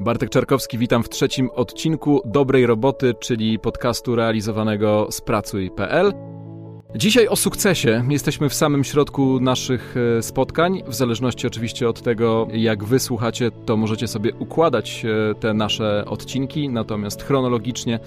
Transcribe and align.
Bartek 0.00 0.30
Czarkowski, 0.30 0.78
witam 0.78 1.02
w 1.02 1.08
trzecim 1.08 1.50
odcinku 1.50 2.22
Dobrej 2.24 2.66
Roboty, 2.66 3.14
czyli 3.14 3.58
podcastu 3.58 4.16
realizowanego 4.16 5.06
z 5.10 5.20
pracuj.pl. 5.20 6.12
Dzisiaj 6.94 7.28
o 7.28 7.36
sukcesie. 7.36 8.04
Jesteśmy 8.08 8.48
w 8.48 8.54
samym 8.54 8.84
środku 8.84 9.40
naszych 9.40 9.94
e, 10.18 10.22
spotkań. 10.22 10.82
W 10.86 10.94
zależności 10.94 11.46
oczywiście 11.46 11.88
od 11.88 12.02
tego, 12.02 12.48
jak 12.52 12.84
wysłuchacie, 12.84 13.50
to 13.66 13.76
możecie 13.76 14.08
sobie 14.08 14.34
układać 14.38 15.04
e, 15.04 15.34
te 15.34 15.54
nasze 15.54 16.04
odcinki. 16.06 16.68
Natomiast 16.68 17.22
chronologicznie 17.22 17.98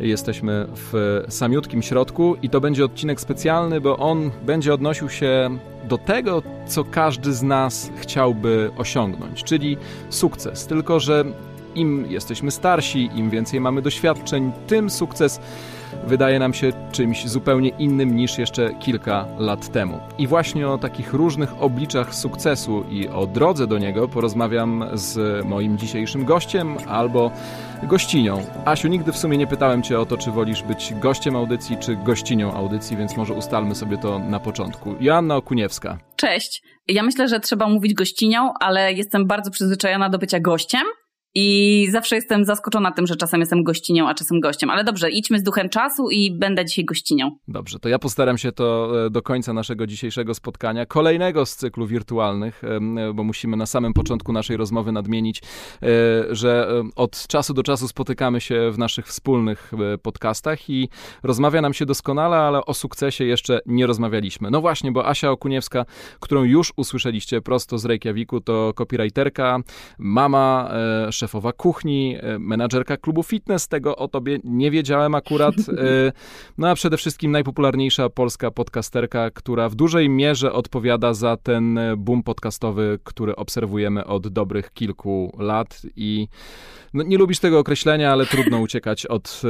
jesteśmy 0.00 0.66
w 0.74 1.22
samiutkim 1.28 1.82
środku 1.82 2.36
i 2.42 2.50
to 2.50 2.60
będzie 2.60 2.84
odcinek 2.84 3.20
specjalny, 3.20 3.80
bo 3.80 3.96
on 3.96 4.30
będzie 4.46 4.74
odnosił 4.74 5.08
się 5.08 5.58
do 5.88 5.98
tego, 5.98 6.42
co 6.66 6.84
każdy 6.84 7.32
z 7.32 7.42
nas 7.42 7.90
chciałby 7.96 8.70
osiągnąć, 8.76 9.44
czyli 9.44 9.76
sukces. 10.10 10.66
Tylko, 10.66 11.00
że 11.00 11.24
im 11.74 12.06
jesteśmy 12.10 12.50
starsi, 12.50 13.10
im 13.14 13.30
więcej 13.30 13.60
mamy 13.60 13.82
doświadczeń, 13.82 14.52
tym 14.66 14.90
sukces 14.90 15.40
wydaje 16.06 16.38
nam 16.38 16.54
się 16.54 16.72
czymś 16.92 17.28
zupełnie 17.28 17.68
innym 17.68 18.16
niż 18.16 18.38
jeszcze 18.38 18.74
kilka 18.74 19.26
lat 19.38 19.72
temu. 19.72 20.00
I 20.18 20.26
właśnie 20.26 20.68
o 20.68 20.78
takich 20.78 21.12
różnych 21.12 21.62
obliczach 21.62 22.14
sukcesu 22.14 22.84
i 22.90 23.08
o 23.08 23.26
drodze 23.26 23.66
do 23.66 23.78
niego 23.78 24.08
porozmawiam 24.08 24.84
z 24.92 25.44
moim 25.46 25.78
dzisiejszym 25.78 26.24
gościem 26.24 26.76
albo 26.88 27.30
gościnią. 27.82 28.42
Asiu, 28.64 28.88
nigdy 28.88 29.12
w 29.12 29.16
sumie 29.16 29.38
nie 29.38 29.46
pytałem 29.46 29.82
Cię 29.82 30.00
o 30.00 30.06
to, 30.06 30.16
czy 30.16 30.30
wolisz 30.30 30.62
być 30.62 30.94
gościem 30.94 31.36
audycji, 31.36 31.76
czy 31.76 31.96
gościnią 31.96 32.52
audycji, 32.52 32.96
więc 32.96 33.16
może 33.16 33.34
ustalmy 33.34 33.74
sobie 33.74 33.98
to 33.98 34.18
na 34.18 34.40
początku. 34.40 34.94
Joanna 35.00 35.36
Okuniewska. 35.36 35.98
Cześć. 36.16 36.62
Ja 36.88 37.02
myślę, 37.02 37.28
że 37.28 37.40
trzeba 37.40 37.68
mówić 37.68 37.94
gościnią, 37.94 38.52
ale 38.60 38.92
jestem 38.92 39.26
bardzo 39.26 39.50
przyzwyczajona 39.50 40.10
do 40.10 40.18
bycia 40.18 40.40
gościem. 40.40 40.82
I 41.34 41.88
zawsze 41.90 42.16
jestem 42.16 42.44
zaskoczona 42.44 42.92
tym, 42.92 43.06
że 43.06 43.16
czasem 43.16 43.40
jestem 43.40 43.62
gościnią, 43.62 44.08
a 44.08 44.14
czasem 44.14 44.40
gościem. 44.40 44.70
Ale 44.70 44.84
dobrze, 44.84 45.10
idźmy 45.10 45.38
z 45.38 45.42
duchem 45.42 45.68
czasu 45.68 46.10
i 46.10 46.38
będę 46.38 46.64
dzisiaj 46.64 46.84
gościnią. 46.84 47.30
Dobrze, 47.48 47.78
to 47.78 47.88
ja 47.88 47.98
postaram 47.98 48.38
się 48.38 48.52
to 48.52 48.92
e, 49.06 49.10
do 49.10 49.22
końca 49.22 49.52
naszego 49.52 49.86
dzisiejszego 49.86 50.34
spotkania, 50.34 50.86
kolejnego 50.86 51.46
z 51.46 51.56
cyklu 51.56 51.86
wirtualnych, 51.86 52.62
bo 53.14 53.24
musimy 53.24 53.56
na 53.56 53.66
samym 53.66 53.92
początku 53.92 54.32
naszej 54.32 54.56
rozmowy 54.56 54.92
nadmienić, 54.92 55.42
e, 55.82 55.86
że 56.30 56.68
od 56.96 57.26
czasu 57.26 57.54
do 57.54 57.62
czasu 57.62 57.88
spotykamy 57.88 58.40
się 58.40 58.70
w 58.70 58.78
naszych 58.78 59.06
wspólnych 59.06 59.72
e, 59.94 59.98
podcastach 59.98 60.70
i 60.70 60.88
rozmawia 61.22 61.60
nam 61.60 61.74
się 61.74 61.86
doskonale, 61.86 62.36
ale 62.36 62.64
o 62.64 62.74
sukcesie 62.74 63.24
jeszcze 63.24 63.60
nie 63.66 63.86
rozmawialiśmy. 63.86 64.50
No 64.50 64.60
właśnie, 64.60 64.92
bo 64.92 65.08
Asia 65.08 65.30
Okuniewska, 65.30 65.84
którą 66.20 66.42
już 66.42 66.72
usłyszeliście 66.76 67.40
prosto 67.40 67.78
z 67.78 67.84
Reykjaviku, 67.84 68.40
to 68.40 68.72
copywriterka, 68.74 69.58
mama, 69.98 70.70
szefowa 71.24 71.52
kuchni, 71.52 72.16
e, 72.20 72.38
menadżerka 72.38 72.96
klubu 72.96 73.22
fitness, 73.22 73.68
tego 73.68 73.96
o 73.96 74.08
tobie 74.08 74.38
nie 74.44 74.70
wiedziałem 74.70 75.14
akurat. 75.14 75.54
E, 75.74 76.12
no 76.58 76.68
a 76.68 76.74
przede 76.74 76.96
wszystkim 76.96 77.32
najpopularniejsza 77.32 78.08
polska 78.08 78.50
podcasterka, 78.50 79.30
która 79.30 79.68
w 79.68 79.74
dużej 79.74 80.08
mierze 80.08 80.52
odpowiada 80.52 81.14
za 81.14 81.36
ten 81.36 81.78
boom 81.96 82.22
podcastowy, 82.22 82.98
który 83.04 83.36
obserwujemy 83.36 84.04
od 84.06 84.28
dobrych 84.28 84.72
kilku 84.72 85.36
lat 85.38 85.82
i 85.96 86.28
no, 86.94 87.02
nie 87.02 87.18
lubisz 87.18 87.38
tego 87.38 87.58
określenia, 87.58 88.12
ale 88.12 88.26
trudno 88.26 88.58
uciekać 88.58 89.06
od 89.06 89.42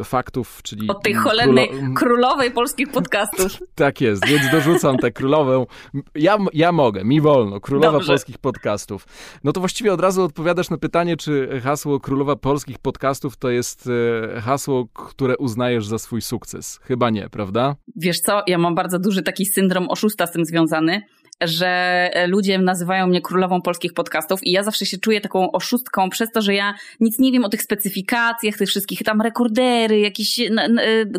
e, 0.00 0.04
faktów, 0.04 0.60
czyli... 0.62 0.88
Od 0.88 1.02
tej 1.02 1.14
cholernej 1.14 1.68
królo... 1.68 1.94
królowej 1.94 2.50
polskich 2.50 2.88
podcastów. 2.88 3.52
tak 3.74 4.00
jest, 4.00 4.26
więc 4.26 4.42
dorzucam 4.52 4.98
tę 4.98 5.10
królową. 5.10 5.66
Ja, 6.14 6.38
ja 6.52 6.72
mogę, 6.72 7.04
mi 7.04 7.20
wolno, 7.20 7.60
królowa 7.60 7.92
Dobrze. 7.92 8.06
polskich 8.06 8.38
podcastów. 8.38 9.06
No 9.44 9.52
to 9.52 9.60
właściwie 9.60 9.92
od 9.92 10.00
razu 10.00 10.22
odpowiadasz 10.22 10.67
na 10.70 10.78
pytanie, 10.78 11.16
czy 11.16 11.60
hasło 11.62 12.00
królowa 12.00 12.36
polskich 12.36 12.78
podcastów 12.78 13.36
to 13.36 13.50
jest 13.50 13.88
e, 14.36 14.40
hasło, 14.40 14.88
które 14.94 15.36
uznajesz 15.36 15.86
za 15.86 15.98
swój 15.98 16.22
sukces. 16.22 16.80
Chyba 16.82 17.10
nie, 17.10 17.28
prawda? 17.28 17.76
Wiesz 17.96 18.20
co, 18.20 18.42
ja 18.46 18.58
mam 18.58 18.74
bardzo 18.74 18.98
duży 18.98 19.22
taki 19.22 19.46
syndrom 19.46 19.88
oszusta 19.88 20.26
z 20.26 20.32
tym 20.32 20.44
związany 20.44 21.02
że 21.40 21.68
e, 22.12 22.26
ludzie 22.26 22.58
nazywają 22.58 23.06
mnie 23.06 23.20
królową 23.20 23.62
polskich 23.62 23.94
podcastów 23.94 24.40
i 24.46 24.50
ja 24.50 24.62
zawsze 24.62 24.86
się 24.86 24.98
czuję 24.98 25.20
taką 25.20 25.52
oszustką 25.52 26.10
przez 26.10 26.32
to, 26.32 26.42
że 26.42 26.54
ja 26.54 26.74
nic 27.00 27.18
nie 27.18 27.32
wiem 27.32 27.44
o 27.44 27.48
tych 27.48 27.62
specyfikacjach, 27.62 28.56
tych 28.56 28.68
wszystkich 28.68 29.02
tam 29.02 29.20
rekordery, 29.20 29.98
jakieś 29.98 30.40
e, 30.40 30.50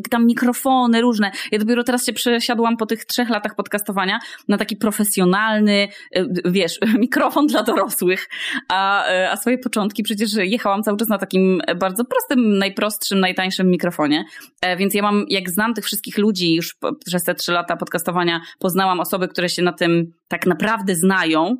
tam 0.09 0.25
mikrofony 0.25 1.01
różne. 1.01 1.31
Ja 1.51 1.59
dopiero 1.59 1.83
teraz 1.83 2.05
się 2.05 2.13
przesiadłam 2.13 2.77
po 2.77 2.85
tych 2.85 3.05
trzech 3.05 3.29
latach 3.29 3.55
podcastowania 3.55 4.19
na 4.47 4.57
taki 4.57 4.75
profesjonalny, 4.75 5.87
e, 6.11 6.25
wiesz, 6.45 6.79
mikrofon 6.99 7.47
dla 7.47 7.63
dorosłych, 7.63 8.29
a, 8.67 9.05
a 9.31 9.37
swoje 9.37 9.57
początki 9.57 10.03
przecież 10.03 10.29
jechałam 10.33 10.83
cały 10.83 10.97
czas 10.97 11.07
na 11.07 11.17
takim 11.17 11.61
bardzo 11.79 12.05
prostym, 12.05 12.57
najprostszym, 12.57 13.19
najtańszym 13.19 13.69
mikrofonie. 13.69 14.25
Więc 14.77 14.93
ja 14.93 15.01
mam, 15.01 15.25
jak 15.29 15.49
znam 15.49 15.73
tych 15.73 15.85
wszystkich 15.85 16.17
ludzi 16.17 16.55
już 16.55 16.77
przez 17.05 17.23
te 17.23 17.35
trzy 17.35 17.51
lata 17.51 17.77
podcastowania, 17.77 18.41
poznałam 18.59 18.99
osoby, 18.99 19.27
które 19.27 19.49
się 19.49 19.61
na 19.61 19.73
tym 19.73 20.08
tak 20.27 20.45
naprawdę 20.45 20.95
znają, 20.95 21.57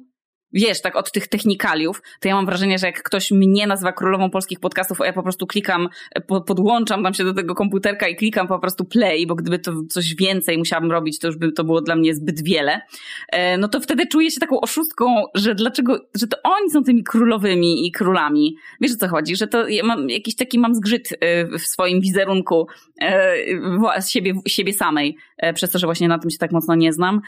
wiesz, 0.53 0.81
tak 0.81 0.95
od 0.95 1.11
tych 1.11 1.27
technikaliów, 1.27 2.01
to 2.19 2.27
ja 2.27 2.35
mam 2.35 2.45
wrażenie, 2.45 2.79
że 2.79 2.87
jak 2.87 3.03
ktoś 3.03 3.31
mnie 3.31 3.67
nazywa 3.67 3.91
królową 3.91 4.29
polskich 4.29 4.59
podcastów, 4.59 5.01
a 5.01 5.05
ja 5.05 5.13
po 5.13 5.23
prostu 5.23 5.47
klikam, 5.47 5.89
podłączam 6.47 7.03
tam 7.03 7.13
się 7.13 7.23
do 7.23 7.33
tego 7.33 7.55
komputerka 7.55 8.07
i 8.07 8.15
klikam 8.15 8.47
po 8.47 8.59
prostu 8.59 8.85
play, 8.85 9.27
bo 9.27 9.35
gdyby 9.35 9.59
to 9.59 9.73
coś 9.89 10.15
więcej 10.15 10.57
musiałabym 10.57 10.91
robić, 10.91 11.19
to 11.19 11.27
już 11.27 11.38
by 11.38 11.51
to 11.51 11.63
było 11.63 11.81
dla 11.81 11.95
mnie 11.95 12.15
zbyt 12.15 12.43
wiele, 12.43 12.81
e, 13.31 13.57
no 13.57 13.67
to 13.67 13.79
wtedy 13.79 14.07
czuję 14.07 14.31
się 14.31 14.39
taką 14.39 14.61
oszustką, 14.61 15.23
że 15.35 15.55
dlaczego, 15.55 15.99
że 16.15 16.27
to 16.27 16.38
oni 16.43 16.69
są 16.69 16.83
tymi 16.83 17.03
królowymi 17.03 17.88
i 17.88 17.91
królami. 17.91 18.55
Wiesz 18.81 18.91
o 18.91 18.97
co 18.97 19.07
chodzi? 19.07 19.35
Że 19.35 19.47
to 19.47 19.67
ja 19.67 19.83
mam 19.83 20.09
jakiś 20.09 20.35
taki 20.35 20.59
mam 20.59 20.75
zgrzyt 20.75 21.09
e, 21.19 21.45
w 21.45 21.61
swoim 21.61 22.01
wizerunku 22.01 22.67
e, 23.01 24.01
siebie, 24.09 24.33
siebie 24.47 24.73
samej, 24.73 25.17
przez 25.53 25.69
to, 25.69 25.79
że 25.79 25.88
właśnie 25.88 26.07
na 26.07 26.19
tym 26.19 26.29
się 26.29 26.38
tak 26.38 26.51
mocno 26.51 26.75
nie 26.75 26.93
znam 26.93 27.21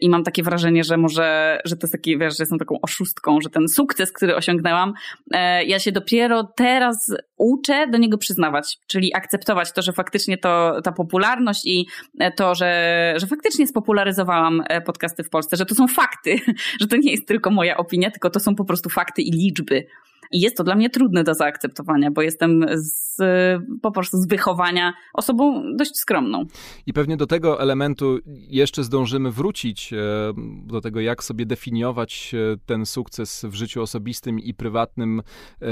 i 0.00 0.08
mam 0.08 0.24
takie 0.24 0.42
wrażenie, 0.42 0.84
że 0.84 0.96
może, 0.96 1.60
że 1.64 1.76
to 1.76 1.86
jest 1.86 1.92
taki, 1.92 2.18
wiesz, 2.18 2.38
że 2.38 2.45
jestem 2.46 2.58
taką 2.58 2.80
oszustką, 2.82 3.40
że 3.40 3.50
ten 3.50 3.68
sukces, 3.68 4.12
który 4.12 4.36
osiągnęłam, 4.36 4.92
e, 5.30 5.64
ja 5.64 5.78
się 5.78 5.92
dopiero 5.92 6.44
teraz 6.56 7.14
uczę 7.36 7.86
do 7.90 7.98
niego 7.98 8.18
przyznawać, 8.18 8.78
czyli 8.86 9.14
akceptować 9.14 9.72
to, 9.72 9.82
że 9.82 9.92
faktycznie 9.92 10.38
to 10.38 10.80
ta 10.84 10.92
popularność 10.92 11.66
i 11.66 11.86
to, 12.36 12.54
że, 12.54 13.14
że 13.16 13.26
faktycznie 13.26 13.66
spopularyzowałam 13.66 14.62
e, 14.68 14.80
podcasty 14.80 15.24
w 15.24 15.30
Polsce, 15.30 15.56
że 15.56 15.66
to 15.66 15.74
są 15.74 15.88
fakty, 15.88 16.36
że 16.80 16.86
to 16.86 16.96
nie 16.96 17.10
jest 17.10 17.28
tylko 17.28 17.50
moja 17.50 17.76
opinia, 17.76 18.10
tylko 18.10 18.30
to 18.30 18.40
są 18.40 18.54
po 18.54 18.64
prostu 18.64 18.90
fakty 18.90 19.22
i 19.22 19.30
liczby. 19.30 19.86
I 20.32 20.40
jest 20.40 20.56
to 20.56 20.64
dla 20.64 20.74
mnie 20.74 20.90
trudne 20.90 21.24
do 21.24 21.34
zaakceptowania, 21.34 22.10
bo 22.10 22.22
jestem 22.22 22.66
z, 22.74 23.16
po 23.82 23.90
prostu 23.90 24.16
z 24.16 24.26
wychowania 24.26 24.92
osobą 25.14 25.62
dość 25.76 25.96
skromną. 25.96 26.46
I 26.86 26.92
pewnie 26.92 27.16
do 27.16 27.26
tego 27.26 27.60
elementu 27.60 28.18
jeszcze 28.48 28.84
zdążymy 28.84 29.30
wrócić, 29.30 29.92
e, 29.92 29.96
do 30.66 30.80
tego, 30.80 31.00
jak 31.00 31.24
sobie 31.24 31.46
definiować 31.46 32.34
e, 32.34 32.56
ten 32.66 32.86
sukces 32.86 33.44
w 33.48 33.54
życiu 33.54 33.82
osobistym 33.82 34.40
i 34.40 34.54
prywatnym 34.54 35.22
e, 35.62 35.66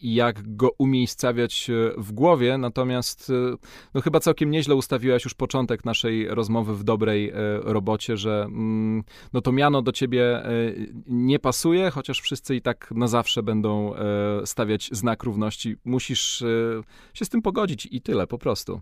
i 0.00 0.14
jak 0.14 0.56
go 0.56 0.70
umiejscawiać 0.78 1.70
w 1.96 2.12
głowie. 2.12 2.58
Natomiast 2.58 3.32
no, 3.94 4.00
chyba 4.00 4.20
całkiem 4.20 4.50
nieźle 4.50 4.74
ustawiłaś 4.74 5.24
już 5.24 5.34
początek 5.34 5.84
naszej 5.84 6.28
rozmowy 6.28 6.74
w 6.74 6.84
dobrej 6.84 7.32
robocie, 7.62 8.16
że 8.16 8.42
mm, 8.42 9.02
no, 9.32 9.40
to 9.40 9.52
miano 9.52 9.82
do 9.82 9.92
ciebie 9.92 10.42
nie 11.06 11.38
pasuje, 11.38 11.90
chociaż 11.90 12.20
wszyscy 12.20 12.56
i 12.56 12.62
tak 12.62 12.92
na 12.96 13.06
zawsze 13.06 13.42
będą 13.42 13.91
E, 13.98 14.46
stawiać 14.46 14.88
znak 14.92 15.22
równości. 15.22 15.76
Musisz 15.84 16.42
e, 16.42 16.46
się 17.14 17.24
z 17.24 17.28
tym 17.28 17.42
pogodzić 17.42 17.88
i 17.90 18.00
tyle 18.00 18.26
po 18.26 18.38
prostu. 18.38 18.80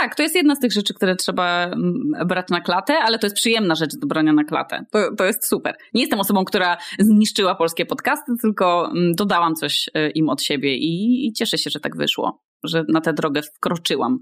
Tak, 0.00 0.14
to 0.14 0.22
jest 0.22 0.34
jedna 0.34 0.54
z 0.54 0.60
tych 0.60 0.72
rzeczy, 0.72 0.94
które 0.94 1.16
trzeba 1.16 1.64
mm, 1.64 2.12
brać 2.26 2.48
na 2.50 2.60
klatę, 2.60 2.94
ale 2.98 3.18
to 3.18 3.26
jest 3.26 3.36
przyjemna 3.36 3.74
rzecz 3.74 3.96
do 3.96 4.06
brania 4.06 4.32
na 4.32 4.44
klatę. 4.44 4.84
To, 4.90 5.14
to 5.18 5.24
jest 5.24 5.48
super. 5.48 5.76
Nie 5.94 6.00
jestem 6.00 6.20
osobą, 6.20 6.44
która 6.44 6.76
zniszczyła 6.98 7.54
polskie 7.54 7.86
podcasty, 7.86 8.32
tylko 8.40 8.90
mm, 8.90 9.12
dodałam 9.12 9.54
coś 9.54 9.88
e, 9.94 10.10
im 10.10 10.28
od 10.28 10.42
siebie 10.42 10.76
i, 10.76 11.26
i 11.26 11.32
cieszę 11.32 11.58
się, 11.58 11.70
że 11.70 11.80
tak 11.80 11.96
wyszło, 11.96 12.42
że 12.64 12.84
na 12.88 13.00
tę 13.00 13.12
drogę 13.12 13.42
wkroczyłam 13.42 14.18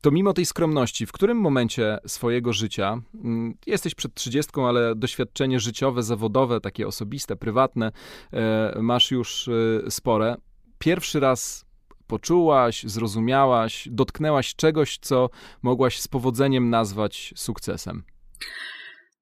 to 0.00 0.10
mimo 0.10 0.32
tej 0.32 0.46
skromności, 0.46 1.06
w 1.06 1.12
którym 1.12 1.38
momencie 1.38 1.98
swojego 2.06 2.52
życia, 2.52 3.02
mm, 3.24 3.54
jesteś 3.66 3.94
przed 3.94 4.14
trzydziestką, 4.14 4.68
ale 4.68 4.94
doświadczenie 4.94 5.60
życiowe, 5.60 6.02
zawodowe, 6.02 6.60
takie 6.60 6.86
osobiste, 6.86 7.36
prywatne, 7.36 7.92
e, 8.32 8.78
masz 8.82 9.10
już 9.10 9.48
e, 9.48 9.90
spore, 9.90 10.36
pierwszy 10.78 11.20
raz 11.20 11.64
poczułaś, 12.06 12.82
zrozumiałaś, 12.82 13.88
dotknęłaś 13.90 14.54
czegoś, 14.54 14.98
co 14.98 15.30
mogłaś 15.62 16.00
z 16.00 16.08
powodzeniem 16.08 16.70
nazwać 16.70 17.34
sukcesem? 17.36 18.02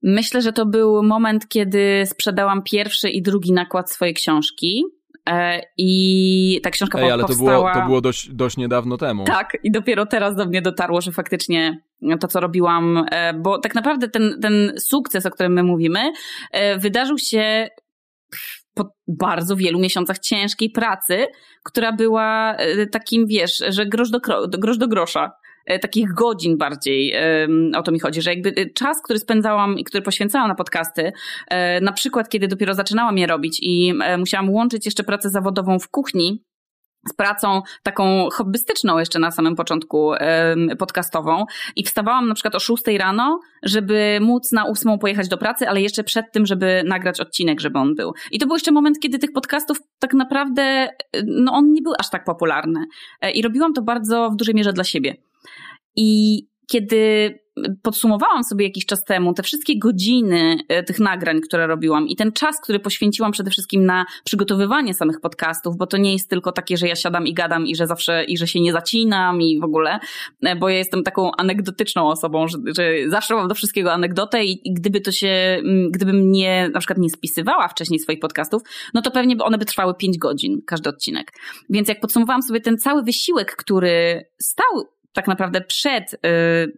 Myślę, 0.03 0.43
że 0.43 0.53
to 0.53 0.67
był 0.67 1.03
moment, 1.03 1.49
kiedy 1.49 2.03
sprzedałam 2.07 2.63
pierwszy 2.63 3.11
i 3.11 3.23
drugi 3.23 3.53
nakład 3.53 3.91
swojej 3.91 4.15
książki. 4.15 4.85
E, 5.29 5.61
I 5.77 6.61
ta 6.63 6.71
książka 6.71 6.99
Ej, 6.99 7.11
ale 7.11 7.25
powstała... 7.25 7.51
to 7.51 7.61
było, 7.61 7.75
to 7.75 7.87
było 7.87 8.01
dość, 8.01 8.29
dość 8.29 8.57
niedawno 8.57 8.97
temu. 8.97 9.25
Tak, 9.25 9.57
i 9.65 9.71
dopiero 9.71 10.07
teraz 10.07 10.37
do 10.37 10.47
mnie 10.47 10.63
dotarło, 10.63 11.01
że 11.01 11.13
faktycznie 11.13 11.81
to, 12.21 12.29
co 12.29 12.41
robiłam, 12.41 13.05
e, 13.11 13.35
bo 13.35 13.59
tak 13.59 13.75
naprawdę 13.75 14.09
ten, 14.09 14.41
ten 14.43 14.73
sukces, 14.79 15.27
o 15.27 15.31
którym 15.31 15.53
my 15.53 15.63
mówimy, 15.63 16.13
e, 16.53 16.79
wydarzył 16.79 17.19
się 17.19 17.69
po 18.75 18.93
bardzo 19.09 19.57
wielu 19.57 19.79
miesiącach 19.79 20.19
ciężkiej 20.19 20.71
pracy, 20.71 21.27
która 21.63 21.93
była 21.93 22.57
takim, 22.93 23.27
wiesz, 23.27 23.63
że 23.69 23.87
grosz 23.87 24.11
do, 24.11 24.21
grosz 24.49 24.79
do 24.79 24.89
grosza 24.89 25.33
takich 25.83 26.15
godzin 26.15 26.59
bardziej 26.59 27.15
o 27.77 27.83
to 27.83 27.93
mi 27.93 28.01
chodzi, 28.01 28.23
że 28.23 28.31
jakby 28.31 28.51
e, 28.57 28.71
czas, 28.71 29.03
który 29.03 29.19
spędzałam 29.19 29.79
i 29.79 29.85
który 29.85 30.03
poświęcałam 30.03 30.49
na 30.49 30.55
podcasty, 30.55 31.13
na 31.83 31.93
przykład 31.93 32.29
kiedy 32.29 32.49
dopiero 32.49 32.75
zaczynałam 32.75 33.19
je 33.19 33.27
robić 33.27 33.59
i 33.63 33.95
musiałam 34.19 34.51
łączyć 34.51 34.85
jeszcze 34.85 35.05
pracę 35.05 35.31
zawodową 35.31 35.79
w 35.79 35.89
kuchni, 35.89 36.45
z 37.09 37.13
pracą 37.13 37.63
taką 37.83 38.29
hobbystyczną 38.33 38.99
jeszcze 38.99 39.19
na 39.19 39.31
samym 39.31 39.57
początku 39.57 40.13
podcastową 40.79 41.45
i 41.77 41.85
wstawałam 41.85 42.29
na 42.29 42.35
przykład 42.35 42.55
o 42.55 42.61
6 42.61 42.83
rano, 42.99 43.41
żeby 43.63 44.19
móc 44.21 44.53
na 44.53 44.67
8 44.67 44.99
pojechać 44.99 45.29
do 45.29 45.39
pracy, 45.39 45.69
ale 45.69 45.81
jeszcze 45.81 46.05
przed 46.05 46.33
tym, 46.33 46.47
żeby 46.47 46.83
nagrać 46.87 47.21
odcinek, 47.21 47.61
żeby 47.61 47.79
on 47.79 47.95
był. 47.95 48.13
I 48.31 48.39
to 48.39 48.47
był 48.47 48.57
jeszcze 48.57 48.73
moment, 48.73 49.01
kiedy 49.01 49.19
tych 49.19 49.33
podcastów 49.33 49.79
tak 49.99 50.15
naprawdę, 50.15 50.89
no 51.27 51.53
on 51.53 51.73
nie 51.73 51.83
był 51.83 51.93
aż 51.99 52.11
tak 52.11 52.25
popularny. 52.25 52.85
E, 53.21 53.31
I 53.31 53.43
robiłam 53.43 53.73
to 53.73 53.83
bardzo 53.83 54.31
w 54.31 54.37
dużej 54.37 54.55
mierze 54.55 54.73
dla 54.73 54.85
siebie. 54.85 55.17
I 56.01 56.43
kiedy 56.67 57.35
podsumowałam 57.83 58.45
sobie 58.45 58.65
jakiś 58.65 58.87
czas 58.87 59.05
temu 59.05 59.35
te 59.35 59.43
wszystkie 59.43 59.79
godziny 59.79 60.57
e, 60.69 60.83
tych 60.83 60.99
nagrań, 60.99 61.41
które 61.41 61.67
robiłam 61.67 62.09
i 62.09 62.17
ten 62.17 62.33
czas, 62.33 62.61
który 62.63 62.81
poświęciłam 62.81 63.33
przede 63.33 63.51
wszystkim 63.51 63.85
na 63.85 64.07
przygotowywanie 64.25 64.95
samych 64.95 65.21
podcastów, 65.21 65.77
bo 65.77 65.87
to 65.87 65.97
nie 65.97 66.13
jest 66.13 66.31
tylko 66.31 66.53
takie, 66.53 66.77
że 66.77 66.89
ja 66.89 66.97
siadam 66.97 67.27
i 67.27 67.35
gadam 67.35 67.67
i 67.67 67.77
że 67.77 67.87
zawsze, 67.87 68.25
i 68.25 68.39
że 68.39 68.47
się 68.47 68.61
nie 68.61 68.73
zacinam 68.73 69.43
i 69.43 69.61
w 69.61 69.65
ogóle, 69.65 69.99
e, 70.43 70.57
bo 70.57 70.69
ja 70.69 70.77
jestem 70.77 71.03
taką 71.03 71.31
anegdotyczną 71.39 72.09
osobą, 72.09 72.49
że, 72.49 72.59
że 72.77 72.93
zawsze 73.09 73.35
mam 73.35 73.49
do 73.49 73.55
wszystkiego 73.55 73.93
anegdotę 73.93 74.45
i, 74.45 74.69
i 74.69 74.75
gdyby 74.75 75.01
to 75.01 75.13
się, 75.13 75.63
gdybym 75.91 76.33
nie, 76.33 76.71
na 76.75 76.79
przykład 76.79 76.99
nie 76.99 77.11
spisywała 77.11 77.69
wcześniej 77.69 78.01
swoich 78.01 78.21
podcastów, 78.21 78.63
no 78.95 79.03
to 79.03 79.11
pewnie 79.11 79.37
one 79.39 79.59
by 79.59 79.65
trwały 79.65 79.95
5 79.95 80.19
godzin, 80.19 80.61
każdy 80.67 80.91
odcinek. 80.91 81.33
Więc 81.71 81.89
jak 81.89 82.01
podsumowałam 82.01 82.43
sobie 82.43 82.61
ten 82.61 82.79
cały 82.79 83.03
wysiłek, 83.03 83.57
który 83.57 84.25
stał 84.43 84.98
tak 85.19 85.29
naprawdę 85.29 85.61
przed 85.61 86.15
y, 86.15 86.19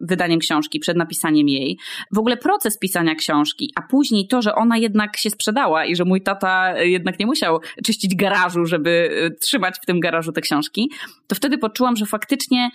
wydaniem 0.00 0.40
książki, 0.40 0.80
przed 0.80 0.96
napisaniem 0.96 1.48
jej, 1.48 1.78
w 2.12 2.18
ogóle 2.18 2.36
proces 2.36 2.78
pisania 2.78 3.14
książki, 3.14 3.72
a 3.76 3.82
później 3.82 4.28
to, 4.28 4.42
że 4.42 4.54
ona 4.54 4.78
jednak 4.78 5.16
się 5.16 5.30
sprzedała 5.30 5.84
i 5.84 5.96
że 5.96 6.04
mój 6.04 6.22
tata 6.22 6.82
jednak 6.82 7.18
nie 7.18 7.26
musiał 7.26 7.60
czyścić 7.84 8.16
garażu, 8.16 8.66
żeby 8.66 8.90
y, 8.90 9.36
trzymać 9.40 9.76
w 9.82 9.86
tym 9.86 10.00
garażu 10.00 10.32
te 10.32 10.40
książki, 10.40 10.90
to 11.26 11.34
wtedy 11.34 11.58
poczułam, 11.58 11.96
że 11.96 12.06
faktycznie 12.06 12.70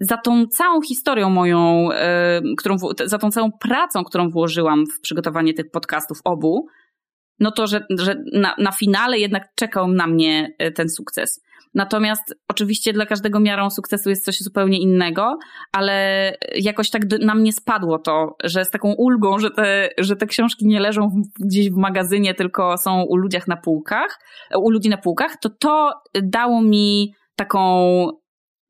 za 0.00 0.16
tą 0.16 0.46
całą 0.46 0.82
historią 0.82 1.30
moją, 1.30 1.88
y, 1.92 1.96
którą, 2.56 2.76
za 3.04 3.18
tą 3.18 3.30
całą 3.30 3.52
pracą, 3.52 4.04
którą 4.04 4.30
włożyłam 4.30 4.84
w 4.86 5.00
przygotowanie 5.00 5.54
tych 5.54 5.70
podcastów 5.70 6.18
obu, 6.24 6.66
no 7.40 7.50
to, 7.50 7.66
że, 7.66 7.86
że 7.98 8.14
na, 8.32 8.54
na 8.58 8.72
finale 8.72 9.18
jednak 9.18 9.48
czekał 9.54 9.88
na 9.88 10.06
mnie 10.06 10.54
ten 10.74 10.88
sukces. 10.88 11.44
Natomiast 11.74 12.34
oczywiście 12.48 12.92
dla 12.92 13.06
każdego 13.06 13.40
miarą 13.40 13.70
sukcesu 13.70 14.10
jest 14.10 14.24
coś 14.24 14.40
zupełnie 14.40 14.78
innego, 14.78 15.38
ale 15.72 16.32
jakoś 16.54 16.90
tak 16.90 17.02
na 17.20 17.34
mnie 17.34 17.52
spadło 17.52 17.98
to, 17.98 18.36
że 18.44 18.64
z 18.64 18.70
taką 18.70 18.92
ulgą, 18.92 19.38
że 19.38 19.50
te, 19.50 19.88
że 19.98 20.16
te 20.16 20.26
książki 20.26 20.66
nie 20.66 20.80
leżą 20.80 21.22
gdzieś 21.40 21.70
w 21.70 21.76
magazynie, 21.76 22.34
tylko 22.34 22.78
są 22.78 23.02
u 23.02 23.16
ludziach 23.16 23.48
na 23.48 23.56
półkach, 23.56 24.18
u 24.56 24.70
ludzi 24.70 24.88
na 24.88 24.96
półkach, 24.96 25.36
to 25.40 25.50
to 25.50 25.92
dało 26.22 26.62
mi 26.62 27.14
taką 27.36 28.23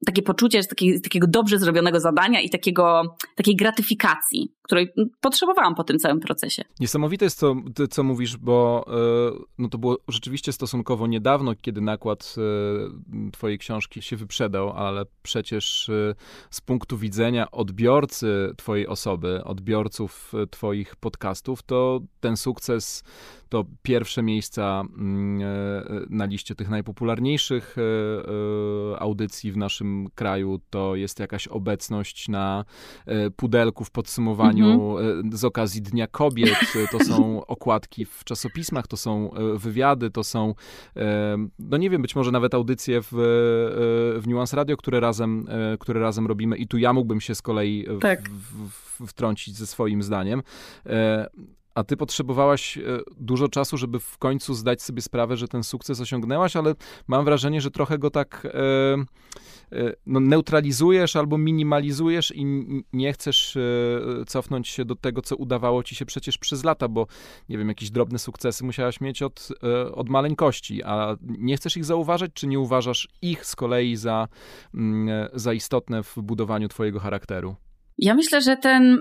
takie 0.05 0.23
poczucie 0.23 0.65
takiego, 0.65 1.01
takiego 1.03 1.27
dobrze 1.27 1.59
zrobionego 1.59 2.01
zadania 2.01 2.41
i 2.41 2.51
takiego, 2.51 3.17
takiej 3.37 3.57
gratyfikacji, 3.57 4.53
której 4.63 4.93
potrzebowałam 5.21 5.75
po 5.75 5.85
tym 5.85 5.99
całym 5.99 6.21
procesie. 6.21 6.65
Niesamowite 6.81 7.25
jest 7.25 7.41
to, 7.41 7.57
co 7.91 8.03
mówisz, 8.03 8.37
bo 8.37 8.85
e, 8.89 9.45
no 9.59 9.69
to 9.69 9.79
było 9.79 9.99
rzeczywiście 10.09 10.53
stosunkowo 10.53 11.07
niedawno, 11.07 11.55
kiedy 11.61 11.81
nakład 11.81 12.35
e, 12.39 13.31
twojej 13.31 13.59
książki 13.59 14.03
się 14.03 14.17
wyprzedał, 14.17 14.71
ale 14.71 15.05
przecież 15.23 15.89
e, 15.89 16.15
z 16.51 16.61
punktu 16.61 16.99
widzenia 16.99 17.51
odbiorcy 17.51 18.53
twojej 18.57 18.87
osoby, 18.87 19.45
odbiorców 19.45 20.33
twoich 20.51 20.97
podcastów, 20.97 21.63
to 21.63 22.01
ten 22.21 22.37
sukces 22.37 23.05
to 23.55 23.65
pierwsze 23.83 24.23
miejsca 24.23 24.83
mm, 24.97 25.43
na 26.11 26.25
liście 26.25 26.55
tych 26.55 26.69
najpopularniejszych 26.69 27.77
audycji 28.99 29.53
w 29.53 29.57
naszym 29.57 30.09
kraju 30.15 30.61
to 30.71 30.95
jest 30.95 31.21
jakaś 31.21 31.49
obecność 31.49 32.29
na 32.29 32.65
pudelku 33.37 33.85
w 33.85 33.91
podsumowaniu 33.91 34.99
mm 34.99 35.23
-hmm. 35.31 35.37
z 35.37 35.45
okazji 35.45 35.83
Dnia 35.83 36.07
Kobiet. 36.07 36.59
To 36.91 37.05
są 37.05 37.47
okładki 37.47 38.05
w 38.05 38.25
czasopismach, 38.25 38.87
to 38.87 38.97
są 38.97 39.31
wywiady, 39.57 40.11
to 40.11 40.25
są, 40.25 40.55
no 41.59 41.77
nie 41.77 41.91
wiem, 41.91 42.03
być 42.03 42.17
może 42.17 42.31
nawet 42.31 42.55
audycje 42.55 43.01
w, 43.03 43.09
w 44.21 44.23
Nuance 44.27 44.57
Radio, 44.57 44.77
które 44.77 45.01
razem, 45.01 45.47
które 45.81 46.01
razem 46.01 46.27
robimy 46.27 46.57
i 46.57 46.67
tu 46.67 46.79
ja 46.79 46.93
mógłbym 46.93 47.21
się 47.21 47.35
z 47.35 47.43
kolei 47.43 47.87
tak. 48.01 48.29
w, 48.29 48.69
w, 48.69 49.07
wtrącić 49.07 49.57
ze 49.57 49.67
swoim 49.67 50.03
zdaniem 50.03 50.43
a 51.75 51.85
ty 51.85 51.97
potrzebowałaś 51.97 52.79
e, 52.79 52.83
dużo 53.17 53.49
czasu, 53.49 53.77
żeby 53.77 54.01
w 54.01 54.19
końcu 54.19 54.55
zdać 54.55 54.83
sobie 54.83 55.03
sprawę, 55.03 55.37
że 55.37 55.49
ten 55.49 55.65
sukces 55.65 56.01
osiągnęłaś, 56.01 56.57
ale 56.57 56.75
mam 57.07 57.25
wrażenie, 57.25 57.61
że 57.61 57.71
trochę 57.71 57.99
go 57.99 58.11
tak 58.11 58.47
e, 58.47 58.51
e, 59.79 59.93
no, 60.07 60.21
neutralizujesz 60.21 61.17
albo 61.17 61.39
minimalizujesz 61.39 62.33
i 62.37 62.45
nie 62.93 63.13
chcesz 63.13 63.59
cofnąć 64.27 64.69
się 64.69 64.85
do 64.85 64.97
tego, 64.97 65.23
co 65.23 65.37
udawało 65.37 65.83
ci 65.83 65.95
się 65.95 66.07
przecież 66.07 66.39
przez 66.39 66.65
lata, 66.65 66.89
bo 66.89 67.07
nie 67.49 67.59
wiem, 67.59 67.69
jakieś 67.69 67.91
drobne 67.91 68.19
sukcesy 68.19 68.65
musiałaś 68.65 69.01
mieć 69.01 69.23
od, 69.23 69.49
od 69.95 70.09
maleńkości, 70.09 70.83
a 70.83 71.17
nie 71.23 71.57
chcesz 71.57 71.77
ich 71.77 71.85
zauważać, 71.85 72.31
czy 72.35 72.47
nie 72.47 72.61
uważasz 72.61 73.09
ich 73.23 73.47
z 73.47 73.57
kolei 73.57 73.97
za, 73.97 74.29
mm, 74.75 75.29
za 75.35 75.53
istotne 75.53 76.03
w 76.03 76.19
budowaniu 76.19 76.69
twojego 76.69 77.01
charakteru? 77.01 77.57
Ja 77.99 78.15
myślę, 78.15 78.41
że 78.41 78.57
ten 78.57 79.01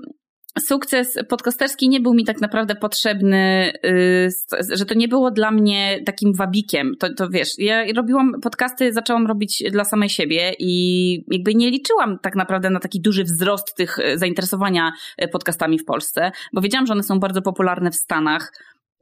sukces 0.59 1.19
podcasterski 1.29 1.89
nie 1.89 1.99
był 1.99 2.13
mi 2.13 2.25
tak 2.25 2.41
naprawdę 2.41 2.75
potrzebny, 2.75 3.73
y, 3.85 4.29
że 4.75 4.85
to 4.85 4.93
nie 4.93 5.07
było 5.07 5.31
dla 5.31 5.51
mnie 5.51 5.99
takim 6.05 6.33
wabikiem. 6.33 6.95
To, 6.99 7.13
to 7.13 7.29
wiesz, 7.29 7.49
ja 7.57 7.85
robiłam 7.95 8.31
podcasty, 8.41 8.93
zaczęłam 8.93 9.27
robić 9.27 9.63
dla 9.71 9.85
samej 9.85 10.09
siebie 10.09 10.53
i 10.59 11.25
jakby 11.31 11.55
nie 11.55 11.69
liczyłam 11.69 12.19
tak 12.19 12.35
naprawdę 12.35 12.69
na 12.69 12.79
taki 12.79 13.01
duży 13.01 13.23
wzrost 13.23 13.75
tych 13.75 13.99
y, 13.99 14.17
zainteresowania 14.17 14.91
y, 15.23 15.27
podcastami 15.27 15.79
w 15.79 15.85
Polsce, 15.85 16.31
bo 16.53 16.61
wiedziałam, 16.61 16.87
że 16.87 16.93
one 16.93 17.03
są 17.03 17.19
bardzo 17.19 17.41
popularne 17.41 17.91
w 17.91 17.95
Stanach 17.95 18.51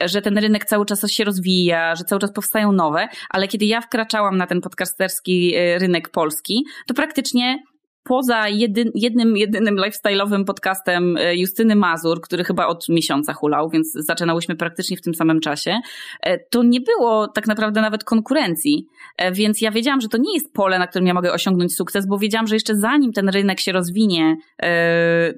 że 0.05 0.21
ten 0.21 0.37
rynek 0.37 0.65
cały 0.65 0.85
czas 0.85 1.11
się 1.11 1.23
rozwija, 1.23 1.95
że 1.95 2.03
cały 2.03 2.21
czas 2.21 2.31
powstają 2.33 2.71
nowe, 2.71 3.07
ale 3.29 3.47
kiedy 3.47 3.65
ja 3.65 3.81
wkraczałam 3.81 4.37
na 4.37 4.47
ten 4.47 4.61
podcasterski 4.61 5.53
rynek 5.77 6.09
polski, 6.09 6.65
to 6.87 6.93
praktycznie 6.93 7.63
poza 8.03 8.47
jedyn, 8.47 8.91
jednym, 8.95 9.37
jedynym 9.37 9.75
lifestyle'owym 9.75 10.45
podcastem 10.45 11.17
e, 11.17 11.35
Justyny 11.35 11.75
Mazur, 11.75 12.21
który 12.21 12.43
chyba 12.43 12.67
od 12.67 12.89
miesiąca 12.89 13.33
hulał, 13.33 13.69
więc 13.69 13.91
zaczynałyśmy 13.93 14.55
praktycznie 14.55 14.97
w 14.97 15.01
tym 15.01 15.13
samym 15.13 15.39
czasie, 15.39 15.79
e, 16.21 16.37
to 16.37 16.63
nie 16.63 16.81
było 16.81 17.27
tak 17.27 17.47
naprawdę 17.47 17.81
nawet 17.81 18.03
konkurencji. 18.03 18.87
E, 19.17 19.31
więc 19.31 19.61
ja 19.61 19.71
wiedziałam, 19.71 20.01
że 20.01 20.07
to 20.07 20.17
nie 20.17 20.33
jest 20.33 20.53
pole, 20.53 20.79
na 20.79 20.87
którym 20.87 21.07
ja 21.07 21.13
mogę 21.13 21.33
osiągnąć 21.33 21.75
sukces, 21.75 22.07
bo 22.07 22.17
wiedziałam, 22.17 22.47
że 22.47 22.55
jeszcze 22.55 22.75
zanim 22.75 23.13
ten 23.13 23.29
rynek 23.29 23.59
się 23.59 23.71
rozwinie, 23.71 24.35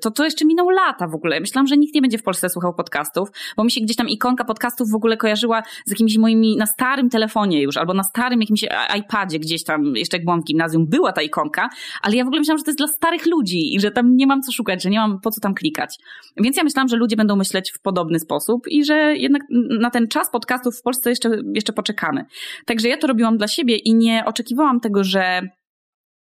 to 0.02 0.12
to 0.12 0.24
jeszcze 0.24 0.46
minął 0.46 0.70
lata 0.70 1.08
w 1.08 1.16
ogóle. 1.16 1.40
Myślałam, 1.40 1.68
że 1.68 1.78
nikt 1.78 1.96
nie 1.96 2.02
będzie 2.02 2.18
w 2.18 2.24
Polsce 2.24 2.50
słuchał 2.50 2.74
podcastów, 2.74 3.30
bo 3.58 3.64
mi 3.64 3.72
się 3.72 3.82
gdzieś 3.82 3.98
tam 3.98 4.10
ikonka 4.10 4.46
podcastów 4.46 4.92
w 4.92 4.96
ogóle 4.96 5.18
kojarzyła 5.18 5.64
z 5.86 5.90
jakimiś 5.90 6.18
moimi, 6.18 6.58
na 6.58 6.66
starym 6.66 7.10
telefonie 7.10 7.62
już, 7.62 7.78
albo 7.78 7.94
na 7.94 8.04
starym 8.04 8.42
jakimś 8.42 8.66
iPadzie 9.00 9.40
gdzieś 9.40 9.64
tam, 9.64 9.96
jeszcze 9.96 10.18
jak 10.18 10.26
byłam 10.26 10.42
w 10.42 10.46
gimnazjum, 10.46 10.88
była 10.88 11.12
ta 11.12 11.22
ikonka, 11.22 11.70
ale 12.02 12.16
ja 12.16 12.24
w 12.24 12.28
ogóle 12.28 12.40
myślałam, 12.40 12.53
że 12.58 12.64
to 12.64 12.70
jest 12.70 12.78
dla 12.78 12.88
starych 12.88 13.26
ludzi 13.26 13.76
i 13.76 13.80
że 13.80 13.92
tam 13.92 14.16
nie 14.16 14.28
mam 14.28 14.42
co 14.42 14.52
szukać, 14.52 14.84
że 14.84 14.90
nie 14.90 15.00
mam 15.00 15.20
po 15.20 15.32
co 15.32 15.42
tam 15.42 15.54
klikać. 15.54 15.98
Więc 16.38 16.58
ja 16.58 16.64
myślałam, 16.64 16.88
że 16.88 16.98
ludzie 16.98 17.16
będą 17.16 17.36
myśleć 17.36 17.72
w 17.72 17.82
podobny 17.82 18.20
sposób 18.20 18.68
i 18.68 18.86
że 18.86 19.16
jednak 19.16 19.42
na 19.80 19.90
ten 19.90 20.08
czas 20.08 20.32
podcastów 20.32 20.80
w 20.80 20.82
Polsce 20.82 21.10
jeszcze, 21.10 21.30
jeszcze 21.56 21.74
poczekamy. 21.74 22.26
Także 22.66 22.90
ja 22.90 22.98
to 22.98 23.08
robiłam 23.08 23.38
dla 23.38 23.48
siebie 23.48 23.78
i 23.78 23.96
nie 23.96 24.24
oczekiwałam 24.26 24.80
tego, 24.80 25.04
że 25.04 25.42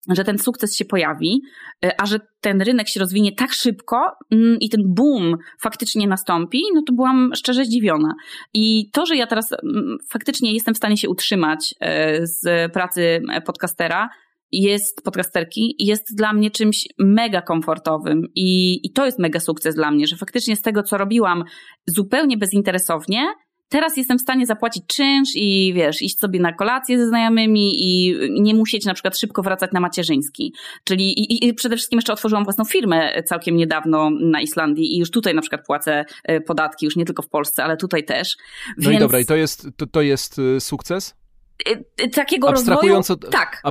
że 0.09 0.23
ten 0.23 0.37
sukces 0.37 0.77
się 0.77 0.85
pojawi, 0.85 1.41
e, 1.85 2.01
a 2.01 2.05
że 2.05 2.19
ten 2.41 2.61
rynek 2.61 2.89
się 2.89 2.99
rozwinie 2.99 3.31
tak 3.35 3.53
szybko 3.53 4.11
mm, 4.31 4.57
i 4.59 4.69
ten 4.69 4.81
boom 4.85 5.37
faktycznie 5.61 6.07
nastąpi, 6.07 6.61
no 6.73 6.81
to 6.87 6.93
byłam 6.93 7.31
szczerze 7.35 7.65
zdziwiona. 7.65 8.13
I 8.53 8.89
to, 8.91 9.05
że 9.05 9.15
ja 9.15 9.27
teraz 9.27 9.51
mm, 9.51 9.97
faktycznie 10.11 10.53
jestem 10.53 10.73
w 10.73 10.77
stanie 10.77 10.97
się 10.97 11.09
utrzymać 11.09 11.75
e, 11.79 12.27
z 12.27 12.71
pracy 12.73 13.21
podcastera, 13.45 14.09
jest 14.53 15.01
podcasterki 15.03 15.75
jest 15.79 16.15
dla 16.15 16.33
mnie 16.33 16.51
czymś 16.51 16.87
mega 16.99 17.41
komfortowym 17.41 18.21
i, 18.35 18.79
i 18.83 18.91
to 18.91 19.05
jest 19.05 19.19
mega 19.19 19.39
sukces 19.39 19.75
dla 19.75 19.91
mnie, 19.91 20.07
że 20.07 20.17
faktycznie 20.17 20.55
z 20.55 20.61
tego, 20.61 20.83
co 20.83 20.97
robiłam 20.97 21.43
zupełnie 21.87 22.37
bezinteresownie, 22.37 23.33
teraz 23.73 23.97
jestem 23.97 24.17
w 24.17 24.21
stanie 24.21 24.45
zapłacić 24.45 24.83
czynsz 24.87 25.29
i 25.35 25.73
wiesz, 25.75 26.01
iść 26.01 26.19
sobie 26.19 26.39
na 26.39 26.53
kolację 26.53 26.97
ze 26.97 27.07
znajomymi 27.07 27.71
i 27.75 28.15
nie 28.41 28.55
musieć 28.55 28.85
na 28.85 28.93
przykład 28.93 29.17
szybko 29.19 29.43
wracać 29.43 29.71
na 29.73 29.79
macierzyński. 29.79 30.53
Czyli 30.83 31.19
i, 31.19 31.47
i 31.47 31.53
przede 31.53 31.75
wszystkim 31.75 31.97
jeszcze 31.97 32.13
otworzyłam 32.13 32.43
własną 32.43 32.65
firmę 32.65 33.23
całkiem 33.23 33.55
niedawno 33.55 34.09
na 34.09 34.41
Islandii 34.41 34.95
i 34.95 34.99
już 34.99 35.11
tutaj 35.11 35.35
na 35.35 35.41
przykład 35.41 35.65
płacę 35.65 36.05
e, 36.23 36.41
podatki, 36.41 36.85
już 36.85 36.95
nie 36.95 37.05
tylko 37.05 37.21
w 37.21 37.29
Polsce, 37.29 37.63
ale 37.63 37.77
tutaj 37.77 38.05
też. 38.05 38.35
No 38.77 38.89
Więc... 38.89 38.95
i 38.95 38.99
dobra, 38.99 39.19
i 39.19 39.25
to 39.25 39.35
jest, 39.35 39.67
to, 39.77 39.87
to 39.87 40.01
jest 40.01 40.39
e, 40.39 40.59
sukces? 40.59 41.22
Y, 41.69 41.83
y, 42.01 42.09
takiego 42.09 42.49
abstrahując 42.49 43.09
rozwoju. 43.09 43.29
Od, 43.29 43.31
tak. 43.31 43.61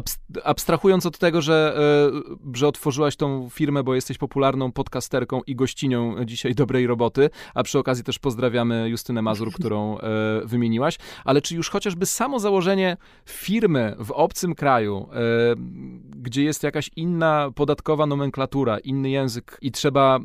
Abstrahując 0.44 1.06
od 1.06 1.18
tego, 1.18 1.42
że, 1.42 1.76
e, 2.08 2.56
że 2.56 2.68
otworzyłaś 2.68 3.16
tą 3.16 3.48
firmę, 3.50 3.82
bo 3.82 3.94
jesteś 3.94 4.18
popularną 4.18 4.72
podcasterką 4.72 5.40
i 5.46 5.56
gościnią 5.56 6.24
dzisiaj 6.24 6.54
dobrej 6.54 6.86
roboty, 6.86 7.30
a 7.54 7.62
przy 7.62 7.78
okazji 7.78 8.04
też 8.04 8.18
pozdrawiamy 8.18 8.88
Justynę 8.88 9.22
Mazur, 9.22 9.52
którą 9.52 9.98
wymieniłaś, 10.44 10.98
ale 11.24 11.42
czy 11.42 11.54
już 11.54 11.70
chociażby 11.70 12.06
samo 12.06 12.38
założenie 12.38 12.96
firmy 13.26 13.96
w 13.98 14.10
obcym 14.10 14.54
kraju, 14.54 15.08
gdzie 16.16 16.44
jest 16.44 16.62
jakaś 16.62 16.90
inna 16.96 17.50
podatkowa 17.54 18.06
nomenklatura, 18.06 18.78
inny 18.78 19.10
język 19.10 19.58
i 19.62 19.72
trzeba 19.72 20.18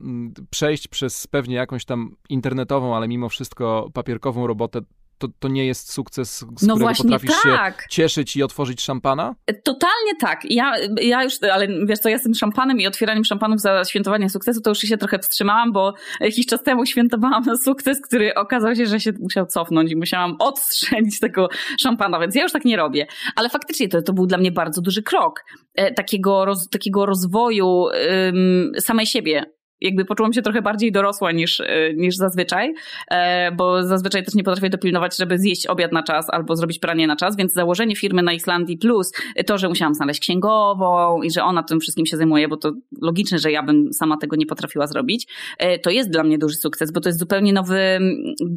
przejść 0.49 0.87
przez 0.87 1.27
pewnie 1.27 1.55
jakąś 1.55 1.85
tam 1.85 2.15
internetową, 2.29 2.95
ale 2.95 3.07
mimo 3.07 3.29
wszystko 3.29 3.89
papierkową 3.93 4.47
robotę, 4.47 4.81
to, 5.17 5.27
to 5.39 5.47
nie 5.47 5.65
jest 5.65 5.93
sukces, 5.93 6.45
z 6.57 6.67
no 6.67 6.75
którego 6.75 6.93
potrafisz 6.97 7.31
tak. 7.43 7.81
się 7.81 7.87
cieszyć 7.89 8.35
i 8.35 8.43
otworzyć 8.43 8.81
szampana? 8.81 9.35
Totalnie 9.63 10.11
tak. 10.19 10.41
Ja, 10.49 10.73
ja 11.01 11.23
już, 11.23 11.33
ale 11.51 11.67
wiesz 11.85 11.99
co, 11.99 12.09
ja 12.09 12.17
z 12.17 12.23
tym 12.23 12.33
szampanem 12.33 12.79
i 12.79 12.87
otwieraniem 12.87 13.23
szampanów 13.23 13.61
za 13.61 13.85
świętowanie 13.85 14.29
sukcesu 14.29 14.61
to 14.61 14.69
już 14.69 14.79
się 14.79 14.97
trochę 14.97 15.19
wstrzymałam, 15.19 15.71
bo 15.71 15.93
jakiś 16.19 16.45
czas 16.45 16.63
temu 16.63 16.85
świętowałam 16.85 17.57
sukces, 17.57 18.01
który 18.01 18.35
okazał 18.35 18.75
się, 18.75 18.85
że 18.85 18.99
się 18.99 19.11
musiał 19.19 19.45
cofnąć 19.45 19.91
i 19.91 19.95
musiałam 19.95 20.35
odstrzelić 20.39 21.19
tego 21.19 21.49
szampana, 21.79 22.19
więc 22.19 22.35
ja 22.35 22.43
już 22.43 22.51
tak 22.51 22.65
nie 22.65 22.77
robię. 22.77 23.07
Ale 23.35 23.49
faktycznie 23.49 23.87
to, 23.87 24.01
to 24.01 24.13
był 24.13 24.25
dla 24.25 24.37
mnie 24.37 24.51
bardzo 24.51 24.81
duży 24.81 25.03
krok 25.03 25.43
e, 25.75 25.93
takiego, 25.93 26.45
roz, 26.45 26.69
takiego 26.69 27.05
rozwoju 27.05 27.85
ym, 27.87 28.71
samej 28.79 29.05
siebie 29.05 29.56
jakby 29.81 30.05
poczułam 30.05 30.33
się 30.33 30.41
trochę 30.41 30.61
bardziej 30.61 30.91
dorosła 30.91 31.31
niż, 31.31 31.59
e, 31.59 31.93
niż 31.93 32.15
zazwyczaj, 32.15 32.73
e, 33.11 33.51
bo 33.51 33.83
zazwyczaj 33.83 34.23
też 34.23 34.35
nie 34.35 34.43
potrafię 34.43 34.69
dopilnować, 34.69 35.17
żeby 35.17 35.39
zjeść 35.39 35.67
obiad 35.67 35.91
na 35.91 36.03
czas 36.03 36.29
albo 36.29 36.55
zrobić 36.55 36.79
pranie 36.79 37.07
na 37.07 37.15
czas, 37.15 37.37
więc 37.37 37.53
założenie 37.53 37.95
firmy 37.95 38.23
na 38.23 38.33
Islandii 38.33 38.77
plus 38.77 39.11
to, 39.45 39.57
że 39.57 39.69
musiałam 39.69 39.93
znaleźć 39.93 40.19
księgową 40.19 41.21
i 41.21 41.31
że 41.31 41.43
ona 41.43 41.63
tym 41.63 41.79
wszystkim 41.79 42.05
się 42.05 42.17
zajmuje, 42.17 42.47
bo 42.47 42.57
to 42.57 42.71
logiczne, 43.01 43.39
że 43.39 43.51
ja 43.51 43.63
bym 43.63 43.93
sama 43.93 44.17
tego 44.17 44.35
nie 44.35 44.45
potrafiła 44.45 44.87
zrobić, 44.87 45.27
e, 45.57 45.79
to 45.79 45.89
jest 45.89 46.09
dla 46.09 46.23
mnie 46.23 46.37
duży 46.37 46.55
sukces, 46.55 46.91
bo 46.91 47.01
to 47.01 47.09
jest 47.09 47.19
zupełnie 47.19 47.53
nowy 47.53 47.99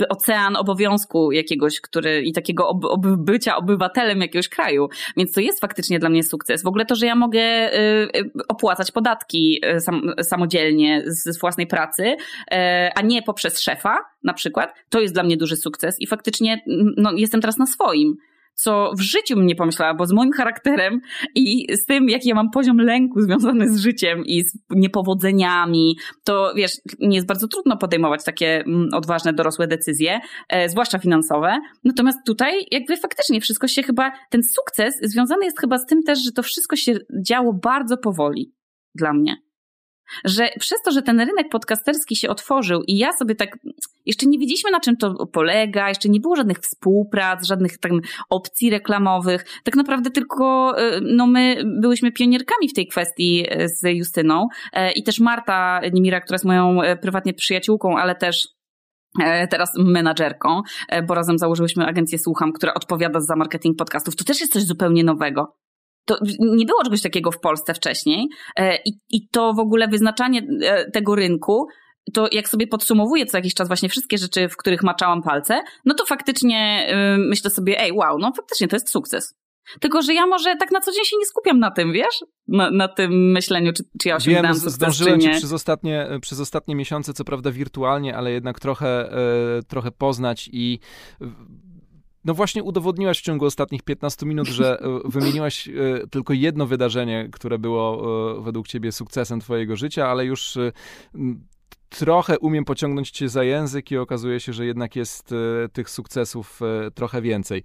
ocean 0.09 0.57
obowiązku 0.57 1.33
jakiegoś, 1.33 1.81
który 1.81 2.23
i 2.23 2.33
takiego 2.33 2.69
ob, 2.69 2.85
ob 2.85 3.07
bycia 3.07 3.57
obywatelem 3.57 4.21
jakiegoś 4.21 4.49
kraju, 4.49 4.89
więc 5.17 5.33
to 5.33 5.41
jest 5.41 5.61
faktycznie 5.61 5.99
dla 5.99 6.09
mnie 6.09 6.23
sukces. 6.23 6.62
W 6.62 6.67
ogóle 6.67 6.87
to, 6.87 6.95
że 6.95 7.07
ja 7.07 7.15
mogę 7.15 7.71
opłacać 8.49 8.93
podatki 8.93 9.61
sam, 9.79 10.12
samodzielnie 10.23 11.03
z 11.11 11.38
własnej 11.38 11.67
pracy, 11.67 12.17
e, 12.50 12.90
a 12.97 13.02
nie 13.02 13.23
poprzez 13.23 13.61
szefa 13.61 13.99
na 14.23 14.35
przykład, 14.35 14.75
to 14.88 15.00
jest 15.00 15.14
dla 15.14 15.23
mnie 15.23 15.37
duży 15.37 15.57
sukces 15.57 15.97
i 16.00 16.07
faktycznie 16.07 16.61
no, 16.97 17.12
jestem 17.17 17.40
teraz 17.40 17.59
na 17.59 17.67
swoim 17.67 18.17
co 18.62 18.93
w 18.99 19.00
życiu 19.00 19.37
bym 19.37 19.47
nie 19.47 19.55
pomyślała, 19.55 19.95
bo 19.95 20.07
z 20.07 20.12
moim 20.12 20.33
charakterem 20.33 21.00
i 21.35 21.76
z 21.76 21.85
tym, 21.85 22.09
jaki 22.09 22.29
ja 22.29 22.35
mam 22.35 22.50
poziom 22.50 22.79
lęku 22.79 23.21
związany 23.21 23.69
z 23.69 23.81
życiem 23.81 24.25
i 24.26 24.45
z 24.45 24.59
niepowodzeniami, 24.71 25.97
to 26.25 26.52
wiesz, 26.57 26.73
nie 27.00 27.17
jest 27.17 27.29
bardzo 27.29 27.49
trudno 27.49 27.76
podejmować 27.76 28.25
takie 28.25 28.64
odważne, 28.93 29.33
dorosłe 29.33 29.67
decyzje, 29.67 30.21
e, 30.49 30.69
zwłaszcza 30.69 30.99
finansowe. 30.99 31.59
Natomiast 31.85 32.19
tutaj 32.26 32.67
jakby 32.71 32.97
faktycznie 32.97 33.40
wszystko 33.40 33.69
się 33.69 33.83
chyba, 33.83 34.12
ten 34.31 34.43
sukces 34.43 34.95
związany 35.02 35.45
jest 35.45 35.61
chyba 35.61 35.79
z 35.79 35.87
tym 35.87 36.02
też, 36.02 36.25
że 36.25 36.33
to 36.33 36.43
wszystko 36.43 36.76
się 36.76 36.95
działo 37.26 37.52
bardzo 37.52 37.97
powoli 37.97 38.52
dla 38.95 39.12
mnie 39.12 39.37
że 40.25 40.49
przez 40.59 40.83
to, 40.83 40.90
że 40.90 41.02
ten 41.02 41.21
rynek 41.21 41.49
podcasterski 41.50 42.17
się 42.17 42.29
otworzył 42.29 42.83
i 42.87 42.97
ja 42.97 43.12
sobie 43.12 43.35
tak, 43.35 43.59
jeszcze 44.07 44.26
nie 44.26 44.38
wiedzieliśmy 44.38 44.71
na 44.71 44.81
czym 44.81 44.97
to 44.97 45.26
polega, 45.26 45.88
jeszcze 45.88 46.09
nie 46.09 46.21
było 46.21 46.37
żadnych 46.37 46.59
współprac, 46.59 47.47
żadnych 47.47 47.79
tam 47.79 48.00
opcji 48.31 48.71
reklamowych, 48.71 49.45
tak 49.64 49.76
naprawdę 49.76 50.11
tylko 50.11 50.75
y, 50.79 51.00
no 51.02 51.26
my 51.26 51.62
byłyśmy 51.81 52.12
pionierkami 52.12 52.69
w 52.69 52.75
tej 52.75 52.87
kwestii 52.87 53.47
y, 53.52 53.69
z 53.69 53.83
Justyną 53.85 54.49
e, 54.73 54.93
i 54.93 55.02
też 55.02 55.21
Marta 55.21 55.81
Nimira, 55.93 56.21
która 56.21 56.35
jest 56.35 56.45
moją 56.45 56.83
e, 56.83 56.97
prywatnie 56.97 57.35
przyjaciółką, 57.35 57.99
ale 57.99 58.14
też 58.14 58.49
e, 59.23 59.49
teraz 59.49 59.73
menadżerką, 59.79 60.62
bo 61.07 61.14
razem 61.14 61.38
założyłyśmy 61.38 61.87
agencję 61.87 62.19
Słucham, 62.19 62.52
która 62.52 62.75
odpowiada 62.75 63.21
za 63.21 63.37
marketing 63.37 63.76
podcastów. 63.76 64.17
To 64.17 64.25
też 64.25 64.40
jest 64.40 64.52
coś 64.52 64.62
zupełnie 64.62 65.05
nowego. 65.05 65.57
To 66.11 66.19
nie 66.40 66.67
było 66.67 66.85
czegoś 66.85 67.02
takiego 67.02 67.31
w 67.31 67.40
Polsce 67.40 67.75
wcześniej 67.75 68.29
e, 68.57 68.76
i, 68.76 68.93
i 69.11 69.29
to 69.29 69.55
w 69.55 69.59
ogóle 69.59 69.88
wyznaczanie 69.88 70.47
e, 70.62 70.90
tego 70.90 71.14
rynku 71.14 71.67
to 72.12 72.29
jak 72.33 72.49
sobie 72.49 72.67
podsumowuję 72.67 73.26
co 73.26 73.38
jakiś 73.38 73.55
czas 73.55 73.69
właśnie 73.69 73.88
wszystkie 73.88 74.19
rzeczy, 74.19 74.49
w 74.49 74.57
których 74.57 74.83
maczałam 74.83 75.23
palce, 75.23 75.62
no 75.85 75.95
to 75.95 76.07
faktycznie 76.07 76.87
yy, 76.88 77.29
myślę 77.29 77.50
sobie, 77.50 77.81
ej, 77.81 77.93
wow, 77.93 78.19
no 78.19 78.33
faktycznie 78.37 78.69
to 78.69 78.76
jest 78.76 78.90
sukces. 78.90 79.35
Tylko, 79.81 80.02
że 80.02 80.14
ja 80.14 80.26
może 80.26 80.57
tak 80.57 80.71
na 80.71 80.81
co 80.81 80.93
dzień 80.93 81.05
się 81.05 81.17
nie 81.19 81.26
skupiam 81.26 81.59
na 81.59 81.71
tym, 81.71 81.93
wiesz? 81.93 82.25
Na, 82.49 82.71
na 82.71 82.88
tym 82.88 83.33
myśleniu, 83.33 83.73
czy, 83.73 83.83
czy 84.00 84.09
ja 84.09 84.17
osiągnąłem 84.17 84.47
Wiem, 84.47 84.55
sukces, 84.55 84.73
zdążyłem 84.73 85.21
cię 85.21 85.31
przez 85.31 85.52
ostatnie, 85.52 86.09
przez 86.23 86.40
ostatnie 86.40 86.75
miesiące, 86.76 87.12
co 87.12 87.25
prawda 87.25 87.50
wirtualnie, 87.50 88.17
ale 88.17 88.33
jednak 88.33 88.61
trochę, 88.61 89.11
trochę 89.69 89.90
poznać 89.90 90.50
i 90.52 90.79
no 92.25 92.35
właśnie 92.35 92.62
udowodniłaś 92.62 93.19
w 93.19 93.23
ciągu 93.23 93.45
ostatnich 93.45 93.83
15 93.83 94.27
minut, 94.27 94.49
że 94.49 94.81
e, 94.81 95.00
wymieniłaś 95.05 95.69
e, 95.69 95.73
tylko 96.11 96.33
jedno 96.33 96.67
wydarzenie, 96.67 97.29
które 97.33 97.59
było 97.59 98.03
e, 98.39 98.43
według 98.43 98.69
ciebie 98.69 98.93
sukcesem 98.93 99.41
twojego 99.41 99.77
życia, 99.77 100.09
ale 100.09 100.25
już 100.25 100.59
trochę 101.89 102.39
umiem 102.39 102.65
pociągnąć 102.65 103.11
cię 103.11 103.29
za 103.29 103.45
język 103.45 103.91
i 103.91 103.97
okazuje 103.97 104.41
się, 104.41 104.53
że 104.53 104.67
jednak 104.67 104.97
jest 104.97 105.35
tych 105.73 105.91
sukcesów 105.91 106.61
trochę 106.95 107.23
więcej. 107.23 107.62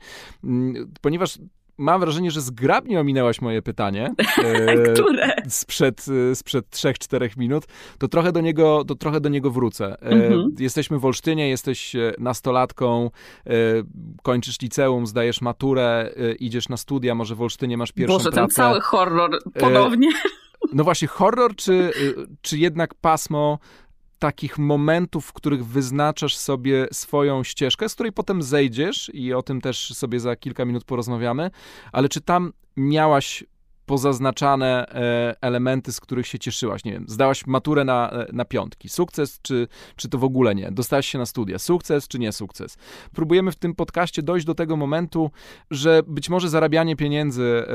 Ponieważ 1.02 1.40
mam 1.78 2.00
wrażenie, 2.00 2.32
że 2.32 2.42
zgrabnie 2.42 3.00
ominęłaś 3.00 3.42
moje 3.42 3.62
pytanie. 3.62 4.14
Które? 4.94 5.36
Sprzed, 5.48 6.06
sprzed 6.34 6.70
3-4 6.70 7.38
minut. 7.38 7.66
To 7.98 8.08
trochę 8.08 8.32
do 8.32 8.42
niego, 8.42 8.84
to 8.88 8.96
trochę 8.96 9.22
do 9.22 9.30
niego 9.30 9.52
wrócę. 9.52 10.02
Mhm. 10.02 10.56
Jesteśmy 10.60 11.00
w 11.00 11.06
Olsztynie, 11.06 11.50
jesteś 11.50 11.96
e, 11.96 12.14
nastolatką, 12.20 13.10
e, 13.48 13.52
kończysz 14.24 14.62
liceum, 14.62 15.08
zdajesz 15.08 15.42
maturę, 15.42 16.12
e, 16.18 16.34
idziesz 16.34 16.70
na 16.70 16.78
studia, 16.78 17.16
może 17.16 17.36
w 17.36 17.42
Olsztynie 17.42 17.78
masz 17.78 17.92
pierwszą 17.92 18.18
Boże, 18.18 18.32
pracę. 18.32 18.42
ten 18.42 18.50
cały 18.50 18.82
horror 18.82 19.40
ponownie. 19.60 20.10
No 20.74 20.84
właśnie, 20.84 21.08
horror, 21.08 21.56
czy, 21.56 21.92
czy 22.42 22.58
jednak 22.58 22.94
pasmo 22.94 23.60
takich 24.26 24.58
momentów, 24.58 25.26
w 25.26 25.34
których 25.34 25.66
wyznaczasz 25.66 26.38
sobie 26.38 26.88
swoją 26.92 27.44
ścieżkę, 27.44 27.90
z 27.90 27.94
której 27.94 28.12
potem 28.12 28.44
zejdziesz 28.44 29.12
i 29.14 29.34
o 29.34 29.42
tym 29.42 29.62
też 29.62 29.94
sobie 29.94 30.20
za 30.20 30.36
kilka 30.36 30.66
minut 30.66 30.84
porozmawiamy, 30.84 31.52
ale 31.92 32.10
czy 32.10 32.22
tam 32.22 32.54
miałaś 32.78 33.44
pozaznaczane 33.86 34.88
e, 34.88 35.36
elementy, 35.42 35.92
z 35.92 36.00
których 36.00 36.28
się 36.28 36.40
cieszyłaś. 36.40 36.84
Nie 36.84 36.92
wiem, 36.92 37.06
zdałaś 37.08 37.48
maturę 37.48 37.84
na, 37.84 38.12
e, 38.12 38.28
na 38.34 38.46
piątki. 38.46 38.90
Sukces, 38.90 39.40
czy, 39.42 39.68
czy 39.96 40.10
to 40.10 40.18
w 40.18 40.24
ogóle 40.24 40.56
nie? 40.56 40.72
Dostałaś 40.72 41.08
się 41.08 41.18
na 41.18 41.26
studia. 41.26 41.60
Sukces, 41.60 42.08
czy 42.08 42.20
nie 42.20 42.32
sukces? 42.32 42.78
Próbujemy 43.14 43.52
w 43.52 43.56
tym 43.56 43.76
podcaście 43.76 44.24
dojść 44.24 44.46
do 44.46 44.56
tego 44.56 44.78
momentu, 44.78 45.32
że 45.72 46.02
być 46.08 46.30
może 46.30 46.50
zarabianie 46.50 46.96
pieniędzy 46.96 47.44
e, 47.44 47.74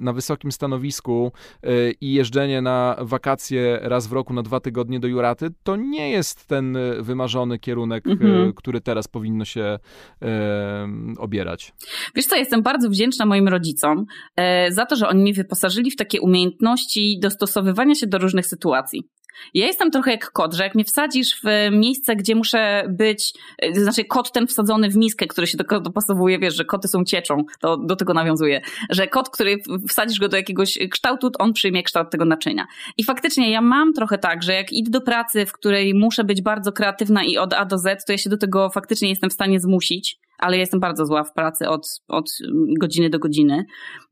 na 0.00 0.12
wysokim 0.12 0.52
stanowisku 0.52 1.32
i 2.00 2.14
jeżdżenie 2.14 2.62
na 2.62 2.96
wakacje 3.00 3.78
raz 3.82 4.06
w 4.06 4.12
roku 4.12 4.34
na 4.34 4.42
dwa 4.42 4.60
tygodnie 4.60 5.00
do 5.00 5.08
Juraty, 5.08 5.50
to 5.62 5.76
nie 5.76 6.10
jest 6.10 6.46
ten 6.46 6.78
wymarzony 7.00 7.58
kierunek, 7.58 8.06
mhm. 8.06 8.52
który 8.52 8.80
teraz 8.80 9.08
powinno 9.08 9.44
się 9.44 9.78
obierać. 11.18 11.74
Wiesz 12.14 12.26
co, 12.26 12.36
jestem 12.36 12.62
bardzo 12.62 12.90
wdzięczna 12.90 13.26
moim 13.26 13.48
rodzicom 13.48 14.04
za 14.70 14.86
to, 14.86 14.96
że 14.96 15.08
oni 15.08 15.22
mi 15.22 15.32
wypowiedzieli 15.32 15.51
wyposażyli 15.52 15.90
w 15.90 15.96
takie 15.96 16.20
umiejętności 16.20 17.18
dostosowywania 17.20 17.94
się 17.94 18.06
do 18.06 18.18
różnych 18.18 18.46
sytuacji. 18.46 19.02
Ja 19.54 19.66
jestem 19.66 19.90
trochę 19.90 20.10
jak 20.10 20.30
kot, 20.30 20.54
że 20.54 20.62
jak 20.62 20.74
mnie 20.74 20.84
wsadzisz 20.84 21.40
w 21.44 21.70
miejsce, 21.72 22.16
gdzie 22.16 22.34
muszę 22.34 22.84
być, 22.88 23.32
to 23.74 23.80
znaczy 23.80 24.04
kot 24.04 24.32
ten 24.32 24.46
wsadzony 24.46 24.90
w 24.90 24.96
miskę, 24.96 25.26
który 25.26 25.46
się 25.46 25.58
do 25.58 25.80
dopasowuje, 25.80 26.38
wiesz, 26.38 26.56
że 26.56 26.64
koty 26.64 26.88
są 26.88 27.04
cieczą, 27.04 27.36
to 27.60 27.76
do 27.76 27.96
tego 27.96 28.14
nawiązuje, 28.14 28.60
że 28.90 29.06
kot, 29.06 29.30
który 29.30 29.56
wsadzisz 29.88 30.20
go 30.20 30.28
do 30.28 30.36
jakiegoś 30.36 30.78
kształtu, 30.90 31.30
on 31.38 31.52
przyjmie 31.52 31.82
kształt 31.82 32.10
tego 32.10 32.24
naczynia. 32.24 32.66
I 32.98 33.04
faktycznie 33.04 33.50
ja 33.50 33.60
mam 33.60 33.92
trochę 33.92 34.18
tak, 34.18 34.42
że 34.42 34.54
jak 34.54 34.72
idę 34.72 34.90
do 34.90 35.00
pracy, 35.00 35.46
w 35.46 35.52
której 35.52 35.94
muszę 35.94 36.24
być 36.24 36.42
bardzo 36.42 36.72
kreatywna 36.72 37.24
i 37.24 37.38
od 37.38 37.52
A 37.54 37.64
do 37.64 37.78
Z, 37.78 38.04
to 38.06 38.12
ja 38.12 38.18
się 38.18 38.30
do 38.30 38.36
tego 38.36 38.70
faktycznie 38.70 39.08
jestem 39.08 39.30
w 39.30 39.32
stanie 39.32 39.60
zmusić 39.60 40.18
ale 40.42 40.58
jestem 40.58 40.80
bardzo 40.80 41.06
zła 41.06 41.24
w 41.24 41.32
pracy 41.32 41.68
od, 41.68 42.00
od 42.08 42.30
godziny 42.80 43.10
do 43.10 43.18
godziny, 43.18 43.64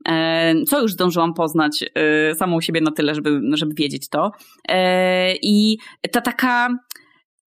e, 0.08 0.54
co 0.64 0.82
już 0.82 0.92
zdążyłam 0.92 1.34
poznać 1.34 1.84
e, 1.94 2.34
samą 2.34 2.60
siebie 2.60 2.80
na 2.80 2.90
tyle, 2.90 3.14
żeby, 3.14 3.40
żeby 3.52 3.75
wiedzieć 3.75 4.08
to. 4.08 4.30
E, 4.68 5.34
I 5.42 5.78
ta 6.12 6.20
taka 6.20 6.68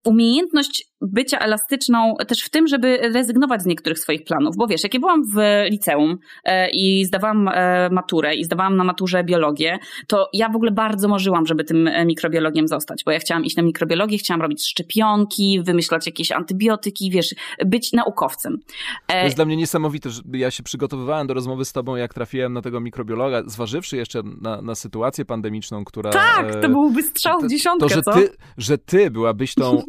umiejętność 0.04 0.93
bycia 1.12 1.38
elastyczną 1.38 2.14
też 2.28 2.44
w 2.44 2.50
tym, 2.50 2.68
żeby 2.68 2.96
rezygnować 2.96 3.62
z 3.62 3.66
niektórych 3.66 3.98
swoich 3.98 4.24
planów. 4.24 4.56
Bo 4.56 4.66
wiesz, 4.66 4.82
jak 4.82 4.94
ja 4.94 5.00
byłam 5.00 5.22
w 5.24 5.36
liceum 5.70 6.18
e, 6.44 6.70
i 6.70 7.04
zdawałam 7.04 7.48
e, 7.48 7.90
maturę 7.90 8.34
i 8.34 8.44
zdawałam 8.44 8.76
na 8.76 8.84
maturze 8.84 9.24
biologię, 9.24 9.78
to 10.06 10.28
ja 10.32 10.48
w 10.48 10.56
ogóle 10.56 10.70
bardzo 10.70 11.08
marzyłam, 11.08 11.46
żeby 11.46 11.64
tym 11.64 11.88
e, 11.88 12.04
mikrobiologiem 12.04 12.68
zostać, 12.68 13.04
bo 13.04 13.10
ja 13.10 13.18
chciałam 13.18 13.44
iść 13.44 13.56
na 13.56 13.62
mikrobiologię, 13.62 14.18
chciałam 14.18 14.42
robić 14.42 14.66
szczepionki, 14.66 15.60
wymyślać 15.62 16.06
jakieś 16.06 16.32
antybiotyki, 16.32 17.10
wiesz, 17.10 17.34
być 17.66 17.92
naukowcem. 17.92 18.58
To 19.06 19.16
jest 19.16 19.36
dla 19.36 19.44
mnie 19.44 19.56
niesamowite, 19.56 20.10
że 20.10 20.22
ja 20.32 20.50
się 20.50 20.62
przygotowywałem 20.62 21.26
do 21.26 21.34
rozmowy 21.34 21.64
z 21.64 21.72
tobą, 21.72 21.96
jak 21.96 22.14
trafiłem 22.14 22.52
na 22.52 22.62
tego 22.62 22.80
mikrobiologa, 22.80 23.42
zważywszy 23.46 23.96
jeszcze 23.96 24.22
na, 24.40 24.62
na 24.62 24.74
sytuację 24.74 25.24
pandemiczną, 25.24 25.84
która... 25.84 26.10
Tak, 26.10 26.62
to 26.62 26.68
byłby 26.68 27.02
strzał 27.02 27.40
w 27.40 27.50
dziesiątkę, 27.50 27.88
to, 27.88 27.94
że 27.94 28.02
co? 28.02 28.12
Ty, 28.12 28.30
że 28.58 28.78
ty 28.78 29.10
byłabyś 29.10 29.54
tą 29.54 29.82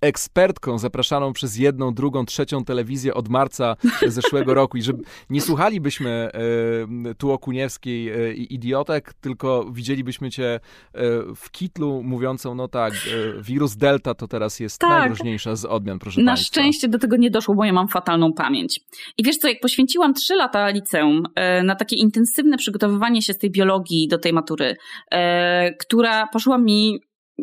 ekspertką 0.00 0.78
zapraszaną 0.78 1.32
przez 1.32 1.56
jedną, 1.56 1.94
drugą, 1.94 2.26
trzecią 2.26 2.64
telewizję 2.64 3.14
od 3.14 3.28
marca 3.28 3.76
zeszłego 4.06 4.54
roku 4.60 4.76
i 4.76 4.82
że 4.82 4.92
nie 5.30 5.40
słuchalibyśmy 5.40 6.10
e, 6.10 7.14
tu 7.14 7.32
Okuniewskiej 7.32 8.12
i 8.40 8.54
idiotek, 8.54 9.14
tylko 9.14 9.66
widzielibyśmy 9.72 10.30
cię 10.30 10.60
w 11.36 11.50
kitlu 11.50 12.02
mówiącą, 12.02 12.54
no 12.54 12.68
tak, 12.68 12.92
wirus 13.40 13.76
delta 13.76 14.14
to 14.14 14.28
teraz 14.28 14.60
jest 14.60 14.78
tak. 14.78 14.90
najgroźniejsza 14.90 15.56
z 15.56 15.64
odmian, 15.64 15.98
proszę 15.98 16.20
Na 16.20 16.32
państwa. 16.32 16.46
szczęście 16.46 16.88
do 16.88 16.98
tego 16.98 17.16
nie 17.16 17.30
doszło, 17.30 17.54
bo 17.54 17.64
ja 17.64 17.72
mam 17.72 17.88
fatalną 17.88 18.32
pamięć. 18.32 18.80
I 19.18 19.22
wiesz 19.22 19.36
co, 19.36 19.48
jak 19.48 19.60
poświęciłam 19.60 20.14
trzy 20.14 20.34
lata 20.34 20.68
liceum 20.68 21.22
na 21.64 21.74
takie 21.74 21.96
intensywne 21.96 22.56
przygotowywanie 22.56 23.22
się 23.22 23.32
z 23.32 23.38
tej 23.38 23.50
biologii 23.50 24.08
do 24.08 24.18
tej 24.18 24.32
matury, 24.32 24.76
która 25.78 26.26
poszła 26.26 26.58
mi 26.58 27.00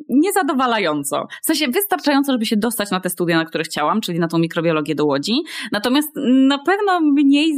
niezadowalająco. 0.09 1.27
W 1.43 1.45
sensie 1.45 1.67
wystarczająco, 1.67 2.31
żeby 2.31 2.45
się 2.45 2.57
dostać 2.57 2.91
na 2.91 3.00
te 3.00 3.09
studia, 3.09 3.38
na 3.38 3.45
które 3.45 3.63
chciałam, 3.63 4.01
czyli 4.01 4.19
na 4.19 4.27
tą 4.27 4.38
mikrobiologię 4.38 4.95
do 4.95 5.05
Łodzi. 5.05 5.35
Natomiast 5.71 6.09
na 6.47 6.57
pewno 6.57 7.00
mniej 7.01 7.53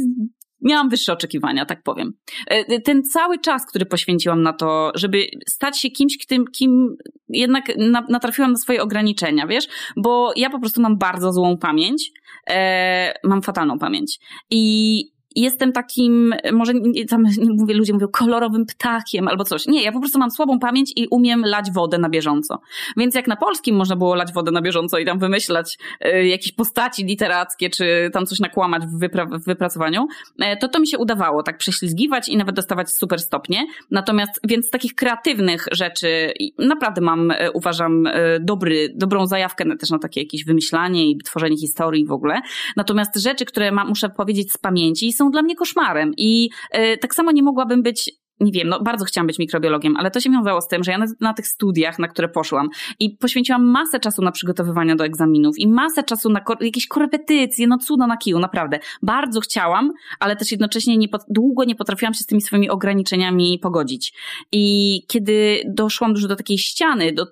miałam 0.62 0.88
wyższe 0.88 1.12
oczekiwania, 1.12 1.66
tak 1.66 1.82
powiem. 1.82 2.12
E, 2.46 2.80
ten 2.80 3.02
cały 3.02 3.38
czas, 3.38 3.66
który 3.66 3.86
poświęciłam 3.86 4.42
na 4.42 4.52
to, 4.52 4.92
żeby 4.94 5.26
stać 5.48 5.80
się 5.80 5.90
kimś, 5.90 6.18
kim, 6.18 6.44
kim 6.46 6.96
jednak 7.28 7.64
natrafiłam 8.08 8.52
na 8.52 8.58
swoje 8.58 8.82
ograniczenia, 8.82 9.46
wiesz? 9.46 9.68
Bo 9.96 10.32
ja 10.36 10.50
po 10.50 10.60
prostu 10.60 10.80
mam 10.80 10.98
bardzo 10.98 11.32
złą 11.32 11.58
pamięć, 11.58 12.10
e, 12.50 13.14
mam 13.24 13.42
fatalną 13.42 13.78
pamięć. 13.78 14.18
I 14.50 15.15
jestem 15.36 15.72
takim, 15.72 16.34
może 16.52 16.74
nie, 16.74 17.06
tam 17.06 17.22
nie 17.22 17.50
mówię, 17.58 17.74
ludzie 17.74 17.92
mówią 17.92 18.08
kolorowym 18.08 18.66
ptakiem 18.66 19.28
albo 19.28 19.44
coś. 19.44 19.66
Nie, 19.66 19.82
ja 19.82 19.92
po 19.92 20.00
prostu 20.00 20.18
mam 20.18 20.30
słabą 20.30 20.58
pamięć 20.58 20.92
i 20.96 21.08
umiem 21.08 21.42
lać 21.44 21.72
wodę 21.72 21.98
na 21.98 22.08
bieżąco. 22.08 22.60
Więc 22.96 23.14
jak 23.14 23.26
na 23.26 23.36
polskim 23.36 23.76
można 23.76 23.96
było 23.96 24.14
lać 24.14 24.32
wodę 24.32 24.50
na 24.50 24.62
bieżąco 24.62 24.98
i 24.98 25.04
tam 25.04 25.18
wymyślać 25.18 25.78
y, 26.06 26.26
jakieś 26.26 26.52
postaci 26.52 27.04
literackie, 27.04 27.70
czy 27.70 28.10
tam 28.12 28.26
coś 28.26 28.40
nakłamać 28.40 28.82
w, 28.86 28.98
wypra- 28.98 29.40
w 29.40 29.44
wypracowaniu, 29.44 30.06
y, 30.42 30.56
to 30.60 30.68
to 30.68 30.80
mi 30.80 30.88
się 30.88 30.98
udawało 30.98 31.42
tak 31.42 31.58
prześlizgiwać 31.58 32.28
i 32.28 32.36
nawet 32.36 32.56
dostawać 32.56 32.90
super 32.90 33.20
stopnie. 33.20 33.66
Natomiast, 33.90 34.40
więc 34.44 34.70
takich 34.70 34.94
kreatywnych 34.94 35.66
rzeczy 35.72 36.32
naprawdę 36.58 37.00
mam, 37.00 37.30
y, 37.30 37.34
uważam, 37.54 38.08
dobry, 38.40 38.92
dobrą 38.94 39.26
zajawkę 39.26 39.76
też 39.76 39.90
na 39.90 39.98
takie 39.98 40.20
jakieś 40.20 40.44
wymyślanie 40.44 41.10
i 41.10 41.18
tworzenie 41.18 41.56
historii 41.56 42.06
w 42.06 42.12
ogóle. 42.12 42.40
Natomiast 42.76 43.16
rzeczy, 43.16 43.44
które 43.44 43.72
muszę 43.72 44.08
powiedzieć 44.08 44.52
z 44.52 44.58
pamięci 44.58 45.12
są 45.12 45.25
dla 45.30 45.42
mnie 45.42 45.56
koszmarem. 45.56 46.12
I 46.16 46.50
y, 46.74 46.98
tak 46.98 47.14
samo 47.14 47.32
nie 47.32 47.42
mogłabym 47.42 47.82
być 47.82 48.10
nie 48.40 48.52
wiem, 48.52 48.68
no 48.68 48.82
bardzo 48.82 49.04
chciałam 49.04 49.26
być 49.26 49.38
mikrobiologiem, 49.38 49.96
ale 49.96 50.10
to 50.10 50.20
się 50.20 50.30
wiązało 50.30 50.60
z 50.60 50.68
tym, 50.68 50.84
że 50.84 50.92
ja 50.92 50.98
na, 50.98 51.06
na, 51.20 51.34
tych 51.34 51.46
studiach, 51.46 51.98
na 51.98 52.08
które 52.08 52.28
poszłam 52.28 52.68
i 53.00 53.16
poświęciłam 53.16 53.64
masę 53.64 54.00
czasu 54.00 54.22
na 54.22 54.32
przygotowywania 54.32 54.96
do 54.96 55.04
egzaminów 55.04 55.58
i 55.58 55.68
masę 55.68 56.02
czasu 56.02 56.30
na 56.30 56.40
jakieś 56.60 56.86
korepetycje, 56.86 57.66
no 57.66 57.78
cuda 57.78 58.06
na 58.06 58.16
kiju, 58.16 58.38
naprawdę. 58.38 58.78
Bardzo 59.02 59.40
chciałam, 59.40 59.92
ale 60.20 60.36
też 60.36 60.50
jednocześnie 60.50 60.96
nie, 60.96 61.08
długo 61.28 61.64
nie 61.64 61.74
potrafiłam 61.74 62.14
się 62.14 62.20
z 62.20 62.26
tymi 62.26 62.40
swoimi 62.40 62.70
ograniczeniami 62.70 63.58
pogodzić. 63.62 64.12
I 64.52 65.00
kiedy 65.08 65.62
doszłam 65.74 66.10
już 66.10 66.26
do 66.26 66.36
takiej 66.36 66.58
ściany, 66.58 67.12
do, 67.12 67.26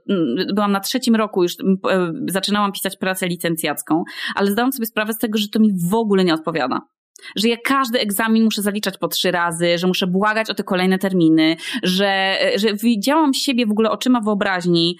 byłam 0.54 0.72
na 0.72 0.80
trzecim 0.80 1.14
roku, 1.14 1.42
już 1.42 1.52
e, 1.90 2.12
zaczynałam 2.28 2.72
pisać 2.72 2.96
pracę 2.96 3.28
licencjacką, 3.28 4.04
ale 4.34 4.50
zdałam 4.50 4.72
sobie 4.72 4.86
sprawę 4.86 5.12
z 5.12 5.18
tego, 5.18 5.38
że 5.38 5.48
to 5.48 5.60
mi 5.60 5.72
w 5.90 5.94
ogóle 5.94 6.24
nie 6.24 6.34
odpowiada 6.34 6.80
że 7.36 7.48
ja 7.48 7.56
każdy 7.64 8.00
egzamin 8.00 8.44
muszę 8.44 8.62
zaliczać 8.62 8.98
po 8.98 9.08
trzy 9.08 9.30
razy, 9.30 9.78
że 9.78 9.86
muszę 9.86 10.06
błagać 10.06 10.50
o 10.50 10.54
te 10.54 10.64
kolejne 10.64 10.98
terminy, 10.98 11.56
że, 11.82 12.38
że 12.56 12.74
widziałam 12.74 13.34
siebie 13.34 13.66
w 13.66 13.70
ogóle 13.70 13.90
oczyma 13.90 14.20
wyobraźni 14.20 14.98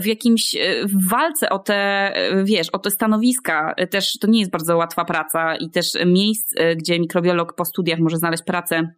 w 0.00 0.06
jakimś 0.06 0.56
w 0.84 1.08
walce 1.08 1.50
o 1.50 1.58
te, 1.58 2.12
wiesz, 2.44 2.70
o 2.70 2.78
te 2.78 2.90
stanowiska. 2.90 3.74
Też 3.90 4.18
to 4.18 4.26
nie 4.26 4.38
jest 4.38 4.50
bardzo 4.50 4.76
łatwa 4.76 5.04
praca 5.04 5.56
i 5.56 5.70
też 5.70 5.86
miejsc, 6.06 6.54
gdzie 6.76 7.00
mikrobiolog 7.00 7.54
po 7.54 7.64
studiach 7.64 7.98
może 7.98 8.16
znaleźć 8.16 8.42
pracę 8.42 8.94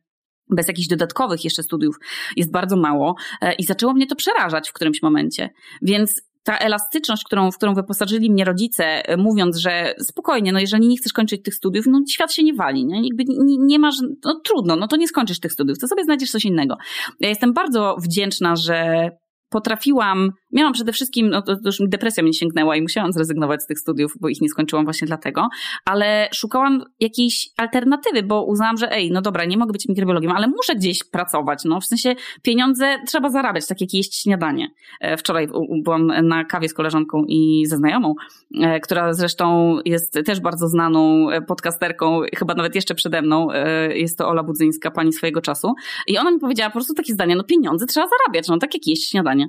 bez 0.51 0.69
jakichś 0.69 0.89
dodatkowych 0.89 1.45
jeszcze 1.45 1.63
studiów 1.63 1.97
jest 2.37 2.53
bardzo 2.53 2.77
mało 2.77 3.15
i 3.59 3.65
zaczęło 3.65 3.93
mnie 3.93 4.07
to 4.07 4.17
przerażać 4.17 4.71
w 4.71 4.73
którymś 4.73 5.03
momencie. 5.03 5.51
Więc 5.83 6.32
ta 6.45 6.59
elastyczność, 6.59 7.25
którą, 7.25 7.51
w 7.51 7.57
którą 7.57 7.75
wyposażyli 7.75 8.31
mnie 8.31 8.45
rodzice, 8.45 8.85
e, 8.85 9.17
mówiąc, 9.17 9.57
że 9.57 9.95
spokojnie, 9.99 10.53
no 10.53 10.61
jeżeli 10.61 10.89
nie 10.89 10.97
chcesz 10.97 11.13
kończyć 11.13 11.43
tych 11.43 11.55
studiów, 11.55 11.87
no 11.87 12.01
świat 12.11 12.33
się 12.33 12.43
nie 12.43 12.55
wali, 12.55 12.87
nie? 12.87 13.03
Jakby 13.03 13.25
nie, 13.29 13.57
nie 13.59 13.79
masz, 13.79 13.95
no 14.25 14.41
trudno, 14.45 14.77
no 14.77 14.89
to 14.89 14.97
nie 14.97 15.09
skończysz 15.09 15.41
tych 15.41 15.53
studiów, 15.53 15.79
to 15.79 15.89
sobie 15.89 16.05
znajdziesz 16.05 16.31
coś 16.31 16.45
innego. 16.45 16.77
Ja 17.21 17.29
jestem 17.29 17.53
bardzo 17.53 17.97
wdzięczna, 17.99 18.57
że 18.57 19.09
potrafiłam, 19.49 20.31
miałam 20.53 20.73
przede 20.73 20.93
wszystkim, 20.93 21.29
no 21.29 21.43
to, 21.43 21.57
już 21.65 21.79
depresja 21.81 22.23
mnie 22.23 22.35
sięgnęła 22.35 22.77
i 22.77 22.83
musiałam 22.83 23.13
zrezygnować 23.13 23.63
z 23.63 23.67
tych 23.67 23.79
studiów, 23.79 24.15
bo 24.21 24.29
ich 24.29 24.41
nie 24.41 24.49
skończyłam 24.49 24.85
właśnie 24.85 25.07
dlatego, 25.07 25.49
ale 25.85 26.29
szukałam 26.35 26.85
jakiejś 27.01 27.51
alternatywy, 27.57 28.23
bo 28.23 28.45
uznałam, 28.45 28.77
że 28.77 28.93
ej, 28.93 29.11
no 29.11 29.23
dobra, 29.23 29.45
nie 29.45 29.57
mogę 29.57 29.73
być 29.73 29.89
mikrobiologiem, 29.89 30.33
ale 30.33 30.49
muszę 30.49 30.75
gdzieś 30.75 31.05
pracować, 31.05 31.65
no 31.65 31.81
w 31.81 31.85
sensie 31.85 32.15
pieniądze 32.43 32.99
trzeba 33.07 33.31
zarabiać, 33.31 33.67
tak 33.67 33.81
jak 33.81 33.95
jeść 33.95 34.23
śniadanie. 34.23 34.69
E, 35.01 35.17
wczoraj 35.17 35.49
byłam 35.83 36.07
na 36.07 36.45
kawie 36.45 36.69
z 36.69 36.75
koleżanką 36.75 37.25
i 37.29 37.67
ze 37.67 37.77
znajomą, 37.77 38.15
e, 38.61 38.81
która 38.81 39.15
zresztą 39.15 39.79
jest 39.85 40.19
też 40.27 40.41
bardzo 40.41 40.69
znaną 40.69 41.31
e, 41.31 41.43
podcasterką, 41.43 42.21
chyba 42.37 42.55
nawet 42.55 42.75
jeszcze 42.75 42.95
przede 42.95 43.23
mną, 43.23 43.49
jest 43.95 44.19
to 44.19 44.29
Ola 44.29 44.43
Budzyńska, 44.43 44.91
pani 44.91 45.13
swojego 45.13 45.41
czasu 45.41 45.75
i 46.07 46.19
ona 46.19 46.31
mi 46.31 46.39
powiedziała 46.39 46.71
po 46.71 46.75
prostu 46.75 46.95
takie 46.95 47.13
zdanie, 47.13 47.37
no 47.37 47.45
pieniądze 47.45 47.87
trzeba 47.87 48.07
zarabiać, 48.07 48.49
no 48.49 48.59
tak 48.59 48.75
jak 48.75 48.87
jeść 48.87 49.11
śniadanie. 49.11 49.49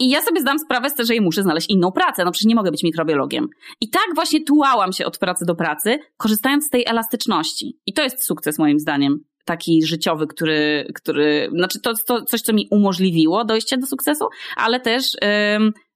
I 0.00 0.10
ja 0.10 0.22
sobie 0.22 0.40
zdam 0.40 0.58
sprawę 0.58 0.90
z 0.90 0.94
tego, 0.94 1.06
że 1.06 1.20
muszę 1.20 1.42
znaleźć 1.42 1.70
inną 1.70 1.92
pracę, 1.92 2.24
no 2.24 2.32
przecież 2.32 2.46
nie 2.46 2.54
mogę 2.54 2.70
być 2.70 2.82
mikrobiologiem. 2.82 3.48
I 3.80 3.90
tak 3.90 4.06
właśnie 4.14 4.44
tułałam 4.44 4.92
się 4.92 5.06
od 5.06 5.18
pracy 5.18 5.44
do 5.44 5.54
pracy, 5.54 5.98
korzystając 6.16 6.66
z 6.66 6.70
tej 6.70 6.84
elastyczności. 6.86 7.78
I 7.86 7.92
to 7.92 8.02
jest 8.02 8.24
sukces 8.24 8.58
moim 8.58 8.78
zdaniem 8.78 9.18
taki 9.44 9.86
życiowy, 9.86 10.26
który, 10.26 10.86
który 10.94 11.50
znaczy 11.56 11.80
to, 11.80 11.92
to 12.06 12.24
coś, 12.24 12.40
co 12.40 12.52
mi 12.52 12.68
umożliwiło 12.70 13.44
dojście 13.44 13.78
do 13.78 13.86
sukcesu, 13.86 14.24
ale 14.56 14.80
też 14.80 15.16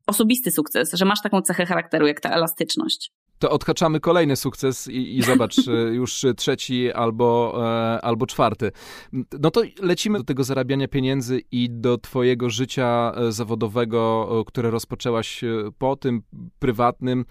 osobisty 0.07 0.51
sukces, 0.51 0.93
że 0.93 1.05
masz 1.05 1.23
taką 1.23 1.43
cechę 1.43 1.67
charakteru 1.67 2.07
jak 2.07 2.21
ta 2.21 2.31
elastyczność 2.31 3.11
to 3.45 3.51
odhaczamy 3.51 4.01
kolejny 4.01 4.37
sukces 4.37 4.89
i, 4.89 5.19
i 5.19 5.23
zobacz, 5.23 5.59
e, 5.69 5.73
już 5.73 6.25
trzeci 6.37 6.93
albo, 6.93 7.55
e, 7.57 8.01
albo 8.05 8.27
czwarty. 8.27 8.73
No 9.41 9.51
to 9.51 9.63
lecimy 9.83 10.19
do 10.19 10.25
tego 10.25 10.45
zarabiania 10.45 10.89
pieniędzy 10.89 11.43
i 11.53 11.71
do 11.71 11.99
twojego 11.99 12.51
życia 12.51 13.13
e, 13.17 13.33
zawodowego, 13.33 14.45
które 14.47 14.71
rozpoczęłaś 14.71 15.45
po 15.79 15.97
tym 15.97 16.23
prywatnym, 16.59 17.25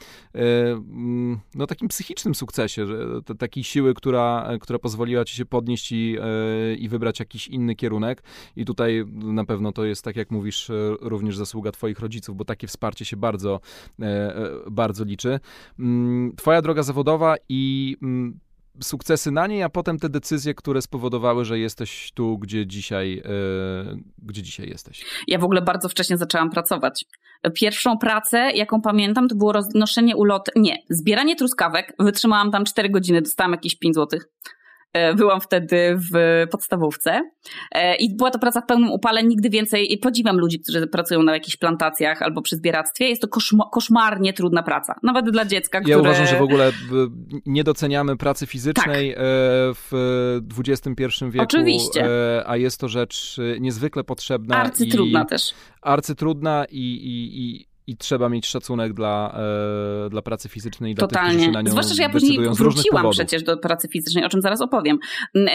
no 1.55 1.67
takim 1.67 1.87
psychicznym 1.87 2.35
sukcesie, 2.35 2.87
takiej 3.39 3.63
siły, 3.63 3.93
która, 3.93 4.49
która 4.61 4.79
pozwoliła 4.79 5.25
ci 5.25 5.35
się 5.35 5.45
podnieść 5.45 5.91
i, 5.91 6.17
i 6.77 6.89
wybrać 6.89 7.19
jakiś 7.19 7.47
inny 7.47 7.75
kierunek. 7.75 8.23
I 8.55 8.65
tutaj 8.65 9.05
na 9.15 9.45
pewno 9.45 9.71
to 9.71 9.85
jest, 9.85 10.03
tak 10.03 10.15
jak 10.15 10.31
mówisz, 10.31 10.71
również 11.01 11.37
zasługa 11.37 11.71
twoich 11.71 11.99
rodziców, 11.99 12.37
bo 12.37 12.45
takie 12.45 12.67
wsparcie 12.67 13.05
się 13.05 13.17
bardzo, 13.17 13.59
bardzo 14.71 15.03
liczy. 15.03 15.39
Twoja 16.37 16.61
droga 16.61 16.83
zawodowa 16.83 17.35
i 17.49 17.95
mm, 18.01 18.39
sukcesy 18.81 19.31
na 19.31 19.47
niej, 19.47 19.63
a 19.63 19.69
potem 19.69 19.99
te 19.99 20.09
decyzje, 20.09 20.53
które 20.53 20.81
spowodowały, 20.81 21.45
że 21.45 21.59
jesteś 21.59 22.11
tu, 22.13 22.37
gdzie 22.37 22.67
dzisiaj, 22.67 23.15
yy, 23.15 23.23
gdzie 24.17 24.41
dzisiaj 24.41 24.69
jesteś. 24.69 25.05
Ja 25.27 25.39
w 25.39 25.43
ogóle 25.43 25.61
bardzo 25.61 25.89
wcześnie 25.89 26.17
zaczęłam 26.17 26.49
pracować. 26.49 27.05
Pierwszą 27.53 27.97
pracę, 27.97 28.51
jaką 28.55 28.81
pamiętam, 28.81 29.27
to 29.27 29.35
było 29.35 29.51
roznoszenie 29.51 30.15
ulot, 30.15 30.49
nie, 30.55 30.77
zbieranie 30.89 31.35
truskawek. 31.35 31.93
Wytrzymałam 31.99 32.51
tam 32.51 32.65
4 32.65 32.89
godziny, 32.89 33.21
dostałam 33.21 33.51
jakieś 33.51 33.75
5 33.75 33.95
złotych. 33.95 34.29
E, 34.93 35.13
byłam 35.13 35.41
wtedy 35.41 35.97
w 35.97 36.45
podstawówce 36.51 37.31
e, 37.71 37.95
i 37.95 38.15
była 38.15 38.31
to 38.31 38.39
praca 38.39 38.61
w 38.61 38.65
pełnym 38.65 38.91
upale. 38.91 39.23
Nigdy 39.23 39.49
więcej, 39.49 39.99
podziwiam 40.01 40.37
ludzi, 40.37 40.59
którzy 40.59 40.87
pracują 40.87 41.23
na 41.23 41.33
jakichś 41.33 41.57
plantacjach 41.57 42.21
albo 42.21 42.41
przy 42.41 42.55
zbieractwie. 42.55 43.09
Jest 43.09 43.21
to 43.21 43.27
koszmarnie 43.71 44.33
trudna 44.33 44.63
praca, 44.63 44.99
nawet 45.03 45.29
dla 45.29 45.45
dziecka, 45.45 45.79
które... 45.79 45.91
Ja 45.91 46.01
uważam, 46.01 46.27
że 46.27 46.37
w 46.37 46.41
ogóle 46.41 46.71
nie 47.45 47.63
doceniamy 47.63 48.17
pracy 48.17 48.47
fizycznej 48.47 49.09
tak. 49.09 49.19
E, 49.19 49.23
w 49.73 50.39
XXI 50.67 50.93
wieku. 51.29 51.43
Oczywiście. 51.43 52.09
A 52.45 52.57
jest 52.57 52.79
to 52.79 52.87
rzecz 52.87 53.37
niezwykle 53.59 54.03
potrzebna. 54.03 54.57
Arcytrudna 54.57 55.23
i... 55.23 55.25
też. 55.25 55.53
Arcytrudna 55.81 56.65
i, 56.69 56.79
i, 56.79 57.39
i 57.41 57.72
i 57.87 57.97
trzeba 57.97 58.29
mieć 58.29 58.47
szacunek 58.47 58.93
dla, 58.93 59.39
e, 60.05 60.09
dla 60.09 60.21
pracy 60.21 60.49
fizycznej 60.49 60.91
i 60.91 60.95
Totalnie. 60.95 61.21
dla 61.21 61.29
tych, 61.29 61.37
którzy 61.37 61.45
się 61.45 61.51
na 61.51 61.61
nią 61.61 61.71
Zwłaszcza, 61.71 61.95
że 61.95 62.01
ja 62.01 62.09
później 62.09 62.39
wróciłam 62.49 63.09
przecież 63.11 63.43
do 63.43 63.57
pracy 63.57 63.87
fizycznej, 63.87 64.25
o 64.25 64.29
czym 64.29 64.41
zaraz 64.41 64.61
opowiem. 64.61 64.99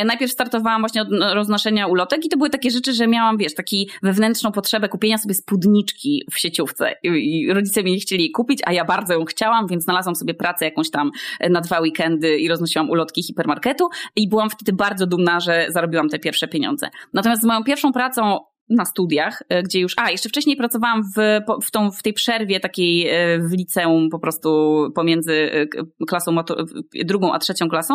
Najpierw 0.05 0.33
startowałam 0.33 0.83
właśnie 0.83 1.03
od 1.03 1.09
roznoszenia 1.35 1.87
ulotek 1.87 2.25
i 2.25 2.29
to 2.29 2.37
były 2.37 2.51
takie 2.51 2.71
rzeczy, 2.71 2.93
że 2.93 3.07
miałam, 3.07 3.37
wiesz, 3.37 3.55
taki 3.55 3.91
wewnętrzną 4.03 4.53
potrzebę 4.53 4.88
kupienia 4.88 5.19
sobie 5.19 5.35
spódniczki 5.35 6.23
w 6.31 6.38
sieciówce 6.38 6.95
i 7.03 7.53
rodzice 7.53 7.83
mi 7.83 7.93
nie 7.93 8.01
chcieli 8.01 8.31
kupić, 8.31 8.61
a 8.64 8.73
ja 8.73 8.85
bardzo 8.85 9.14
ją 9.14 9.25
chciałam, 9.25 9.67
więc 9.67 9.85
znalazłam 9.85 10.17
sobie 10.17 10.35
pracę 10.35 10.64
jakąś 10.64 10.91
tam 10.91 11.11
na 11.51 11.61
dwa 11.61 11.81
weekendy 11.81 12.38
i 12.38 12.49
roznosiłam 12.49 12.91
ulotki 12.91 13.23
hipermarketu 13.23 13.88
i 14.17 14.29
byłam 14.29 14.51
wtedy 14.51 14.73
bardzo 14.73 15.07
dumna, 15.07 15.41
że 15.41 15.67
zarobiłam 15.69 16.09
te 16.09 16.19
pierwsze 16.19 16.49
pieniądze. 16.49 16.91
Natomiast 17.12 17.43
z 17.43 17.47
moją 17.47 17.64
pierwszą 17.64 17.93
pracą 17.93 18.38
na 18.70 18.85
studiach, 18.85 19.42
e, 19.48 19.62
gdzie 19.62 19.81
już, 19.81 19.94
a 19.96 20.11
jeszcze 20.11 20.28
wcześniej 20.28 20.57
pracowałam 20.57 21.02
w, 21.02 21.40
w, 21.64 21.70
tą, 21.70 21.90
w 21.90 22.02
tej 22.02 22.12
przerwie 22.12 22.61
takiej 22.61 23.09
e, 23.09 23.38
w 23.38 23.52
liceum 23.52 24.09
po 24.11 24.18
prostu 24.18 24.78
pomiędzy 24.94 25.50
e, 25.52 25.66
klasą 26.07 26.37
drugą 27.04 27.33
a 27.33 27.38
trzecią 27.38 27.68
klasą. 27.68 27.94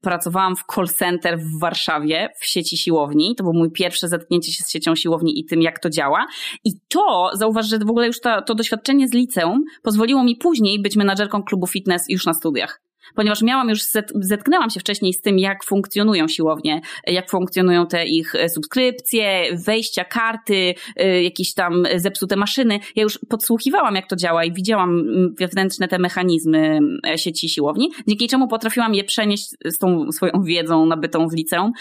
Pracowałam 0.00 0.56
w 0.56 0.64
call 0.74 0.88
center 0.88 1.38
w 1.38 1.60
Warszawie 1.60 2.28
w 2.40 2.46
sieci 2.46 2.76
siłowni. 2.76 3.34
To 3.36 3.44
było 3.44 3.54
mój 3.54 3.70
pierwsze 3.70 4.08
zetknięcie 4.08 4.52
się 4.52 4.64
z 4.64 4.70
siecią 4.70 4.94
siłowni 4.94 5.40
i 5.40 5.44
tym, 5.44 5.62
jak 5.62 5.78
to 5.78 5.90
działa. 5.90 6.26
I 6.64 6.72
to, 6.88 7.30
zauważ, 7.34 7.68
że 7.68 7.78
w 7.78 7.90
ogóle 7.90 8.06
już 8.06 8.20
ta, 8.20 8.42
to 8.42 8.54
doświadczenie 8.54 9.08
z 9.08 9.12
liceum 9.12 9.64
pozwoliło 9.82 10.24
mi 10.24 10.36
później 10.36 10.82
być 10.82 10.96
menadżerką 10.96 11.42
klubu 11.42 11.66
fitness 11.66 12.04
już 12.08 12.26
na 12.26 12.34
studiach 12.34 12.80
ponieważ 13.14 13.42
miałam 13.42 13.68
już, 13.68 13.80
zetknęłam 14.14 14.70
się 14.70 14.80
wcześniej 14.80 15.12
z 15.12 15.20
tym, 15.20 15.38
jak 15.38 15.64
funkcjonują 15.64 16.28
siłownie, 16.28 16.80
jak 17.06 17.30
funkcjonują 17.30 17.86
te 17.86 18.06
ich 18.06 18.34
e, 18.34 18.48
subskrypcje, 18.48 19.56
wejścia, 19.56 20.04
karty, 20.04 20.74
e, 20.96 21.22
jakieś 21.22 21.54
tam 21.54 21.84
zepsute 21.96 22.36
maszyny. 22.36 22.80
Ja 22.96 23.02
już 23.02 23.18
podsłuchiwałam, 23.28 23.94
jak 23.94 24.06
to 24.06 24.16
działa 24.16 24.44
i 24.44 24.52
widziałam 24.52 25.02
wewnętrzne 25.38 25.88
te 25.88 25.98
mechanizmy 25.98 26.78
e, 27.06 27.18
sieci 27.18 27.48
siłowni, 27.48 27.90
dzięki 28.08 28.28
czemu 28.28 28.48
potrafiłam 28.48 28.94
je 28.94 29.04
przenieść 29.04 29.44
z 29.64 29.78
tą 29.78 30.12
swoją 30.12 30.32
wiedzą 30.42 30.86
nabytą 30.86 31.28
w 31.28 31.32
liceum 31.32 31.72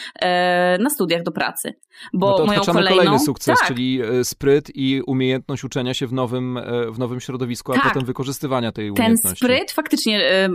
na 0.80 0.90
studiach 0.90 1.24
do 1.24 1.32
pracy. 1.32 1.74
Bo 2.14 2.30
no 2.30 2.38
to 2.38 2.46
moją 2.46 2.62
kolejną... 2.62 2.90
kolejny 2.90 3.20
sukces, 3.20 3.60
tak. 3.60 3.68
czyli 3.68 4.00
spryt 4.24 4.72
i 4.76 5.02
umiejętność 5.08 5.64
uczenia 5.64 5.94
się 5.94 6.08
w 6.08 6.14
nowym, 6.14 6.60
w 6.92 7.00
nowym 7.00 7.20
środowisku, 7.20 7.72
a 7.72 7.76
tak. 7.76 7.84
potem 7.84 8.06
wykorzystywania 8.06 8.72
tej 8.72 8.92
umiejętności. 8.92 9.40
Ten 9.40 9.50
spryt 9.50 9.72
faktycznie 9.72 10.50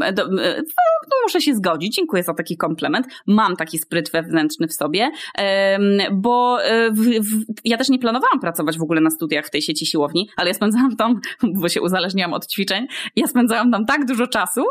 no, 0.57 1.17
muszę 1.25 1.41
się 1.41 1.55
zgodzić, 1.55 1.95
dziękuję 1.95 2.23
za 2.23 2.35
taki 2.35 2.57
komplement. 2.57 3.07
Mam 3.27 3.57
taki 3.57 3.79
spryt 3.79 4.11
wewnętrzny 4.11 4.69
w 4.69 4.73
sobie, 4.73 5.11
bo 6.13 6.65
e, 6.65 6.91
w, 6.91 7.01
w, 7.01 7.45
ja 7.65 7.77
też 7.77 7.89
nie 7.89 7.99
planowałam 7.99 8.41
pracować 8.41 8.79
w 8.79 8.83
ogóle 8.83 9.01
na 9.01 9.11
studiach 9.11 9.47
w 9.47 9.51
tej 9.51 9.63
sieci 9.63 9.87
siłowni, 9.87 10.29
ale 10.37 10.49
ja 10.49 10.55
spędzałam 10.55 10.97
tam, 10.97 11.21
bo 11.61 11.69
się 11.69 11.83
uzależniłam 11.83 12.33
od 12.33 12.47
ćwiczeń, 12.47 12.87
ja 13.17 13.27
spędzałam 13.27 13.71
tam 13.71 13.87
tak 13.87 14.07
dużo 14.07 14.27
czasu, 14.27 14.63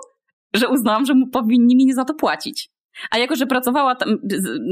że 0.54 0.70
uznałam, 0.70 1.06
że 1.06 1.14
powinni 1.32 1.76
mi 1.76 1.94
za 1.94 2.06
to 2.06 2.14
płacić. 2.14 2.70
A 3.12 3.18
jako, 3.18 3.36
że 3.36 3.46
pracowała 3.46 3.96
tam, 3.96 4.18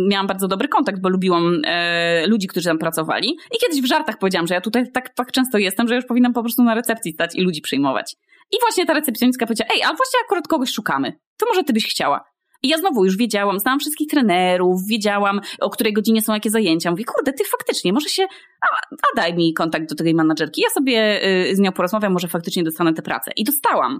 miałam 0.09 0.27
bardzo 0.27 0.47
dobry 0.47 0.67
kontakt, 0.67 1.01
bo 1.01 1.09
lubiłam 1.09 1.61
e, 1.65 2.27
ludzi, 2.27 2.47
którzy 2.47 2.69
tam 2.69 2.77
pracowali. 2.77 3.37
I 3.55 3.57
kiedyś 3.61 3.81
w 3.81 3.85
żartach 3.85 4.17
powiedziałam, 4.17 4.47
że 4.47 4.53
ja 4.53 4.61
tutaj 4.61 4.91
tak, 4.91 5.09
tak 5.09 5.31
często 5.31 5.57
jestem, 5.57 5.87
że 5.87 5.95
już 5.95 6.05
powinnam 6.05 6.33
po 6.33 6.41
prostu 6.41 6.63
na 6.63 6.75
recepcji 6.75 7.13
stać 7.13 7.35
i 7.35 7.41
ludzi 7.41 7.61
przyjmować. 7.61 8.15
I 8.53 8.57
właśnie 8.61 8.85
ta 8.85 8.93
recepcjonistka 8.93 9.45
powiedziała, 9.45 9.69
ej, 9.75 9.83
a 9.83 9.87
właśnie 9.87 10.19
akurat 10.25 10.47
kogoś 10.47 10.69
szukamy. 10.69 11.13
To 11.37 11.45
może 11.45 11.63
ty 11.63 11.73
byś 11.73 11.85
chciała. 11.85 12.23
I 12.63 12.67
ja 12.67 12.77
znowu 12.77 13.05
już 13.05 13.17
wiedziałam, 13.17 13.59
znałam 13.59 13.79
wszystkich 13.79 14.07
trenerów, 14.07 14.81
wiedziałam, 14.87 15.41
o 15.61 15.69
której 15.69 15.93
godzinie 15.93 16.21
są 16.21 16.33
jakie 16.33 16.49
zajęcia. 16.49 16.91
Mówię, 16.91 17.03
kurde, 17.03 17.33
ty 17.33 17.43
faktycznie, 17.43 17.93
może 17.93 18.09
się, 18.09 18.23
a, 18.61 18.65
a 18.91 19.15
daj 19.15 19.33
mi 19.33 19.53
kontakt 19.53 19.89
do 19.89 19.95
tej 19.95 20.13
menadżerki. 20.13 20.61
Ja 20.61 20.69
sobie 20.69 21.21
y, 21.49 21.55
z 21.55 21.59
nią 21.59 21.71
porozmawiam, 21.71 22.13
może 22.13 22.27
faktycznie 22.27 22.63
dostanę 22.63 22.93
tę 22.93 23.01
pracę. 23.01 23.31
I 23.35 23.43
dostałam 23.43 23.99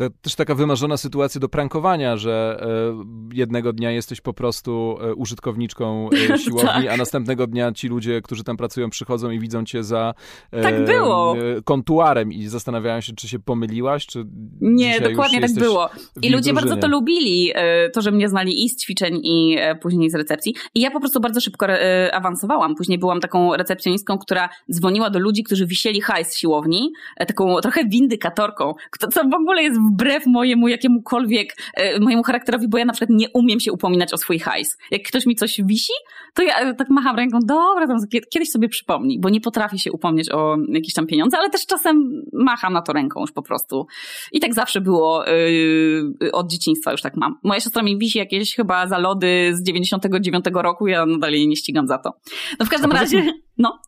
to 0.00 0.10
też 0.22 0.34
taka 0.34 0.54
wymarzona 0.54 0.96
sytuacja 0.96 1.40
do 1.40 1.48
prankowania, 1.48 2.16
że 2.16 2.60
e, 2.62 3.36
jednego 3.36 3.72
dnia 3.72 3.90
jesteś 3.90 4.20
po 4.20 4.32
prostu 4.32 4.98
e, 5.00 5.14
użytkowniczką 5.14 6.10
e, 6.34 6.38
siłowni, 6.44 6.66
tak. 6.66 6.86
a 6.86 6.96
następnego 6.96 7.46
dnia 7.46 7.72
ci 7.72 7.88
ludzie, 7.88 8.22
którzy 8.22 8.44
tam 8.44 8.56
pracują, 8.56 8.90
przychodzą 8.90 9.30
i 9.30 9.38
widzą 9.38 9.64
cię 9.64 9.84
za 9.84 10.14
tak 10.62 10.84
było. 10.84 11.36
kontuarem 11.64 12.32
i 12.32 12.46
zastanawiają 12.46 13.00
się, 13.00 13.12
czy 13.12 13.28
się 13.28 13.38
pomyliłaś, 13.38 14.06
czy 14.06 14.24
Nie, 14.60 15.00
dokładnie 15.00 15.40
tak 15.40 15.52
było. 15.54 15.88
I 16.22 16.30
ludzie 16.30 16.52
bardzo 16.52 16.76
to 16.76 16.88
lubili, 16.88 17.52
to, 17.92 18.02
że 18.02 18.10
mnie 18.10 18.28
znali 18.28 18.64
i 18.64 18.68
z 18.68 18.76
ćwiczeń, 18.76 19.20
i 19.22 19.56
później 19.82 20.10
z 20.10 20.14
recepcji. 20.14 20.54
I 20.74 20.80
ja 20.80 20.90
po 20.90 21.00
prostu 21.00 21.20
bardzo 21.20 21.40
szybko 21.40 21.66
awansowałam. 22.12 22.74
Później 22.74 22.98
byłam 22.98 23.20
taką 23.20 23.56
recepcjonistką, 23.56 24.18
która 24.18 24.48
dzwoniła 24.72 25.10
do 25.10 25.18
ludzi, 25.18 25.42
którzy 25.42 25.66
wisieli 25.66 26.00
hajs 26.00 26.28
z 26.28 26.38
siłowni, 26.38 26.92
taką 27.16 27.60
trochę 27.60 27.84
windykatorką, 27.84 28.74
co 29.12 29.24
w 29.24 29.34
ogóle 29.34 29.62
jest 29.62 29.80
wbrew 29.92 30.26
mojemu 30.26 30.68
jakiemukolwiek, 30.68 31.56
e, 31.74 32.00
mojemu 32.00 32.22
charakterowi, 32.22 32.68
bo 32.68 32.78
ja 32.78 32.84
na 32.84 32.92
przykład 32.92 33.10
nie 33.10 33.30
umiem 33.34 33.60
się 33.60 33.72
upominać 33.72 34.12
o 34.12 34.16
swój 34.16 34.38
hajs. 34.38 34.76
Jak 34.90 35.02
ktoś 35.02 35.26
mi 35.26 35.34
coś 35.34 35.60
wisi, 35.64 35.92
to 36.34 36.42
ja 36.42 36.58
e, 36.58 36.74
tak 36.74 36.90
macham 36.90 37.16
ręką, 37.16 37.38
dobra, 37.46 37.86
tam 37.86 37.96
kiedyś 38.32 38.50
sobie 38.50 38.68
przypomnij, 38.68 39.20
bo 39.20 39.28
nie 39.28 39.40
potrafię 39.40 39.78
się 39.78 39.92
upomnieć 39.92 40.30
o 40.32 40.56
jakieś 40.68 40.94
tam 40.94 41.06
pieniądze, 41.06 41.38
ale 41.38 41.50
też 41.50 41.66
czasem 41.66 42.22
macham 42.32 42.72
na 42.72 42.82
to 42.82 42.92
ręką 42.92 43.20
już 43.20 43.32
po 43.32 43.42
prostu. 43.42 43.86
I 44.32 44.40
tak 44.40 44.54
zawsze 44.54 44.80
było, 44.80 45.24
yy, 45.26 46.32
od 46.32 46.50
dzieciństwa 46.50 46.92
już 46.92 47.02
tak 47.02 47.16
mam. 47.16 47.38
Moja 47.44 47.60
siostra 47.60 47.82
mi 47.82 47.98
wisi 47.98 48.18
jakieś 48.18 48.54
chyba 48.54 48.86
za 48.86 48.98
lody 48.98 49.50
z 49.54 49.62
99 49.62 50.44
roku, 50.54 50.86
ja 50.86 51.06
nadal 51.06 51.32
jej 51.32 51.48
nie 51.48 51.56
ścigam 51.56 51.86
za 51.86 51.98
to. 51.98 52.12
No 52.58 52.66
w 52.66 52.68
każdym 52.68 52.92
razie, 52.92 53.32
no. 53.58 53.78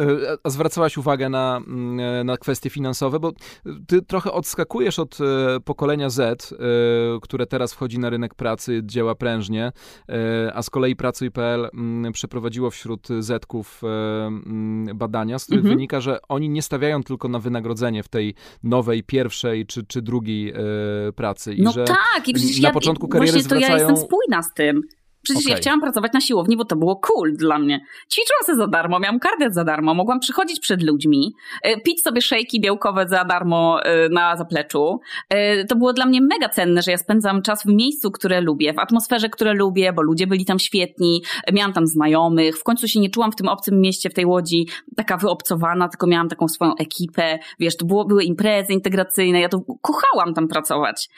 E, 0.00 0.36
a 0.42 0.50
zwracałaś 0.50 0.96
uwagę 0.96 1.28
na, 1.28 1.56
mm, 1.66 2.00
e, 2.00 2.24
na 2.24 2.36
kwestie 2.36 2.70
finansowe, 2.70 3.20
bo 3.20 3.32
ty 3.86 4.02
trochę 4.02 4.32
odskakujesz 4.32 4.98
od 4.98 5.18
e, 5.20 5.60
pokolenia 5.60 6.10
Z, 6.10 6.54
które 7.22 7.46
teraz 7.46 7.72
wchodzi 7.72 7.98
na 7.98 8.10
rynek 8.10 8.34
pracy, 8.34 8.80
działa 8.84 9.14
prężnie, 9.14 9.72
a 10.54 10.62
z 10.62 10.70
kolei 10.70 10.96
Pracuj.pl 10.96 11.70
mm, 11.74 12.12
przeprowadziło 12.12 12.70
wśród 12.70 13.08
Zetków 13.18 13.82
mm, 13.84 14.98
badania, 14.98 15.38
z 15.38 15.44
których 15.44 15.64
mhm. 15.64 15.76
wynika, 15.76 16.00
że 16.00 16.18
oni 16.28 16.48
nie 16.48 16.62
stawiają 16.62 17.02
tylko 17.02 17.28
na 17.28 17.38
wynagrodzenie 17.38 18.02
w 18.02 18.08
tej 18.08 18.34
nowej, 18.62 19.02
pierwszej 19.02 19.66
czy, 19.66 19.86
czy 19.86 20.02
drugiej 20.02 20.54
pracy. 21.16 21.54
I 21.54 21.62
no 21.62 21.72
że 21.72 21.84
tak, 21.84 22.28
i 22.28 22.34
przecież 22.34 22.60
na 22.60 22.68
ja, 22.68 22.74
początku 22.74 23.08
kariery 23.08 23.32
właśnie 23.32 23.44
zwracają... 23.44 23.72
to 23.72 23.78
ja 23.78 23.88
jestem 23.88 24.06
spójna 24.06 24.42
z 24.42 24.54
tym. 24.54 24.82
Przecież 25.26 25.44
okay. 25.44 25.52
ja 25.52 25.56
chciałam 25.56 25.80
pracować 25.80 26.12
na 26.12 26.20
siłowni, 26.20 26.56
bo 26.56 26.64
to 26.64 26.76
było 26.76 26.96
cool 26.96 27.32
dla 27.36 27.58
mnie. 27.58 27.80
Ćwiczyłam 28.12 28.42
sobie 28.46 28.58
za 28.58 28.66
darmo, 28.66 29.00
miałam 29.00 29.18
kartę 29.18 29.50
za 29.50 29.64
darmo, 29.64 29.94
mogłam 29.94 30.20
przychodzić 30.20 30.60
przed 30.60 30.82
ludźmi, 30.82 31.34
e, 31.62 31.80
pić 31.80 32.02
sobie 32.02 32.20
szejki 32.20 32.60
białkowe 32.60 33.08
za 33.08 33.24
darmo 33.24 33.82
e, 33.82 34.08
na 34.08 34.36
zapleczu. 34.36 35.00
E, 35.28 35.64
to 35.64 35.76
było 35.76 35.92
dla 35.92 36.06
mnie 36.06 36.20
mega 36.20 36.48
cenne, 36.48 36.82
że 36.82 36.90
ja 36.90 36.98
spędzam 36.98 37.42
czas 37.42 37.62
w 37.62 37.66
miejscu, 37.66 38.10
które 38.10 38.40
lubię, 38.40 38.72
w 38.72 38.78
atmosferze, 38.78 39.28
które 39.28 39.54
lubię, 39.54 39.92
bo 39.92 40.02
ludzie 40.02 40.26
byli 40.26 40.44
tam 40.44 40.58
świetni, 40.58 41.22
miałam 41.52 41.72
tam 41.72 41.86
znajomych, 41.86 42.58
w 42.58 42.62
końcu 42.62 42.88
się 42.88 43.00
nie 43.00 43.10
czułam 43.10 43.32
w 43.32 43.36
tym 43.36 43.48
obcym 43.48 43.80
mieście, 43.80 44.10
w 44.10 44.14
tej 44.14 44.26
łodzi 44.26 44.68
taka 44.96 45.16
wyobcowana, 45.16 45.88
tylko 45.88 46.06
miałam 46.06 46.28
taką 46.28 46.48
swoją 46.48 46.76
ekipę, 46.76 47.38
wiesz, 47.58 47.76
to 47.76 47.86
było, 47.86 48.04
były 48.04 48.24
imprezy 48.24 48.72
integracyjne, 48.72 49.40
ja 49.40 49.48
to 49.48 49.60
kochałam 49.82 50.34
tam 50.34 50.48
pracować. 50.48 51.08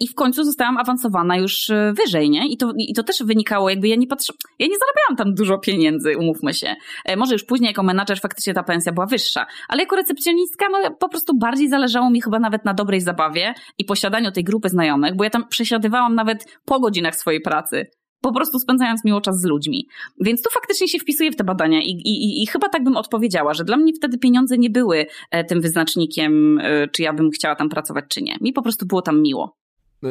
I 0.00 0.08
w 0.08 0.14
końcu 0.14 0.44
zostałam 0.44 0.78
awansowana 0.78 1.36
już 1.36 1.70
wyżej, 1.92 2.30
nie? 2.30 2.48
I 2.48 2.56
to, 2.56 2.72
i 2.78 2.94
to 2.94 3.02
też 3.06 3.16
wynikało, 3.24 3.70
jakby 3.70 3.88
ja 3.88 3.96
nie 3.96 4.06
patrzę, 4.06 4.32
ja 4.58 4.66
nie 4.66 4.74
zarabiałam 4.74 5.16
tam 5.16 5.34
dużo 5.34 5.58
pieniędzy, 5.58 6.18
umówmy 6.18 6.54
się. 6.54 6.74
E, 7.04 7.16
może 7.16 7.32
już 7.32 7.44
później 7.44 7.68
jako 7.68 7.82
menadżer 7.82 8.20
faktycznie 8.20 8.54
ta 8.54 8.62
pensja 8.62 8.92
była 8.92 9.06
wyższa, 9.06 9.46
ale 9.68 9.82
jako 9.82 9.96
recepcjonistka, 9.96 10.66
no 10.72 10.90
po 11.00 11.08
prostu 11.08 11.38
bardziej 11.38 11.68
zależało 11.68 12.10
mi 12.10 12.22
chyba 12.22 12.38
nawet 12.38 12.64
na 12.64 12.74
dobrej 12.74 13.00
zabawie 13.00 13.54
i 13.78 13.84
posiadaniu 13.84 14.32
tej 14.32 14.44
grupy 14.44 14.68
znajomych, 14.68 15.16
bo 15.16 15.24
ja 15.24 15.30
tam 15.30 15.48
przesiadywałam 15.48 16.14
nawet 16.14 16.58
po 16.64 16.80
godzinach 16.80 17.16
swojej 17.16 17.40
pracy 17.40 17.86
po 18.20 18.32
prostu 18.32 18.58
spędzając 18.58 19.04
miło 19.04 19.20
czas 19.20 19.40
z 19.40 19.44
ludźmi. 19.44 19.88
Więc 20.20 20.42
tu 20.42 20.50
faktycznie 20.50 20.88
się 20.88 20.98
wpisuje 20.98 21.30
w 21.30 21.36
te 21.36 21.44
badania 21.44 21.80
i, 21.82 21.90
i, 21.90 22.42
i 22.42 22.46
chyba 22.46 22.68
tak 22.68 22.84
bym 22.84 22.96
odpowiedziała, 22.96 23.54
że 23.54 23.64
dla 23.64 23.76
mnie 23.76 23.92
wtedy 23.96 24.18
pieniądze 24.18 24.58
nie 24.58 24.70
były 24.70 25.06
e, 25.30 25.44
tym 25.44 25.60
wyznacznikiem, 25.60 26.58
e, 26.58 26.88
czy 26.88 27.02
ja 27.02 27.12
bym 27.12 27.30
chciała 27.30 27.54
tam 27.54 27.68
pracować, 27.68 28.04
czy 28.08 28.22
nie. 28.22 28.36
Mi 28.40 28.52
po 28.52 28.62
prostu 28.62 28.86
było 28.86 29.02
tam 29.02 29.22
miło. 29.22 29.56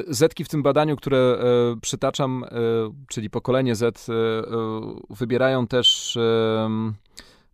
Zetki 0.08 0.44
w 0.44 0.50
tym 0.50 0.64
badaniu, 0.64 0.96
które 0.96 1.18
e, 1.18 1.38
przytaczam, 1.82 2.44
e, 2.44 2.48
czyli 3.08 3.30
pokolenie 3.30 3.76
Z, 3.76 4.10
e, 4.10 4.14
wybierają 5.10 5.68
też 5.68 6.18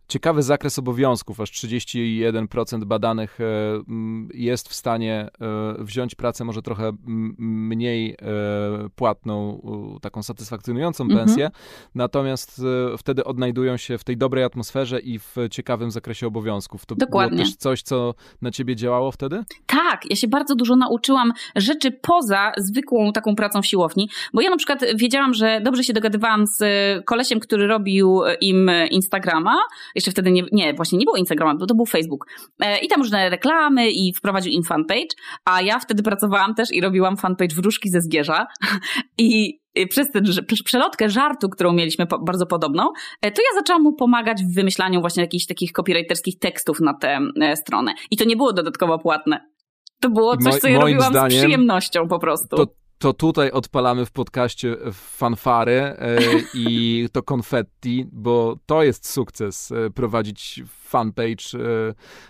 ciekawy 0.08 0.42
zakres 0.42 0.78
obowiązków. 0.78 1.40
Aż 1.40 1.50
31% 1.50 2.84
badanych 2.84 3.40
e, 3.40 3.44
jest 4.34 4.68
w 4.68 4.74
stanie 4.74 5.28
e, 5.40 5.84
wziąć 5.84 6.14
pracę 6.14 6.44
może 6.44 6.62
trochę 6.62 6.92
mniej 7.38 8.10
e, 8.10 8.16
płatną, 8.96 9.62
taką 10.02 10.22
satysfakcjonującą 10.22 11.04
mhm. 11.04 11.20
pensję, 11.20 11.50
natomiast 11.94 12.62
wtedy 12.98 13.24
odnajdują 13.24 13.76
się 13.76 13.98
w 13.98 14.04
tej 14.04 14.16
dobrej 14.16 14.44
atmosferze 14.44 15.00
i 15.00 15.18
w 15.18 15.36
ciekawym 15.50 15.90
zakresie 15.90 16.26
obowiązków. 16.26 16.86
To 16.86 16.94
Dokładnie. 16.94 17.36
było 17.36 17.48
też 17.48 17.56
coś, 17.56 17.82
co 17.82 18.14
na 18.42 18.50
ciebie 18.50 18.76
działało 18.76 19.12
wtedy? 19.12 19.44
Tak, 19.66 20.10
ja 20.10 20.16
się 20.16 20.28
bardzo 20.28 20.54
dużo 20.54 20.76
nauczyłam 20.76 21.32
rzeczy 21.56 21.92
poza 21.92 22.52
zwykłą 22.56 23.12
taką 23.12 23.36
pracą 23.36 23.62
w 23.62 23.66
siłowni, 23.66 24.08
bo 24.34 24.40
ja 24.40 24.50
na 24.50 24.56
przykład 24.56 24.80
wiedziałam, 24.96 25.34
że 25.34 25.60
dobrze 25.60 25.84
się 25.84 25.92
dogadywałam 25.92 26.46
z 26.46 26.62
kolesiem, 27.04 27.40
który 27.40 27.66
robił 27.66 28.20
im 28.40 28.70
Instagrama, 28.90 29.56
jeszcze 30.02 30.10
wtedy 30.10 30.30
nie, 30.30 30.42
nie 30.52 30.74
właśnie 30.74 30.98
nie 30.98 31.04
było 31.04 31.16
Instagrama, 31.16 31.54
bo 31.54 31.66
to 31.66 31.74
był 31.74 31.86
Facebook. 31.86 32.26
E, 32.60 32.78
I 32.78 32.88
tam 32.88 33.00
różne 33.00 33.30
reklamy 33.30 33.90
i 33.90 34.14
wprowadził 34.14 34.52
im 34.52 34.62
fanpage, 34.62 35.14
a 35.44 35.62
ja 35.62 35.78
wtedy 35.78 36.02
pracowałam 36.02 36.54
też 36.54 36.72
i 36.72 36.80
robiłam 36.80 37.16
fanpage 37.16 37.54
Wróżki 37.54 37.90
ze 37.90 38.00
Zgierza 38.00 38.46
i 39.18 39.62
przez 39.88 40.10
tę 40.10 40.20
przelotkę 40.64 41.10
żartu, 41.10 41.48
którą 41.48 41.72
mieliśmy 41.72 42.06
po, 42.06 42.18
bardzo 42.18 42.46
podobną, 42.46 42.88
e, 43.22 43.30
to 43.30 43.42
ja 43.42 43.60
zaczęłam 43.60 43.82
mu 43.82 43.92
pomagać 43.92 44.44
w 44.44 44.54
wymyślaniu 44.54 45.00
właśnie 45.00 45.22
jakichś 45.22 45.46
takich 45.46 45.72
copywriterskich 45.72 46.38
tekstów 46.38 46.80
na 46.80 46.94
tę 46.94 47.18
e, 47.40 47.56
stronę. 47.56 47.94
I 48.10 48.16
to 48.16 48.24
nie 48.24 48.36
było 48.36 48.52
dodatkowo 48.52 48.98
płatne. 48.98 49.40
To 50.00 50.10
było 50.10 50.36
coś, 50.36 50.54
co 50.54 50.68
ja 50.68 50.80
robiłam 50.80 51.10
zdaniem, 51.10 51.30
z 51.30 51.42
przyjemnością 51.42 52.08
po 52.08 52.18
prostu. 52.18 52.56
To 52.56 52.66
to 53.02 53.12
tutaj 53.12 53.50
odpalamy 53.50 54.06
w 54.06 54.10
podcaście 54.10 54.76
fanfary 54.92 55.80
e, 55.80 56.18
i 56.54 57.08
to 57.12 57.22
konfetti, 57.22 58.06
bo 58.12 58.56
to 58.66 58.82
jest 58.82 59.10
sukces 59.10 59.72
e, 59.72 59.90
prowadzić 59.90 60.62
fanpage 60.92 61.58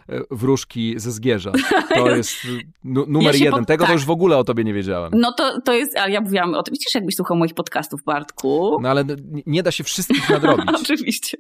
e, 0.09 0.21
wróżki 0.31 0.95
ze 0.97 1.13
Zgierza. 1.13 1.53
To 1.95 2.11
jest 2.11 2.37
numer 2.85 3.35
ja 3.35 3.45
jeden. 3.45 3.61
Pod... 3.61 3.69
Tego 3.69 3.83
tak. 3.83 3.89
to 3.89 3.93
już 3.93 4.05
w 4.05 4.11
ogóle 4.11 4.39
o 4.39 4.45
tobie 4.45 4.65
nie 4.65 4.75
wiedziałem. 4.75 5.13
No 5.15 5.33
to, 5.33 5.61
to 5.61 5.73
jest, 5.73 5.99
ale 5.99 6.11
ja 6.13 6.21
mówiłam 6.21 6.55
o 6.55 6.63
tym, 6.63 6.73
widzisz, 6.73 6.95
jakbyś 6.95 7.17
słuchał 7.17 7.37
moich 7.37 7.55
podcastów, 7.55 8.05
Bartku. 8.05 8.79
No 8.83 8.89
ale 8.89 9.05
nie 9.47 9.63
da 9.63 9.71
się 9.71 9.85
wszystkich 9.85 10.31
nadrobić. 10.31 10.67
Oczywiście. 10.83 11.37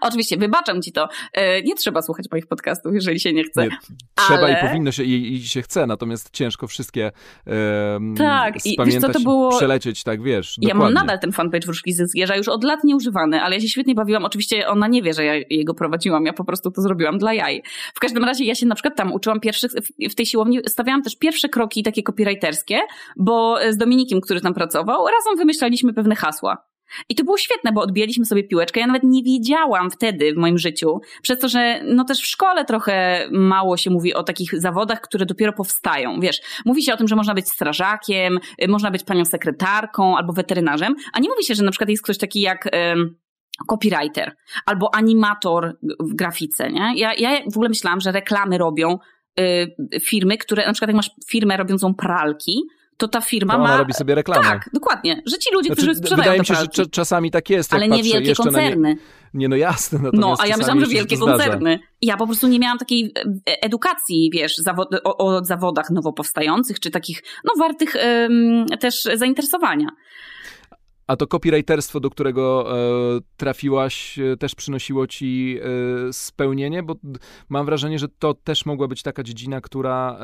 Oczywiście, 0.00 0.36
wybaczam 0.36 0.82
ci 0.82 0.92
to. 0.92 1.08
Nie 1.64 1.74
trzeba 1.74 2.02
słuchać 2.02 2.26
moich 2.32 2.46
podcastów, 2.46 2.94
jeżeli 2.94 3.20
się 3.20 3.32
nie 3.32 3.44
chce. 3.44 3.62
Nie, 3.62 3.78
trzeba 4.14 4.40
ale... 4.40 4.52
i 4.52 4.68
powinno 4.68 4.92
się, 4.92 5.04
i, 5.04 5.34
i, 5.34 5.48
się 5.48 5.62
chce, 5.62 5.86
natomiast 5.86 6.30
ciężko 6.30 6.66
wszystkie 6.66 7.12
um, 7.46 8.14
tak, 8.16 8.54
spamiętać, 8.60 9.12
co, 9.12 9.18
to 9.18 9.24
było... 9.24 9.56
przelecieć, 9.56 10.02
tak 10.02 10.22
wiesz. 10.22 10.56
Ja 10.60 10.74
mam 10.74 10.92
nadal 10.92 11.18
ten 11.18 11.32
fanpage 11.32 11.66
Wróżki 11.66 11.92
ze 11.92 12.06
Zgierza, 12.06 12.36
już 12.36 12.48
od 12.48 12.64
lat 12.64 12.84
nieużywany, 12.84 13.42
ale 13.42 13.54
ja 13.54 13.60
się 13.60 13.68
świetnie 13.68 13.94
bawiłam. 13.94 14.24
Oczywiście 14.24 14.68
ona 14.68 14.88
nie 14.88 15.02
wie, 15.02 15.14
że 15.14 15.24
ja 15.24 15.34
jego 15.50 15.74
prowadziłam, 15.74 16.26
ja 16.26 16.32
po 16.32 16.44
prostu 16.44 16.59
to 16.62 16.82
zrobiłam 16.82 17.18
dla 17.18 17.34
jaj. 17.34 17.62
W 17.94 18.00
każdym 18.00 18.24
razie 18.24 18.44
ja 18.44 18.54
się 18.54 18.66
na 18.66 18.74
przykład 18.74 18.96
tam 18.96 19.12
uczyłam 19.12 19.40
pierwszych, 19.40 19.70
w 20.10 20.14
tej 20.14 20.26
siłowni 20.26 20.58
stawiałam 20.66 21.02
też 21.02 21.16
pierwsze 21.16 21.48
kroki 21.48 21.82
takie 21.82 22.02
copywriterskie, 22.02 22.80
bo 23.16 23.58
z 23.70 23.76
Dominikiem, 23.76 24.20
który 24.20 24.40
tam 24.40 24.54
pracował, 24.54 25.06
razem 25.06 25.38
wymyślaliśmy 25.38 25.92
pewne 25.94 26.14
hasła. 26.14 26.70
I 27.08 27.14
to 27.14 27.24
było 27.24 27.38
świetne, 27.38 27.72
bo 27.72 27.80
odbijaliśmy 27.80 28.24
sobie 28.24 28.44
piłeczkę. 28.44 28.80
Ja 28.80 28.86
nawet 28.86 29.02
nie 29.04 29.22
wiedziałam 29.22 29.90
wtedy 29.90 30.34
w 30.34 30.36
moim 30.36 30.58
życiu, 30.58 31.00
przez 31.22 31.38
to, 31.38 31.48
że 31.48 31.80
no 31.84 32.04
też 32.04 32.18
w 32.18 32.26
szkole 32.26 32.64
trochę 32.64 33.26
mało 33.30 33.76
się 33.76 33.90
mówi 33.90 34.14
o 34.14 34.22
takich 34.22 34.60
zawodach, 34.60 35.00
które 35.00 35.26
dopiero 35.26 35.52
powstają. 35.52 36.20
Wiesz, 36.20 36.40
mówi 36.64 36.82
się 36.82 36.94
o 36.94 36.96
tym, 36.96 37.08
że 37.08 37.16
można 37.16 37.34
być 37.34 37.48
strażakiem, 37.48 38.38
y, 38.62 38.68
można 38.68 38.90
być 38.90 39.04
panią 39.04 39.24
sekretarką 39.24 40.16
albo 40.16 40.32
weterynarzem, 40.32 40.94
a 41.12 41.20
nie 41.20 41.28
mówi 41.28 41.44
się, 41.44 41.54
że 41.54 41.64
na 41.64 41.70
przykład 41.70 41.90
jest 41.90 42.02
ktoś 42.02 42.18
taki 42.18 42.40
jak 42.40 42.68
copywriter 43.66 44.36
albo 44.66 44.94
animator 44.94 45.78
w 46.00 46.14
grafice, 46.14 46.70
nie? 46.70 46.92
Ja, 46.96 47.14
ja 47.18 47.30
w 47.52 47.56
ogóle 47.56 47.68
myślałam, 47.68 48.00
że 48.00 48.12
reklamy 48.12 48.58
robią 48.58 48.98
y, 49.40 49.74
firmy, 50.00 50.38
które, 50.38 50.66
na 50.66 50.72
przykład 50.72 50.88
jak 50.88 50.96
masz 50.96 51.10
firmę 51.30 51.56
robiącą 51.56 51.94
pralki, 51.94 52.62
to 53.00 53.08
ta 53.08 53.20
firma 53.20 53.54
to 53.54 53.60
ona 53.60 53.68
ma... 53.68 53.76
robi 53.76 53.92
sobie 53.92 54.14
reklamę. 54.14 54.42
Tak, 54.42 54.70
dokładnie. 54.72 55.22
Że 55.26 55.38
ci 55.38 55.54
ludzie, 55.54 55.66
znaczy, 55.66 55.82
którzy 55.82 55.94
sprzedają 55.94 56.22
Wydaje 56.22 56.40
mi 56.40 56.46
się, 56.46 56.54
że 56.54 56.86
czasami 56.86 57.30
tak 57.30 57.50
jest. 57.50 57.74
Ale 57.74 57.88
nie 57.88 58.02
wielkie 58.02 58.34
koncerny. 58.34 58.88
Nie... 58.88 58.96
nie, 59.34 59.48
no 59.48 59.56
jasne. 59.56 60.10
No, 60.12 60.34
a 60.38 60.46
ja 60.46 60.56
myślałam, 60.56 60.80
że 60.80 60.86
wielkie 60.86 61.18
koncerny. 61.18 61.78
Ja 62.02 62.16
po 62.16 62.26
prostu 62.26 62.48
nie 62.48 62.58
miałam 62.58 62.78
takiej 62.78 63.12
e, 63.16 63.62
edukacji, 63.62 64.30
wiesz, 64.32 64.56
zawod 64.56 64.88
o, 65.04 65.16
o, 65.16 65.44
zawodach 65.44 65.90
nowo 65.90 66.12
powstających, 66.12 66.80
czy 66.80 66.90
takich, 66.90 67.22
no, 67.44 67.52
wartych 67.58 67.96
um, 68.04 68.66
też 68.80 69.02
zainteresowania. 69.14 69.88
A 71.10 71.16
to 71.16 71.26
copywriterstwo, 71.26 72.00
do 72.00 72.10
którego 72.10 72.74
e, 73.16 73.20
trafiłaś, 73.36 74.18
e, 74.18 74.36
też 74.36 74.54
przynosiło 74.54 75.06
ci 75.06 75.58
e, 76.08 76.12
spełnienie, 76.12 76.82
bo 76.82 76.94
mam 77.48 77.66
wrażenie, 77.66 77.98
że 77.98 78.08
to 78.08 78.34
też 78.34 78.66
mogła 78.66 78.88
być 78.88 79.02
taka 79.02 79.22
dziedzina, 79.22 79.60
która, 79.60 80.18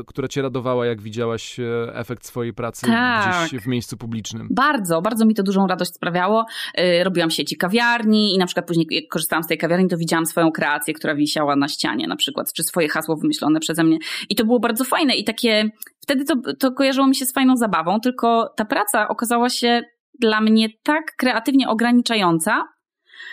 e, 0.00 0.04
która 0.06 0.28
cię 0.28 0.42
radowała, 0.42 0.86
jak 0.86 1.02
widziałaś 1.02 1.60
e, 1.60 1.64
efekt 1.94 2.26
swojej 2.26 2.52
pracy 2.52 2.86
tak. 2.86 3.48
gdzieś 3.48 3.60
w 3.60 3.66
miejscu 3.66 3.96
publicznym. 3.96 4.48
Bardzo, 4.50 5.02
bardzo 5.02 5.26
mi 5.26 5.34
to 5.34 5.42
dużą 5.42 5.66
radość 5.66 5.94
sprawiało. 5.94 6.46
E, 6.74 7.04
robiłam 7.04 7.30
sieci 7.30 7.56
kawiarni 7.56 8.34
i 8.34 8.38
na 8.38 8.46
przykład 8.46 8.66
później 8.66 8.86
jak 8.90 9.04
korzystałam 9.10 9.42
z 9.42 9.46
tej 9.46 9.58
kawiarni, 9.58 9.88
to 9.88 9.96
widziałam 9.96 10.26
swoją 10.26 10.52
kreację, 10.52 10.94
która 10.94 11.14
wisiała 11.14 11.56
na 11.56 11.68
ścianie 11.68 12.06
na 12.06 12.16
przykład, 12.16 12.52
czy 12.52 12.62
swoje 12.62 12.88
hasło 12.88 13.16
wymyślone 13.16 13.60
przeze 13.60 13.84
mnie. 13.84 13.98
I 14.30 14.34
to 14.34 14.44
było 14.44 14.60
bardzo 14.60 14.84
fajne 14.84 15.14
i 15.14 15.24
takie, 15.24 15.70
wtedy 16.00 16.24
to, 16.24 16.34
to 16.58 16.72
kojarzyło 16.72 17.06
mi 17.06 17.16
się 17.16 17.26
z 17.26 17.32
fajną 17.32 17.56
zabawą, 17.56 18.00
tylko 18.00 18.52
ta 18.56 18.64
praca 18.64 19.08
okazała 19.08 19.48
się 19.48 19.93
dla 20.20 20.40
mnie 20.40 20.68
tak 20.82 21.16
kreatywnie 21.16 21.68
ograniczająca, 21.68 22.64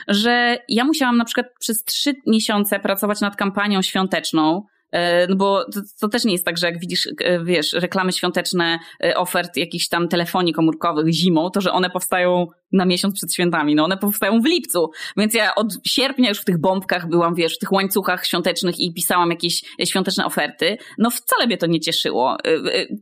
że 0.08 0.58
ja 0.70 0.86
musiałam 0.86 1.18
na 1.18 1.26
przykład 1.26 1.46
przez 1.60 1.84
trzy 1.84 2.14
miesiące 2.28 2.80
pracować 2.80 3.22
nad 3.22 3.36
kampanią 3.36 3.82
świąteczną, 3.82 4.64
E, 4.92 5.28
no 5.28 5.36
bo 5.36 5.66
to, 5.74 5.82
to, 6.00 6.08
też 6.08 6.26
nie 6.26 6.32
jest 6.32 6.46
tak, 6.46 6.58
że 6.58 6.68
jak 6.68 6.80
widzisz, 6.80 7.10
e, 7.24 7.44
wiesz, 7.44 7.74
reklamy 7.74 8.12
świąteczne 8.12 8.80
e, 9.04 9.18
ofert 9.18 9.58
jakichś 9.58 9.88
tam 9.88 10.08
telefonii 10.08 10.54
komórkowych 10.54 11.14
zimą, 11.14 11.50
to 11.50 11.62
że 11.62 11.72
one 11.72 11.90
powstają 11.90 12.48
na 12.74 12.86
miesiąc 12.86 13.16
przed 13.16 13.34
świętami. 13.34 13.76
No 13.76 13.84
one 13.84 13.98
powstają 13.98 14.42
w 14.42 14.46
lipcu. 14.46 14.92
Więc 15.18 15.34
ja 15.34 15.56
od 15.56 15.68
sierpnia 15.88 16.30
już 16.30 16.40
w 16.40 16.46
tych 16.46 16.62
bombkach 16.62 17.10
byłam, 17.10 17.36
wiesz, 17.36 17.56
w 17.56 17.60
tych 17.60 17.72
łańcuchach 17.72 18.26
świątecznych 18.26 18.80
i 18.80 18.94
pisałam 18.94 19.30
jakieś 19.30 19.64
świąteczne 19.86 20.26
oferty. 20.26 20.78
No 20.98 21.10
wcale 21.10 21.48
mnie 21.48 21.58
to 21.58 21.68
nie 21.68 21.80
cieszyło. 21.80 22.38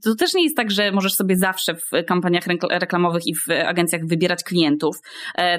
To 0.04 0.16
też 0.16 0.34
nie 0.34 0.44
jest 0.44 0.58
tak, 0.58 0.72
że 0.72 0.92
możesz 0.92 1.14
sobie 1.14 1.38
zawsze 1.38 1.76
w 1.76 2.06
kampaniach 2.08 2.44
reklamowych 2.70 3.28
i 3.28 3.36
w 3.36 3.50
agencjach 3.66 4.02
wybierać 4.06 4.44
klientów, 4.44 4.96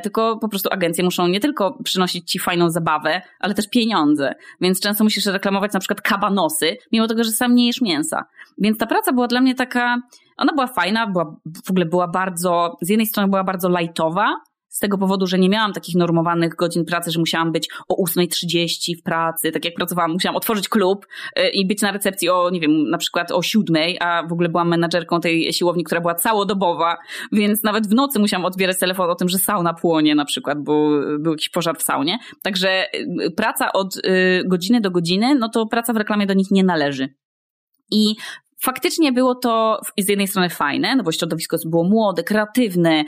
tylko 0.02 0.38
po 0.38 0.48
prostu 0.48 0.68
agencje 0.72 1.04
muszą 1.04 1.28
nie 1.28 1.40
tylko 1.40 1.78
przynosić 1.84 2.30
ci 2.30 2.38
fajną 2.38 2.70
zabawę, 2.70 3.22
ale 3.40 3.54
też 3.54 3.68
pieniądze. 3.68 4.34
Więc 4.60 4.80
często 4.80 5.04
musisz 5.04 5.26
reklamować 5.26 5.72
na 5.72 5.80
przykład 5.80 6.00
kabanosy, 6.00 6.76
mimo 6.92 7.06
tego, 7.06 7.24
że 7.24 7.30
sam 7.30 7.54
nie 7.54 7.66
jesz 7.66 7.80
mięsa. 7.80 8.24
Więc 8.58 8.78
ta 8.78 8.86
praca 8.86 9.12
była 9.12 9.26
dla 9.26 9.40
mnie 9.40 9.54
taka, 9.54 9.96
ona 10.40 10.52
była 10.52 10.66
fajna, 10.66 11.06
była, 11.06 11.36
w 11.66 11.70
ogóle 11.70 11.86
była 11.86 12.08
bardzo, 12.08 12.76
z 12.80 12.88
jednej 12.88 13.06
strony 13.06 13.28
była 13.28 13.44
bardzo 13.44 13.68
lightowa, 13.68 14.36
z 14.70 14.78
tego 14.78 14.98
powodu, 14.98 15.26
że 15.26 15.38
nie 15.38 15.48
miałam 15.48 15.72
takich 15.72 15.94
normowanych 15.94 16.54
godzin 16.54 16.84
pracy, 16.84 17.10
że 17.10 17.18
musiałam 17.18 17.52
być 17.52 17.68
o 17.88 18.04
8.30 18.04 18.98
w 18.98 19.02
pracy, 19.02 19.52
tak 19.52 19.64
jak 19.64 19.74
pracowałam, 19.74 20.12
musiałam 20.12 20.36
otworzyć 20.36 20.68
klub 20.68 21.06
y, 21.38 21.48
i 21.48 21.66
być 21.66 21.82
na 21.82 21.92
recepcji 21.92 22.28
o, 22.28 22.50
nie 22.50 22.60
wiem, 22.60 22.90
na 22.90 22.98
przykład 22.98 23.32
o 23.32 23.42
7, 23.42 23.76
a 24.00 24.22
w 24.28 24.32
ogóle 24.32 24.48
byłam 24.48 24.68
menadżerką 24.68 25.20
tej 25.20 25.52
siłowni, 25.52 25.84
która 25.84 26.00
była 26.00 26.14
całodobowa, 26.14 26.96
więc 27.32 27.62
nawet 27.62 27.86
w 27.86 27.94
nocy 27.94 28.18
musiałam 28.18 28.44
odbierać 28.44 28.78
telefon 28.78 29.10
o 29.10 29.14
tym, 29.14 29.28
że 29.28 29.38
sauna 29.38 29.74
płonie 29.74 30.14
na 30.14 30.24
przykład, 30.24 30.62
bo 30.62 30.90
był 31.18 31.32
jakiś 31.32 31.48
pożar 31.48 31.78
w 31.78 31.82
saunie. 31.82 32.18
Także 32.42 32.94
y, 32.94 33.30
praca 33.36 33.72
od 33.72 33.96
y, 33.96 34.00
godziny 34.46 34.80
do 34.80 34.90
godziny, 34.90 35.34
no 35.34 35.48
to 35.48 35.66
praca 35.66 35.92
w 35.92 35.96
reklamie 35.96 36.26
do 36.26 36.34
nich 36.34 36.50
nie 36.50 36.64
należy. 36.64 37.08
I 37.90 38.14
faktycznie 38.60 39.12
było 39.12 39.34
to 39.34 39.80
z 39.98 40.08
jednej 40.08 40.28
strony 40.28 40.50
fajne, 40.50 40.96
no 40.96 41.02
bo 41.02 41.12
środowisko 41.12 41.56
było 41.66 41.84
młode, 41.84 42.22
kreatywne, 42.22 43.04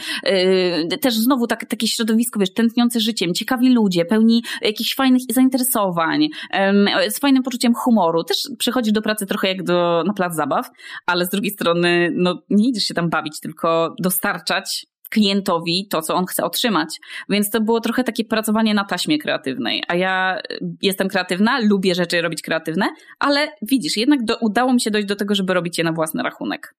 yy, 0.91 0.99
też 0.99 1.15
znowu 1.15 1.47
tak, 1.47 1.65
takie 1.65 1.89
środowisko, 1.89 2.41
wiesz, 2.41 2.55
tętniące 2.55 3.01
życiem, 3.01 3.35
ciekawi 3.35 3.75
ludzie, 3.75 4.05
pełni 4.05 4.43
jakichś 4.63 4.95
fajnych 4.95 5.23
zainteresowań, 5.31 6.23
yy, 6.23 7.11
z 7.11 7.19
fajnym 7.19 7.43
poczuciem 7.43 7.75
humoru. 7.75 8.25
Też 8.25 8.37
przychodzisz 8.59 8.93
do 8.93 9.03
pracy 9.03 9.27
trochę 9.27 9.49
jak 9.49 9.63
do, 9.63 10.05
na 10.07 10.13
plac 10.13 10.35
zabaw, 10.35 10.71
ale 11.07 11.27
z 11.27 11.31
drugiej 11.31 11.51
strony, 11.51 12.13
no 12.15 12.43
nie 12.51 12.69
idziesz 12.69 12.85
się 12.85 12.95
tam 12.95 13.11
bawić, 13.11 13.41
tylko 13.41 13.95
dostarczać 13.99 14.92
klientowi 15.13 15.87
to, 15.91 16.03
co 16.03 16.15
on 16.15 16.27
chce 16.27 16.45
otrzymać. 16.45 17.01
Więc 17.29 17.51
to 17.51 17.61
było 17.61 17.81
trochę 17.81 18.05
takie 18.05 18.25
pracowanie 18.25 18.75
na 18.75 18.85
taśmie 18.85 19.19
kreatywnej. 19.19 19.83
A 19.89 19.95
ja 19.95 20.39
y, 20.39 20.77
jestem 20.83 21.09
kreatywna, 21.09 21.61
lubię 21.61 21.95
rzeczy 21.95 22.23
robić 22.23 22.43
kreatywne, 22.43 22.89
ale 23.19 23.49
widzisz, 23.63 23.97
jednak 23.97 24.25
do, 24.25 24.37
udało 24.37 24.73
mi 24.73 24.81
się 24.81 24.91
dojść 24.91 25.09
do 25.09 25.17
tego, 25.17 25.35
żeby 25.35 25.55
robić 25.55 25.79
je 25.79 25.85
na 25.85 25.93
własny 25.93 26.23
rachunek. 26.23 26.75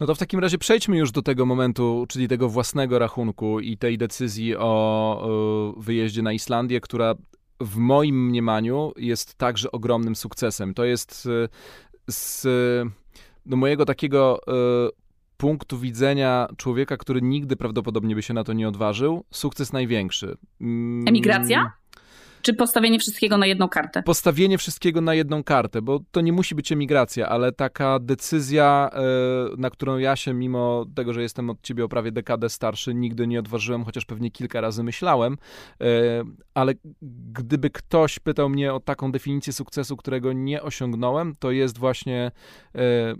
No 0.00 0.06
to 0.06 0.14
w 0.14 0.18
takim 0.18 0.40
razie 0.40 0.58
przejdźmy 0.58 0.98
już 0.98 1.12
do 1.12 1.22
tego 1.22 1.46
momentu, 1.46 2.06
czyli 2.08 2.28
tego 2.28 2.48
własnego 2.48 2.98
rachunku 2.98 3.60
i 3.60 3.76
tej 3.76 3.98
decyzji 3.98 4.56
o 4.56 5.74
wyjeździe 5.76 6.22
na 6.22 6.32
Islandię, 6.32 6.80
która 6.80 7.14
w 7.60 7.76
moim 7.76 8.26
mniemaniu 8.26 8.92
jest 8.96 9.34
także 9.34 9.72
ogromnym 9.72 10.16
sukcesem. 10.16 10.74
To 10.74 10.84
jest 10.84 11.26
y, 11.26 11.48
z 12.10 12.46
do 13.46 13.56
mojego 13.56 13.84
takiego 13.84 14.40
y, 14.88 15.07
punktu 15.38 15.78
widzenia 15.78 16.48
człowieka, 16.56 16.96
który 16.96 17.22
nigdy 17.22 17.56
prawdopodobnie 17.56 18.14
by 18.14 18.22
się 18.22 18.34
na 18.34 18.44
to 18.44 18.52
nie 18.52 18.68
odważył, 18.68 19.24
sukces 19.30 19.72
największy. 19.72 20.36
Mm. 20.60 21.08
Emigracja? 21.08 21.72
Czy 22.42 22.54
postawienie 22.54 22.98
wszystkiego 22.98 23.38
na 23.38 23.46
jedną 23.46 23.68
kartę? 23.68 24.02
Postawienie 24.02 24.58
wszystkiego 24.58 25.00
na 25.00 25.14
jedną 25.14 25.44
kartę, 25.44 25.82
bo 25.82 26.00
to 26.10 26.20
nie 26.20 26.32
musi 26.32 26.54
być 26.54 26.72
emigracja, 26.72 27.28
ale 27.28 27.52
taka 27.52 27.98
decyzja, 27.98 28.90
e, 28.92 29.00
na 29.56 29.70
którą 29.70 29.98
ja 29.98 30.16
się, 30.16 30.34
mimo 30.34 30.86
tego, 30.94 31.12
że 31.12 31.22
jestem 31.22 31.50
od 31.50 31.62
ciebie 31.62 31.84
o 31.84 31.88
prawie 31.88 32.12
dekadę 32.12 32.48
starszy, 32.48 32.94
nigdy 32.94 33.26
nie 33.26 33.38
odważyłem, 33.38 33.84
chociaż 33.84 34.04
pewnie 34.04 34.30
kilka 34.30 34.60
razy 34.60 34.82
myślałem. 34.82 35.38
E, 35.80 35.86
ale 36.54 36.72
gdyby 37.32 37.70
ktoś 37.70 38.18
pytał 38.18 38.48
mnie 38.48 38.74
o 38.74 38.80
taką 38.80 39.12
definicję 39.12 39.52
sukcesu, 39.52 39.96
którego 39.96 40.32
nie 40.32 40.62
osiągnąłem, 40.62 41.34
to 41.38 41.50
jest 41.50 41.78
właśnie 41.78 42.30
e, 42.74 43.14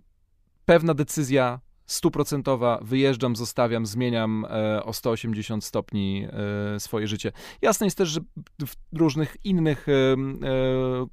pewna 0.65 0.95
decyzja 0.95 1.61
stuprocentowa, 1.89 2.79
wyjeżdżam, 2.83 3.37
zostawiam, 3.37 3.87
zmieniam 3.87 4.47
e, 4.51 4.85
o 4.85 4.93
180 4.93 5.65
stopni 5.65 6.27
e, 6.77 6.81
swoje 6.81 7.07
życie. 7.07 7.33
Jasne 7.63 7.87
jest 7.87 7.99
też, 7.99 8.09
że 8.09 8.21
w 8.67 8.99
różnych 8.99 9.37
innych 9.45 9.87
e, 9.89 9.93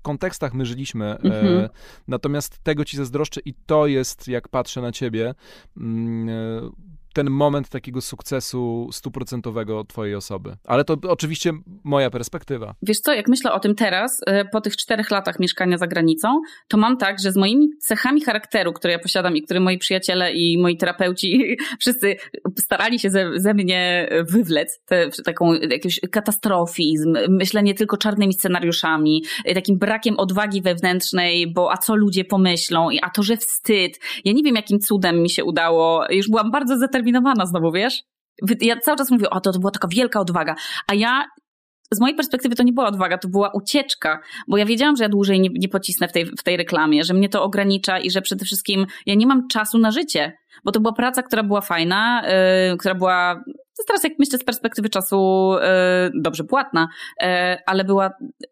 kontekstach 0.02 0.54
my 0.54 0.66
żyliśmy, 0.66 1.18
mhm. 1.20 1.70
natomiast 2.08 2.64
tego 2.64 2.86
ci 2.86 2.98
zazdroszczę 2.98 3.42
i 3.46 3.54
to 3.66 3.88
jest, 3.88 4.28
jak 4.28 4.50
patrzę 4.50 4.82
na 4.82 4.92
ciebie, 4.92 5.36
mm, 5.78 6.72
ten 7.16 7.30
moment 7.30 7.70
takiego 7.70 8.02
sukcesu 8.02 8.90
stuprocentowego 8.92 9.84
twojej 9.84 10.16
osoby. 10.16 10.56
Ale 10.66 10.84
to 10.84 10.98
oczywiście 11.08 11.52
moja 11.84 12.10
perspektywa. 12.10 12.76
Wiesz 12.82 12.98
co, 12.98 13.14
jak 13.14 13.28
myślę 13.28 13.54
o 13.54 13.60
tym 13.60 13.76
teraz, 13.76 14.22
e, 14.26 14.46
po 14.46 14.62
tych 14.62 14.78
czterech 14.78 15.12
latach 15.12 15.40
mieszkania 15.40 15.78
za 15.78 15.88
granicą, 15.88 16.42
to 16.68 16.78
mam 16.78 16.98
tak, 16.98 17.20
że 17.20 17.32
z 17.32 17.38
moimi 17.38 17.68
cechami 17.80 18.22
charakteru, 18.22 18.74
które 18.74 18.94
ja 18.94 19.00
posiadam 19.00 19.38
i 19.38 19.42
które 19.42 19.60
moi 19.60 19.78
przyjaciele 19.78 20.34
i 20.34 20.58
moi 20.58 20.78
terapeuci 20.78 21.56
wszyscy 21.82 22.16
starali 22.60 23.00
się 23.00 23.10
ze, 23.10 23.40
ze 23.40 23.54
mnie 23.54 24.10
wywlec, 24.30 24.80
te, 24.86 25.10
taką 25.26 25.54
jakiś 25.54 26.00
katastrofizm, 26.12 27.18
myślenie 27.30 27.74
tylko 27.74 27.98
czarnymi 27.98 28.34
scenariuszami, 28.34 29.24
e, 29.46 29.54
takim 29.54 29.78
brakiem 29.78 30.20
odwagi 30.20 30.62
wewnętrznej, 30.62 31.54
bo 31.54 31.72
a 31.72 31.78
co 31.78 31.96
ludzie 31.96 32.26
pomyślą, 32.26 32.88
a 33.02 33.10
to, 33.10 33.24
że 33.24 33.38
wstyd. 33.38 34.00
Ja 34.26 34.34
nie 34.34 34.44
wiem, 34.44 34.56
jakim 34.56 34.80
cudem 34.80 35.22
mi 35.22 35.30
się 35.30 35.44
udało. 35.44 36.06
Już 36.10 36.30
byłam 36.30 36.52
bardzo 36.52 36.78
zaterminowana 36.78 37.05
zdeterminowana 37.06 37.46
znowu, 37.46 37.72
wiesz? 37.72 38.04
Ja 38.62 38.80
cały 38.80 38.98
czas 38.98 39.12
mówię, 39.12 39.30
o 39.30 39.40
to, 39.40 39.52
to 39.52 39.60
była 39.60 39.72
taka 39.72 39.88
wielka 39.88 40.20
odwaga, 40.20 40.56
a 40.88 40.94
ja 40.94 41.26
z 41.92 42.00
mojej 42.00 42.16
perspektywy 42.16 42.56
to 42.56 42.64
nie 42.64 42.74
była 42.74 42.88
odwaga, 42.88 43.18
to 43.18 43.28
była 43.28 43.52
ucieczka, 43.54 44.20
bo 44.48 44.58
ja 44.58 44.66
wiedziałam, 44.66 44.96
że 44.96 45.04
ja 45.04 45.10
dłużej 45.10 45.40
nie, 45.40 45.50
nie 45.54 45.70
pocisnę 45.70 46.08
w 46.08 46.12
tej, 46.12 46.26
w 46.26 46.44
tej 46.44 46.58
reklamie, 46.58 47.04
że 47.04 47.14
mnie 47.14 47.30
to 47.30 47.44
ogranicza 47.44 48.00
i 48.00 48.12
że 48.12 48.22
przede 48.22 48.46
wszystkim 48.46 48.86
ja 49.06 49.16
nie 49.16 49.28
mam 49.28 49.48
czasu 49.48 49.78
na 49.78 49.92
życie, 49.92 50.34
bo 50.64 50.72
to 50.72 50.80
była 50.80 50.94
praca, 50.94 51.24
która 51.24 51.44
była 51.44 51.62
fajna, 51.62 52.24
yy, 52.70 52.78
która 52.78 52.96
była 52.96 53.44
to 53.78 53.84
teraz, 53.88 54.04
jak 54.04 54.14
myślę, 54.20 54.40
z 54.40 54.44
perspektywy 54.44 54.90
czasu 54.90 55.52
e, 55.62 56.12
dobrze 56.14 56.44
płatna, 56.44 56.88
e, 57.22 57.58
ale 57.66 57.84
była 57.84 58.12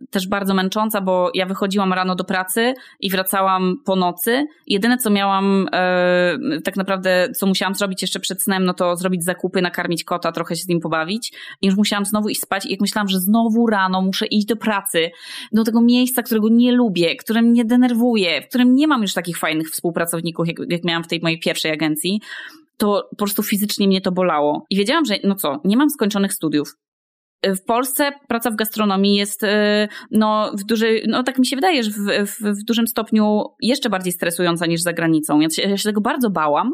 też 0.09 0.27
bardzo 0.27 0.53
męcząca, 0.53 1.01
bo 1.01 1.31
ja 1.33 1.45
wychodziłam 1.45 1.93
rano 1.93 2.15
do 2.15 2.23
pracy 2.23 2.73
i 2.99 3.09
wracałam 3.09 3.75
po 3.85 3.95
nocy. 3.95 4.45
Jedyne, 4.67 4.97
co 4.97 5.09
miałam, 5.09 5.67
e, 5.73 6.37
tak 6.63 6.75
naprawdę, 6.75 7.29
co 7.35 7.45
musiałam 7.45 7.75
zrobić 7.75 8.01
jeszcze 8.01 8.19
przed 8.19 8.43
snem, 8.43 8.65
no 8.65 8.73
to 8.73 8.95
zrobić 8.95 9.23
zakupy, 9.23 9.61
nakarmić 9.61 10.03
kota, 10.03 10.31
trochę 10.31 10.55
się 10.55 10.63
z 10.63 10.67
nim 10.67 10.79
pobawić. 10.79 11.33
I 11.61 11.67
już 11.67 11.75
musiałam 11.75 12.05
znowu 12.05 12.29
iść 12.29 12.41
spać 12.41 12.65
i 12.65 12.71
jak 12.71 12.81
myślałam, 12.81 13.07
że 13.07 13.19
znowu 13.19 13.67
rano 13.67 14.01
muszę 14.01 14.25
iść 14.25 14.45
do 14.45 14.55
pracy, 14.55 15.11
do 15.51 15.63
tego 15.63 15.81
miejsca, 15.81 16.23
którego 16.23 16.49
nie 16.49 16.71
lubię, 16.71 17.15
które 17.15 17.41
mnie 17.41 17.65
denerwuje, 17.65 18.41
w 18.41 18.47
którym 18.47 18.75
nie 18.75 18.87
mam 18.87 19.01
już 19.01 19.13
takich 19.13 19.37
fajnych 19.37 19.69
współpracowników, 19.69 20.47
jak, 20.47 20.57
jak 20.69 20.83
miałam 20.83 21.03
w 21.03 21.07
tej 21.07 21.21
mojej 21.21 21.39
pierwszej 21.39 21.71
agencji, 21.71 22.21
to 22.83 23.07
po 23.09 23.15
prostu 23.15 23.43
fizycznie 23.43 23.87
mnie 23.87 24.01
to 24.01 24.11
bolało. 24.11 24.65
I 24.69 24.75
wiedziałam, 24.75 25.05
że 25.05 25.15
no 25.23 25.35
co, 25.35 25.61
nie 25.65 25.77
mam 25.77 25.89
skończonych 25.89 26.33
studiów. 26.33 26.75
W 27.43 27.65
Polsce 27.65 28.11
praca 28.27 28.51
w 28.51 28.55
gastronomii 28.55 29.15
jest, 29.15 29.43
y, 29.43 29.47
no, 30.11 30.51
w 30.57 30.63
dużej, 30.63 31.03
no 31.07 31.23
tak 31.23 31.39
mi 31.39 31.47
się 31.47 31.55
wydaje, 31.55 31.83
że 31.83 31.91
w, 31.91 32.27
w, 32.27 32.41
w 32.41 32.63
dużym 32.63 32.87
stopniu 32.87 33.43
jeszcze 33.61 33.89
bardziej 33.89 34.13
stresująca 34.13 34.65
niż 34.65 34.81
za 34.81 34.93
granicą. 34.93 35.39
Ja 35.39 35.49
się, 35.49 35.61
ja 35.61 35.77
się 35.77 35.83
tego 35.83 36.01
bardzo 36.01 36.29
bałam, 36.29 36.71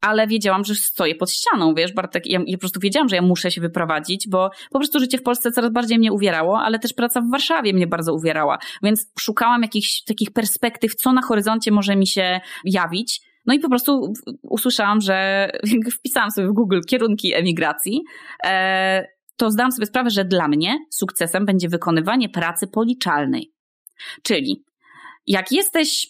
ale 0.00 0.26
wiedziałam, 0.26 0.64
że 0.64 0.74
stoję 0.74 1.14
pod 1.14 1.30
ścianą, 1.30 1.74
wiesz, 1.74 1.92
Bartek, 1.92 2.26
ja, 2.26 2.40
ja 2.46 2.56
po 2.56 2.60
prostu 2.60 2.80
wiedziałam, 2.80 3.08
że 3.08 3.16
ja 3.16 3.22
muszę 3.22 3.50
się 3.50 3.60
wyprowadzić, 3.60 4.28
bo 4.28 4.50
po 4.70 4.78
prostu 4.78 5.00
życie 5.00 5.18
w 5.18 5.22
Polsce 5.22 5.52
coraz 5.52 5.72
bardziej 5.72 5.98
mnie 5.98 6.12
uwierało, 6.12 6.58
ale 6.58 6.78
też 6.78 6.92
praca 6.92 7.20
w 7.20 7.30
Warszawie 7.30 7.72
mnie 7.72 7.86
bardzo 7.86 8.14
uwierała, 8.14 8.58
więc 8.82 9.12
szukałam 9.18 9.62
jakichś 9.62 10.02
takich 10.02 10.32
perspektyw, 10.32 10.94
co 10.94 11.12
na 11.12 11.22
horyzoncie 11.22 11.70
może 11.70 11.96
mi 11.96 12.06
się 12.06 12.40
jawić, 12.64 13.20
no 13.46 13.54
i 13.54 13.58
po 13.58 13.68
prostu 13.68 14.12
usłyszałam, 14.42 15.00
że 15.00 15.50
wpisałam 15.98 16.30
sobie 16.30 16.48
w 16.48 16.52
Google 16.52 16.80
kierunki 16.88 17.34
emigracji, 17.34 18.02
e, 18.44 19.06
to 19.36 19.50
zdałam 19.50 19.72
sobie 19.72 19.86
sprawę, 19.86 20.10
że 20.10 20.24
dla 20.24 20.48
mnie 20.48 20.78
sukcesem 20.90 21.46
będzie 21.46 21.68
wykonywanie 21.68 22.28
pracy 22.28 22.66
policzalnej. 22.66 23.52
Czyli 24.22 24.64
jak 25.26 25.52
jesteś 25.52 26.06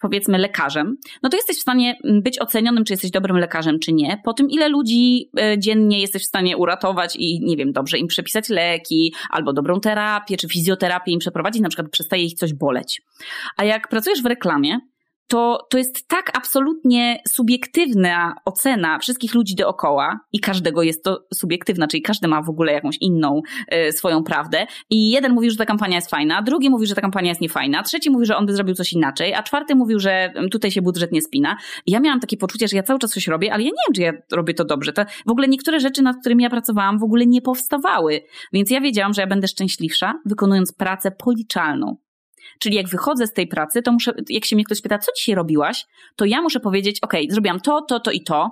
powiedzmy 0.00 0.38
lekarzem, 0.38 0.96
no 1.22 1.28
to 1.28 1.36
jesteś 1.36 1.56
w 1.56 1.60
stanie 1.60 1.98
być 2.22 2.38
ocenionym, 2.38 2.84
czy 2.84 2.92
jesteś 2.92 3.10
dobrym 3.10 3.36
lekarzem, 3.36 3.78
czy 3.78 3.92
nie, 3.92 4.20
po 4.24 4.32
tym 4.32 4.50
ile 4.50 4.68
ludzi 4.68 5.30
e, 5.40 5.58
dziennie 5.58 6.00
jesteś 6.00 6.22
w 6.22 6.26
stanie 6.26 6.56
uratować 6.56 7.16
i 7.16 7.40
nie 7.40 7.56
wiem, 7.56 7.72
dobrze 7.72 7.98
im 7.98 8.06
przepisać 8.06 8.48
leki, 8.48 9.14
albo 9.30 9.52
dobrą 9.52 9.80
terapię, 9.80 10.36
czy 10.36 10.48
fizjoterapię 10.48 11.12
im 11.12 11.18
przeprowadzić, 11.18 11.62
na 11.62 11.68
przykład 11.68 11.90
przestaje 11.90 12.24
ich 12.24 12.34
coś 12.34 12.54
boleć. 12.54 13.02
A 13.56 13.64
jak 13.64 13.88
pracujesz 13.88 14.22
w 14.22 14.26
reklamie, 14.26 14.78
to, 15.28 15.66
to 15.70 15.78
jest 15.78 16.08
tak 16.08 16.38
absolutnie 16.38 17.22
subiektywna 17.28 18.34
ocena 18.44 18.98
wszystkich 18.98 19.34
ludzi 19.34 19.54
dookoła 19.54 20.20
i 20.32 20.40
każdego 20.40 20.82
jest 20.82 21.04
to 21.04 21.26
subiektywna, 21.34 21.86
czyli 21.86 22.02
każdy 22.02 22.28
ma 22.28 22.42
w 22.42 22.48
ogóle 22.48 22.72
jakąś 22.72 22.96
inną 23.00 23.42
y, 23.88 23.92
swoją 23.92 24.24
prawdę 24.24 24.66
i 24.90 25.10
jeden 25.10 25.32
mówi, 25.32 25.50
że 25.50 25.56
ta 25.56 25.64
kampania 25.64 25.96
jest 25.96 26.10
fajna, 26.10 26.42
drugi 26.42 26.70
mówi, 26.70 26.86
że 26.86 26.94
ta 26.94 27.00
kampania 27.00 27.28
jest 27.28 27.40
niefajna, 27.40 27.82
trzeci 27.82 28.10
mówi, 28.10 28.26
że 28.26 28.36
on 28.36 28.46
by 28.46 28.54
zrobił 28.54 28.74
coś 28.74 28.92
inaczej, 28.92 29.34
a 29.34 29.42
czwarty 29.42 29.74
mówił, 29.74 30.00
że 30.00 30.32
tutaj 30.50 30.70
się 30.70 30.82
budżet 30.82 31.12
nie 31.12 31.22
spina. 31.22 31.56
I 31.86 31.90
ja 31.90 32.00
miałam 32.00 32.20
takie 32.20 32.36
poczucie, 32.36 32.68
że 32.68 32.76
ja 32.76 32.82
cały 32.82 32.98
czas 32.98 33.10
coś 33.10 33.26
robię, 33.26 33.52
ale 33.52 33.62
ja 33.62 33.68
nie 33.68 33.82
wiem, 33.88 33.94
czy 33.94 34.02
ja 34.02 34.12
robię 34.32 34.54
to 34.54 34.64
dobrze. 34.64 34.92
To 34.92 35.04
w 35.26 35.30
ogóle 35.30 35.48
niektóre 35.48 35.80
rzeczy, 35.80 36.02
nad 36.02 36.16
którymi 36.20 36.42
ja 36.42 36.50
pracowałam, 36.50 36.98
w 36.98 37.02
ogóle 37.02 37.26
nie 37.26 37.42
powstawały. 37.42 38.20
Więc 38.52 38.70
ja 38.70 38.80
wiedziałam, 38.80 39.14
że 39.14 39.20
ja 39.22 39.26
będę 39.26 39.48
szczęśliwsza, 39.48 40.14
wykonując 40.26 40.72
pracę 40.72 41.10
policzalną. 41.10 41.96
Czyli 42.58 42.76
jak 42.76 42.88
wychodzę 42.88 43.26
z 43.26 43.32
tej 43.32 43.46
pracy, 43.46 43.82
to 43.82 43.92
muszę, 43.92 44.12
jak 44.28 44.44
się 44.44 44.56
mnie 44.56 44.64
ktoś 44.64 44.80
pyta, 44.80 44.98
co 44.98 45.12
dzisiaj 45.16 45.34
robiłaś, 45.34 45.86
to 46.16 46.24
ja 46.24 46.42
muszę 46.42 46.60
powiedzieć, 46.60 46.98
ok, 47.02 47.14
zrobiłam 47.28 47.60
to, 47.60 47.82
to, 47.82 48.00
to 48.00 48.10
i 48.10 48.22
to, 48.24 48.50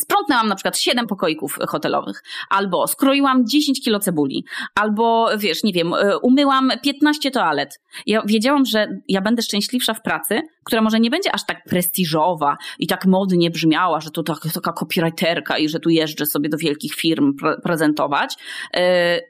Sprzątnęłam 0.00 0.48
na 0.48 0.54
przykład 0.54 0.78
7 0.78 1.06
pokoików 1.06 1.58
hotelowych, 1.68 2.22
albo 2.50 2.86
skroiłam 2.86 3.46
10 3.46 3.84
kilo 3.84 3.98
cebuli, 3.98 4.44
albo 4.74 5.28
wiesz, 5.38 5.62
nie 5.62 5.72
wiem, 5.72 5.94
e, 5.94 6.18
umyłam 6.18 6.70
15 6.82 7.30
toalet. 7.30 7.80
Ja 8.06 8.22
wiedziałam, 8.26 8.64
że 8.64 8.88
ja 9.08 9.20
będę 9.20 9.42
szczęśliwsza 9.42 9.94
w 9.94 10.02
pracy, 10.02 10.40
która 10.64 10.82
może 10.82 11.00
nie 11.00 11.10
będzie 11.10 11.34
aż 11.34 11.46
tak 11.46 11.64
prestiżowa 11.64 12.56
i 12.78 12.86
tak 12.86 13.06
modnie 13.06 13.50
brzmiała, 13.50 14.00
że 14.00 14.10
tu 14.10 14.22
taka, 14.22 14.48
taka 14.54 14.72
copywriterka 14.72 15.58
i 15.58 15.68
że 15.68 15.80
tu 15.80 15.90
jeżdżę 15.90 16.26
sobie 16.26 16.48
do 16.48 16.58
wielkich 16.58 16.94
firm 16.94 17.36
prezentować, 17.62 18.34
yy, 18.74 18.80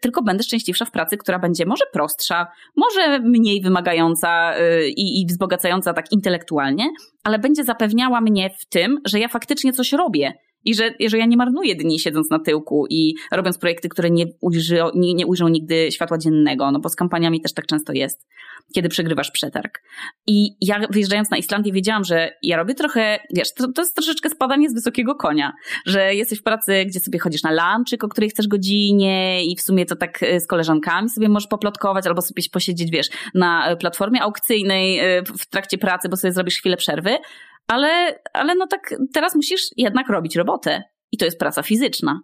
tylko 0.01 0.23
będę 0.23 0.43
szczęśliwsza 0.43 0.85
w 0.85 0.91
pracy, 0.91 1.17
która 1.17 1.39
będzie 1.39 1.67
może 1.67 1.85
prostsza, 1.93 2.47
może 2.77 3.21
mniej 3.21 3.63
wymagająca 3.63 4.59
yy, 4.59 4.89
i 4.89 5.27
wzbogacająca 5.27 5.93
tak 5.93 6.13
intelektualnie, 6.13 6.91
ale 7.25 7.39
będzie 7.39 7.65
zapewniała 7.65 8.21
mnie 8.21 8.51
w 8.61 8.67
tym, 8.67 9.01
że 9.05 9.19
ja 9.19 9.29
faktycznie 9.29 9.73
coś 9.73 9.93
robię 9.93 10.33
i 10.65 10.75
że, 10.75 10.95
że 11.07 11.19
ja 11.19 11.27
nie 11.27 11.37
marnuję 11.37 11.75
dni 11.75 11.99
siedząc 11.99 12.31
na 12.31 12.39
tyłku 12.39 12.87
i 12.91 13.15
robiąc 13.33 13.59
projekty, 13.59 13.89
które 13.89 14.11
nie, 14.11 14.27
ujrzy, 14.41 14.81
nie, 14.95 15.15
nie 15.15 15.27
ujrzą 15.27 15.49
nigdy 15.49 15.93
światła 15.93 16.19
dziennego, 16.19 16.71
no 16.71 16.81
bo 16.81 16.89
z 16.89 16.97
kampaniami 16.97 17.41
też 17.41 17.53
tak 17.55 17.67
często 17.67 17.93
jest, 17.93 18.27
kiedy 18.75 18.89
przegrywasz 18.89 19.31
przetarg. 19.31 19.83
I 20.27 20.57
ja 20.61 20.81
wyjeżdżając 20.91 21.31
na 21.31 21.37
Islandię 21.37 21.73
wiedziałam, 21.73 22.05
że 22.05 22.31
ja 22.43 22.57
robię 22.57 22.75
trochę, 22.75 23.19
wiesz, 23.35 23.55
to, 23.55 23.73
to 23.73 23.83
jest 23.83 23.95
troszeczkę 23.95 24.31
spadanie 24.31 24.71
z 24.71 24.75
wysokiego 24.75 25.15
konia, 25.15 25.53
że 25.87 26.15
jesteś 26.15 26.39
w 26.39 26.43
pracy, 26.43 26.85
gdzie 26.85 27.01
sobie 27.01 27.19
chodzisz 27.19 27.43
na 27.43 27.51
lunchik, 27.51 28.05
o 28.05 28.09
której 28.09 28.31
chcesz 28.31 28.49
godzinie 28.49 29.45
i 29.45 29.57
w 29.57 29.61
sumie 29.63 29.87
to 29.87 29.97
tak 29.97 30.23
e, 30.23 30.41
z 30.41 30.47
koleżankami 30.47 31.11
sobie 31.11 31.29
możesz 31.29 31.49
poplotkować 31.49 32.07
albo 32.07 32.23
sobie 32.23 32.43
posiedzieć, 32.53 32.91
wiesz, 32.91 33.09
na 33.35 33.69
e, 33.69 33.77
platformie 33.77 34.23
aukcyjnej 34.23 34.99
e, 34.99 35.23
w 35.23 35.47
trakcie 35.47 35.79
pracy, 35.79 36.09
bo 36.09 36.17
sobie 36.17 36.33
zrobisz 36.33 36.59
chwilę 36.59 36.77
przerwy, 36.77 37.19
ale, 37.67 38.19
ale 38.33 38.55
no 38.55 38.67
tak 38.67 38.95
teraz 39.15 39.35
musisz 39.35 39.61
jednak 39.77 40.09
robić 40.09 40.37
robotę 40.37 40.83
i 41.13 41.19
to 41.19 41.25
jest 41.25 41.39
praca 41.39 41.63
fizyczna. 41.63 42.21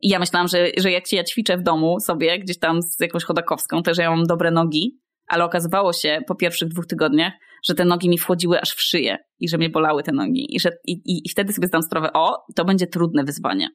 I 0.00 0.08
ja 0.08 0.18
myślałam, 0.18 0.48
że, 0.48 0.66
że 0.76 0.90
jak 0.90 1.12
ja 1.12 1.24
ćwiczę 1.24 1.56
w 1.56 1.62
domu 1.62 2.00
sobie, 2.00 2.38
gdzieś 2.38 2.58
tam 2.58 2.82
z 2.82 3.00
jakąś 3.00 3.24
chodakowską, 3.24 3.82
to 3.82 3.94
że 3.94 4.02
ja 4.02 4.10
mam 4.10 4.26
dobre 4.26 4.50
nogi, 4.50 4.98
ale 5.26 5.44
okazywało 5.44 5.92
się 5.92 6.20
po 6.26 6.34
pierwszych 6.34 6.68
dwóch 6.68 6.86
tygodniach, 6.86 7.32
że 7.64 7.74
te 7.74 7.84
nogi 7.84 8.08
mi 8.08 8.18
wchodziły 8.18 8.60
aż 8.60 8.70
w 8.70 8.82
szyję 8.82 9.18
i 9.40 9.48
że 9.48 9.58
mnie 9.58 9.70
bolały 9.70 10.02
te 10.02 10.12
nogi. 10.12 10.56
I, 10.56 10.60
że, 10.60 10.70
i, 10.86 11.22
i 11.24 11.28
wtedy 11.30 11.52
sobie 11.52 11.68
zdam 11.68 11.82
sprawę, 11.82 12.12
o, 12.12 12.44
to 12.54 12.64
będzie 12.64 12.86
trudne 12.86 13.24
wyzwanie. 13.24 13.68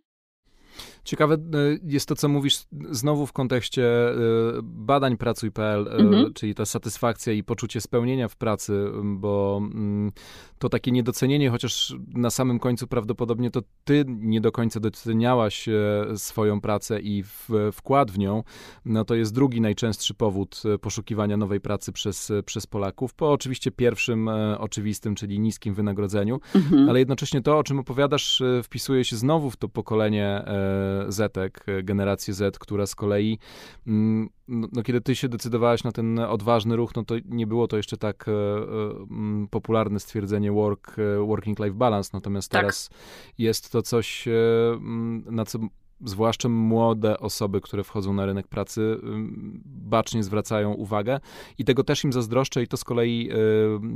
Ciekawe 1.03 1.35
e, 1.35 1.38
jest 1.83 2.09
to, 2.09 2.15
co 2.15 2.29
mówisz 2.29 2.65
znowu 2.91 3.25
w 3.25 3.33
kontekście 3.33 4.09
e, 4.09 4.15
badań 4.63 5.17
pracuj.pl, 5.17 5.88
e, 5.88 5.91
mhm. 5.91 6.33
czyli 6.33 6.55
ta 6.55 6.65
satysfakcja 6.65 7.33
i 7.33 7.43
poczucie 7.43 7.81
spełnienia 7.81 8.27
w 8.27 8.35
pracy, 8.35 8.85
bo 9.03 9.62
mm, 9.62 10.12
to 10.59 10.69
takie 10.69 10.91
niedocenienie, 10.91 11.49
chociaż 11.49 11.95
na 12.13 12.29
samym 12.29 12.59
końcu 12.59 12.88
prawdopodobnie 12.88 13.51
to 13.51 13.62
ty 13.83 14.05
nie 14.07 14.41
do 14.41 14.51
końca 14.51 14.79
doceniałaś 14.79 15.69
swoją 16.15 16.62
pracę 16.62 16.99
i 16.99 17.23
wkład 17.73 18.12
w 18.12 18.19
nią, 18.19 18.43
no 18.85 19.05
to 19.05 19.15
jest 19.15 19.33
drugi 19.33 19.62
najczęstszy 19.62 20.13
powód 20.13 20.63
poszukiwania 20.81 21.38
nowej 21.38 21.62
pracy 21.62 21.91
przez, 21.91 22.31
przez 22.45 22.67
Polaków, 22.67 23.13
po 23.13 23.31
oczywiście 23.31 23.71
pierwszym 23.71 24.27
oczywistym, 24.58 25.15
czyli 25.15 25.39
niskim 25.39 25.73
wynagrodzeniu, 25.73 26.39
mhm. 26.56 26.89
ale 26.89 27.00
jednocześnie 27.00 27.41
to, 27.41 27.58
o 27.58 27.63
czym 27.63 27.79
opowiadasz, 27.79 28.43
wpisuje 28.63 29.06
się 29.06 29.15
znowu 29.15 29.50
w 29.50 29.58
to 29.58 29.69
pokolenie 29.69 30.45
Zetek, 31.08 31.65
generację 31.83 32.33
Z, 32.33 32.60
która 32.60 32.85
z 32.85 32.96
kolei 32.96 33.40
mm, 33.87 34.29
no, 34.48 34.67
no, 34.71 34.83
kiedy 34.83 35.02
ty 35.02 35.15
się 35.15 35.29
decydowałeś 35.29 35.83
na 35.83 35.92
ten 35.92 36.19
odważny 36.19 36.75
ruch, 36.75 36.96
no 36.96 37.04
to 37.04 37.15
nie 37.25 37.48
było 37.48 37.67
to 37.67 37.77
jeszcze 37.77 37.98
tak 37.98 38.25
e, 38.27 38.31
e, 38.31 39.48
popularne 39.50 40.00
stwierdzenie 40.00 40.52
work, 40.52 40.96
working 41.25 41.60
life 41.60 41.73
balance, 41.73 42.10
natomiast 42.13 42.52
tak. 42.52 42.62
teraz 42.62 42.90
jest 43.37 43.71
to 43.71 43.81
coś, 43.81 44.27
e, 44.27 44.31
na 45.25 45.46
co 45.46 45.60
zwłaszcza 46.06 46.50
młode 46.50 47.19
osoby, 47.19 47.62
które 47.62 47.83
wchodzą 47.83 48.13
na 48.13 48.25
rynek 48.25 48.47
pracy, 48.47 48.97
bacznie 49.65 50.23
zwracają 50.23 50.73
uwagę 50.73 51.19
i 51.58 51.65
tego 51.65 51.83
też 51.83 52.04
im 52.04 52.13
zazdroszczę 52.13 52.63
i 52.63 52.67
to 52.67 52.77
z 52.77 52.83
kolei 52.83 53.29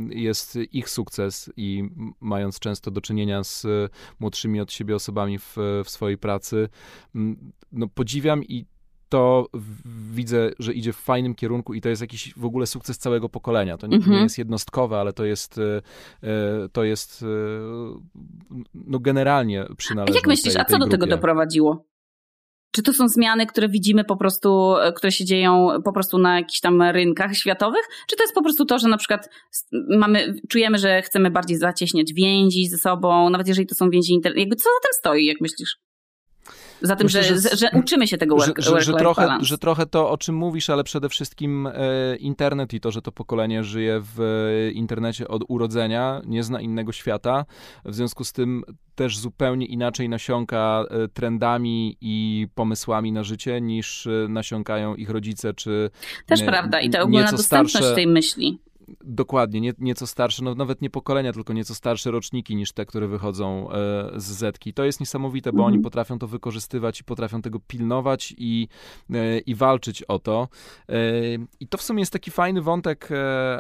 jest 0.10 0.58
ich 0.72 0.90
sukces 0.90 1.52
i 1.58 1.90
mając 2.20 2.60
często 2.60 2.92
do 2.92 3.02
czynienia 3.02 3.44
z 3.44 3.66
młodszymi 4.20 4.60
od 4.60 4.72
siebie 4.72 4.96
osobami 4.96 5.40
w, 5.40 5.56
w 5.86 5.90
swojej 5.90 6.18
pracy, 6.18 6.70
no 7.72 7.88
podziwiam 7.88 8.44
i 8.44 8.66
to 9.14 9.48
widzę, 10.12 10.52
że 10.60 10.74
idzie 10.74 10.94
w 10.94 10.98
fajnym 10.98 11.36
kierunku 11.36 11.74
i 11.74 11.82
to 11.82 11.90
jest 11.90 12.02
jakiś 12.02 12.34
w 12.38 12.46
ogóle 12.46 12.68
sukces 12.68 12.98
całego 12.98 13.30
pokolenia. 13.30 13.78
To 13.78 13.88
nie, 13.88 13.98
nie 13.98 14.04
mhm. 14.04 14.24
jest 14.24 14.38
jednostkowe, 14.38 14.98
ale 14.98 15.14
to 15.14 15.26
jest, 15.26 15.60
e, 16.24 16.70
to 16.72 16.84
jest 16.84 17.26
no 18.74 19.00
generalnie 19.00 19.66
przynależne 19.78 20.16
Jak 20.16 20.28
myślisz, 20.28 20.54
tej, 20.54 20.62
a 20.62 20.66
co 20.66 20.78
do 20.78 20.88
tego 20.88 21.08
doprowadziło? 21.08 21.86
Czy 22.76 22.84
to 22.84 22.94
są 22.94 23.08
zmiany, 23.08 23.46
które 23.46 23.70
widzimy 23.70 24.04
po 24.04 24.18
prostu, 24.18 24.74
które 24.96 25.12
się 25.12 25.26
dzieją 25.26 25.68
po 25.86 25.94
prostu 25.94 26.18
na 26.18 26.40
jakichś 26.40 26.60
tam 26.60 26.82
rynkach 26.82 27.36
światowych? 27.36 27.86
Czy 28.10 28.16
to 28.16 28.24
jest 28.24 28.34
po 28.34 28.44
prostu 28.44 28.66
to, 28.66 28.80
że 28.80 28.88
na 28.88 28.98
przykład 28.98 29.30
mamy, 29.90 30.36
czujemy, 30.50 30.78
że 30.78 31.02
chcemy 31.02 31.32
bardziej 31.32 31.58
zacieśniać 31.58 32.14
więzi 32.14 32.68
ze 32.68 32.78
sobą, 32.78 33.30
nawet 33.30 33.48
jeżeli 33.48 33.68
to 33.68 33.76
są 33.76 33.90
więzi 33.90 34.14
internetowe? 34.14 34.40
Jakby 34.40 34.56
co 34.56 34.64
za 34.64 34.88
tym 34.88 34.94
stoi, 35.00 35.26
jak 35.26 35.42
myślisz? 35.42 35.78
Za 36.84 36.96
tym, 36.96 37.06
Myślę, 37.06 37.24
że, 37.24 37.40
że, 37.40 37.58
że, 37.58 37.70
uczymy 37.74 38.08
się 38.08 38.18
tego 38.18 38.36
work, 38.36 38.60
że, 38.60 38.72
work 38.72 38.84
że, 38.84 38.94
trochę, 38.94 39.22
balance. 39.22 39.46
że 39.46 39.58
trochę 39.58 39.86
to, 39.86 40.10
o 40.10 40.18
czym 40.18 40.36
mówisz, 40.36 40.70
ale 40.70 40.84
przede 40.84 41.10
wszystkim 41.10 41.68
e, 41.68 42.16
internet 42.16 42.74
i 42.74 42.80
to, 42.80 42.92
że 42.92 43.02
to 43.02 43.12
pokolenie 43.12 43.64
żyje 43.64 44.02
w 44.16 44.22
e, 44.22 44.72
internecie 44.72 45.28
od 45.28 45.44
urodzenia, 45.48 46.22
nie 46.26 46.44
zna 46.44 46.62
innego 46.62 46.92
świata. 46.92 47.46
W 47.86 47.96
związku 47.96 48.24
z 48.24 48.34
tym 48.34 48.64
też 48.96 49.18
zupełnie 49.18 49.66
inaczej 49.66 50.10
nasiąka 50.10 50.86
e, 50.90 51.08
trendami 51.08 51.98
i 52.02 52.48
pomysłami 52.56 53.12
na 53.12 53.24
życie, 53.24 53.62
niż 53.62 54.08
nasiąkają 54.30 54.96
ich 54.96 55.10
rodzice, 55.10 55.54
czy 55.54 55.90
Też 56.26 56.44
prawda 56.44 56.82
i 56.82 56.90
ta 56.90 57.02
ogólna 57.02 57.32
dostępność 57.32 57.76
starsze, 57.76 57.96
tej 57.96 58.08
myśli. 58.08 58.60
Dokładnie, 59.04 59.62
nie, 59.62 59.74
nieco 59.80 60.08
starsze, 60.08 60.44
no 60.44 60.56
nawet 60.56 60.82
nie 60.82 60.90
pokolenia, 60.90 61.34
tylko 61.34 61.54
nieco 61.54 61.76
starsze 61.76 62.12
roczniki 62.12 62.56
niż 62.56 62.72
te, 62.72 62.86
które 62.86 63.08
wychodzą 63.08 63.72
e, 63.72 63.74
z 64.16 64.24
Zetki. 64.24 64.74
To 64.74 64.84
jest 64.84 65.00
niesamowite, 65.00 65.54
bo 65.54 65.64
oni 65.64 65.76
mhm. 65.76 65.84
potrafią 65.84 66.20
to 66.20 66.28
wykorzystywać 66.28 67.00
i 67.00 67.04
potrafią 67.04 67.42
tego 67.42 67.60
pilnować 67.60 68.34
i, 68.38 68.68
e, 69.14 69.40
i 69.40 69.56
walczyć 69.56 70.04
o 70.04 70.20
to. 70.20 70.48
E, 70.90 70.96
I 71.60 71.68
to 71.68 71.78
w 71.78 71.82
sumie 71.82 72.00
jest 72.00 72.14
taki 72.14 72.32
fajny 72.32 72.62
wątek, 72.62 73.10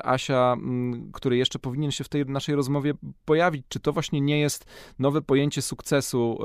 Asia, 0.03 0.57
który 1.13 1.37
jeszcze 1.37 1.59
powinien 1.59 1.91
się 1.91 2.03
w 2.03 2.09
tej 2.09 2.25
naszej 2.25 2.55
rozmowie 2.55 2.93
pojawić. 3.25 3.65
Czy 3.69 3.79
to 3.79 3.93
właśnie 3.93 4.21
nie 4.21 4.39
jest 4.39 4.65
nowe 4.99 5.21
pojęcie 5.21 5.61
sukcesu 5.61 6.37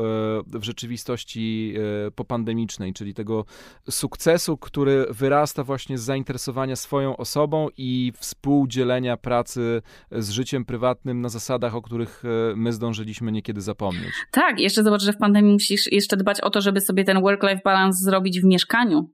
w 0.47 0.62
rzeczywistości 0.62 1.74
popandemicznej, 2.14 2.93
czyli 2.93 3.14
tego 3.14 3.45
sukcesu, 3.91 4.57
który 4.57 5.07
wyrasta 5.11 5.64
właśnie 5.64 5.99
z 5.99 6.03
zainteresowania 6.03 6.76
swoją 6.76 7.16
osobą 7.16 7.68
i 7.76 8.12
współ 8.16 8.66
dzielenia 8.79 9.16
pracy 9.16 9.83
z 10.12 10.31
życiem 10.31 10.64
prywatnym 10.64 11.20
na 11.20 11.29
zasadach, 11.29 11.74
o 11.74 11.83
których 11.83 12.22
e, 12.24 12.57
my 12.57 12.72
zdążyliśmy 12.72 13.33
niekiedy 13.33 13.61
zapomnieć. 13.61 14.12
Tak, 14.31 14.61
jeszcze 14.61 14.85
zobacz, 14.85 15.03
że 15.03 15.12
w 15.12 15.16
pandemii 15.16 15.53
musisz 15.53 15.93
jeszcze 15.93 16.16
dbać 16.16 16.41
o 16.41 16.51
to, 16.51 16.61
żeby 16.61 16.81
sobie 16.81 17.05
ten 17.05 17.20
work-life 17.20 17.61
balance 17.64 18.05
zrobić 18.05 18.41
w 18.41 18.45
mieszkaniu 18.45 19.11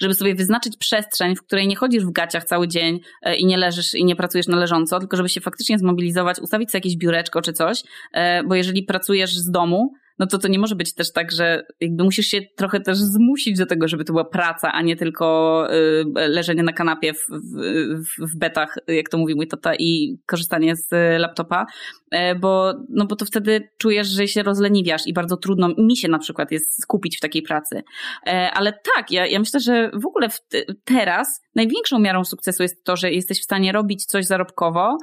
żeby 0.00 0.14
sobie 0.14 0.34
wyznaczyć 0.34 0.76
przestrzeń, 0.76 1.36
w 1.36 1.42
której 1.42 1.68
nie 1.68 1.76
chodzisz 1.76 2.04
w 2.04 2.12
gaciach 2.12 2.44
cały 2.44 2.68
dzień 2.68 3.00
e, 3.22 3.36
i 3.36 3.46
nie 3.46 3.56
leżysz 3.56 3.94
i 3.94 4.04
nie 4.04 4.16
pracujesz 4.16 4.46
na 4.46 4.56
leżąco, 4.56 4.98
tylko 4.98 5.16
żeby 5.16 5.28
się 5.28 5.40
faktycznie 5.40 5.78
zmobilizować, 5.78 6.38
ustawić 6.38 6.70
sobie 6.70 6.78
jakieś 6.78 6.96
biureczko 6.96 7.42
czy 7.42 7.52
coś, 7.52 7.82
e, 8.12 8.44
bo 8.44 8.54
jeżeli 8.54 8.82
pracujesz 8.82 9.34
z 9.34 9.50
domu, 9.50 9.92
no 10.18 10.26
to 10.26 10.38
to 10.38 10.48
nie 10.48 10.58
może 10.58 10.76
być 10.76 10.94
też 10.94 11.12
tak, 11.12 11.32
że 11.32 11.66
jakby 11.80 12.04
musisz 12.04 12.26
się 12.26 12.40
trochę 12.56 12.80
też 12.80 12.98
zmusić 12.98 13.58
do 13.58 13.66
tego, 13.66 13.88
żeby 13.88 14.04
to 14.04 14.12
była 14.12 14.24
praca, 14.24 14.72
a 14.72 14.82
nie 14.82 14.96
tylko 14.96 15.66
y, 15.74 16.04
leżenie 16.28 16.62
na 16.62 16.72
kanapie 16.72 17.14
w, 17.14 17.26
w, 17.28 18.32
w 18.34 18.38
betach, 18.38 18.78
jak 18.88 19.08
to 19.08 19.18
mówi 19.18 19.34
mój 19.34 19.48
tata, 19.48 19.74
i 19.78 20.18
korzystanie 20.26 20.76
z 20.76 20.88
laptopa, 21.20 21.66
e, 22.10 22.34
bo, 22.34 22.74
no 22.88 23.06
bo 23.06 23.16
to 23.16 23.24
wtedy 23.24 23.68
czujesz, 23.78 24.08
że 24.08 24.28
się 24.28 24.42
rozleniwiasz 24.42 25.06
i 25.06 25.12
bardzo 25.12 25.36
trudno 25.36 25.68
mi 25.78 25.96
się 25.96 26.08
na 26.08 26.18
przykład 26.18 26.52
jest 26.52 26.82
skupić 26.82 27.16
w 27.16 27.20
takiej 27.20 27.42
pracy. 27.42 27.82
E, 28.26 28.50
ale 28.50 28.72
tak, 28.96 29.10
ja, 29.10 29.26
ja 29.26 29.38
myślę, 29.38 29.60
że 29.60 29.90
w 29.94 30.06
ogóle 30.06 30.28
w, 30.28 30.40
teraz 30.84 31.40
największą 31.54 31.98
miarą 31.98 32.24
sukcesu 32.24 32.62
jest 32.62 32.84
to, 32.84 32.96
że 32.96 33.12
jesteś 33.12 33.40
w 33.40 33.44
stanie 33.44 33.72
robić 33.72 34.04
coś 34.04 34.24
zarobkowo, 34.24 34.98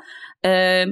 e, 0.45 0.85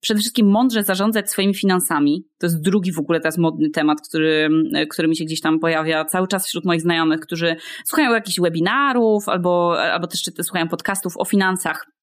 przede 0.00 0.20
wszystkim 0.20 0.50
mądrze 0.50 0.82
zarządzać 0.82 1.30
swoimi 1.30 1.54
finansami. 1.54 2.24
To 2.38 2.46
jest 2.46 2.60
drugi 2.60 2.92
w 2.92 2.98
ogóle 2.98 3.20
teraz 3.20 3.38
modny 3.38 3.70
temat, 3.70 3.98
który, 4.08 4.48
który 4.90 5.08
mi 5.08 5.16
się 5.16 5.24
gdzieś 5.24 5.40
tam 5.40 5.58
pojawia 5.58 6.04
cały 6.04 6.28
czas 6.28 6.46
wśród 6.46 6.64
moich 6.64 6.80
znajomych, 6.80 7.20
którzy 7.20 7.56
słuchają 7.86 8.12
jakichś 8.12 8.40
webinarów 8.40 9.28
albo, 9.28 9.82
albo 9.92 10.06
też 10.06 10.20
słuchają 10.42 10.68
podcastów 10.68 11.12
o 11.16 11.24
finansach 11.24 11.97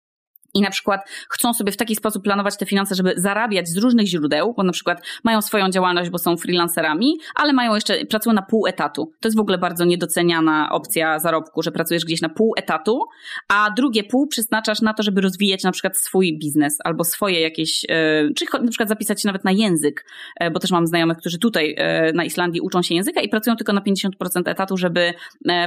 i 0.56 0.62
na 0.62 0.70
przykład 0.70 1.10
chcą 1.30 1.54
sobie 1.54 1.72
w 1.72 1.78
taki 1.78 1.96
sposób 1.96 2.24
planować 2.24 2.58
te 2.58 2.66
finanse, 2.66 2.96
żeby 2.96 3.14
zarabiać 3.18 3.68
z 3.68 3.78
różnych 3.78 4.08
źródeł, 4.08 4.54
bo 4.58 4.64
na 4.64 4.72
przykład 4.72 5.02
mają 5.24 5.42
swoją 5.42 5.70
działalność, 5.70 6.10
bo 6.10 6.18
są 6.18 6.38
freelancerami, 6.38 7.18
ale 7.36 7.54
mają 7.54 7.76
jeszcze, 7.76 8.06
pracują 8.06 8.34
na 8.34 8.42
pół 8.42 8.68
etatu. 8.68 9.12
To 9.20 9.28
jest 9.28 9.38
w 9.38 9.40
ogóle 9.40 9.58
bardzo 9.58 9.86
niedoceniana 9.86 10.70
opcja 10.72 11.20
zarobku, 11.20 11.62
że 11.62 11.72
pracujesz 11.72 12.06
gdzieś 12.06 12.22
na 12.22 12.30
pół 12.30 12.54
etatu, 12.58 13.00
a 13.48 13.72
drugie 13.78 14.04
pół 14.04 14.28
przeznaczasz 14.28 14.82
na 14.82 14.94
to, 14.94 15.04
żeby 15.04 15.22
rozwijać 15.22 15.64
na 15.64 15.72
przykład 15.72 15.98
swój 15.98 16.40
biznes 16.40 16.78
albo 16.84 17.04
swoje 17.04 17.42
jakieś, 17.42 17.86
e, 17.90 18.30
czy 18.36 18.46
na 18.62 18.70
przykład 18.70 18.90
zapisać 18.90 19.22
się 19.22 19.28
nawet 19.28 19.44
na 19.44 19.52
język, 19.52 20.06
e, 20.40 20.52
bo 20.52 20.60
też 20.60 20.72
mam 20.72 20.88
znajomych, 20.88 21.18
którzy 21.18 21.40
tutaj 21.40 21.76
e, 21.78 22.12
na 22.14 22.24
Islandii 22.24 22.62
uczą 22.62 22.82
się 22.82 22.96
języka 22.96 23.22
i 23.22 23.30
pracują 23.30 23.56
tylko 23.56 23.74
na 23.74 23.82
50% 23.82 24.10
etatu, 24.46 24.78
żeby 24.78 25.14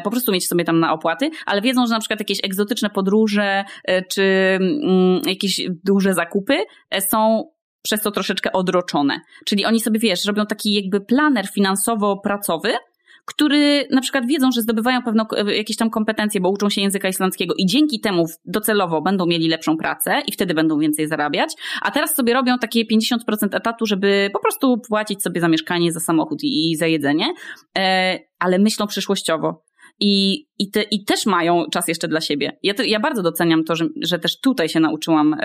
po 0.04 0.10
prostu 0.10 0.32
mieć 0.32 0.48
sobie 0.48 0.64
tam 0.64 0.80
na 0.80 0.92
opłaty, 0.92 1.30
ale 1.46 1.62
wiedzą, 1.62 1.86
że 1.86 1.92
na 1.92 2.00
przykład 2.00 2.20
jakieś 2.20 2.38
egzotyczne 2.44 2.90
podróże, 2.90 3.64
czy 4.10 4.58
jakieś 5.26 5.60
duże 5.84 6.14
zakupy 6.14 6.54
e, 6.90 7.00
są 7.00 7.44
przez 7.82 8.02
to 8.02 8.10
troszeczkę 8.10 8.52
odroczone. 8.52 9.20
Czyli 9.46 9.64
oni 9.64 9.80
sobie, 9.80 10.00
wiesz, 10.00 10.24
robią 10.24 10.46
taki 10.46 10.74
jakby 10.74 11.00
planer 11.00 11.48
finansowo-pracowy, 11.54 12.72
który 13.28 13.86
na 13.90 14.00
przykład 14.00 14.26
wiedzą, 14.26 14.52
że 14.52 14.62
zdobywają 14.62 15.02
pewne 15.02 15.24
jakieś 15.56 15.76
tam 15.76 15.90
kompetencje, 15.90 16.40
bo 16.40 16.50
uczą 16.50 16.70
się 16.70 16.80
języka 16.80 17.08
islandzkiego 17.08 17.54
i 17.58 17.66
dzięki 17.66 18.00
temu 18.00 18.24
docelowo 18.44 19.02
będą 19.02 19.26
mieli 19.26 19.48
lepszą 19.48 19.76
pracę 19.76 20.22
i 20.26 20.32
wtedy 20.32 20.54
będą 20.54 20.78
więcej 20.78 21.08
zarabiać, 21.08 21.54
a 21.82 21.90
teraz 21.90 22.14
sobie 22.14 22.34
robią 22.34 22.58
takie 22.58 22.84
50% 22.84 23.16
etatu, 23.52 23.86
żeby 23.86 24.30
po 24.32 24.38
prostu 24.38 24.78
płacić 24.88 25.22
sobie 25.22 25.40
za 25.40 25.48
mieszkanie, 25.48 25.92
za 25.92 26.00
samochód 26.00 26.42
i, 26.42 26.70
i 26.70 26.76
za 26.76 26.86
jedzenie, 26.86 27.26
e, 27.78 28.18
ale 28.38 28.58
myślą 28.58 28.86
przyszłościowo 28.86 29.67
i, 30.00 30.46
i, 30.58 30.70
te, 30.70 30.82
i 30.82 31.04
też 31.04 31.26
mają 31.26 31.64
czas 31.72 31.88
jeszcze 31.88 32.08
dla 32.08 32.20
siebie. 32.20 32.58
Ja, 32.62 32.74
to, 32.74 32.82
ja 32.82 33.00
bardzo 33.00 33.22
doceniam 33.22 33.64
to, 33.64 33.76
że, 33.76 33.86
że 34.02 34.18
też 34.18 34.40
tutaj 34.40 34.68
się 34.68 34.80
nauczyłam, 34.80 35.36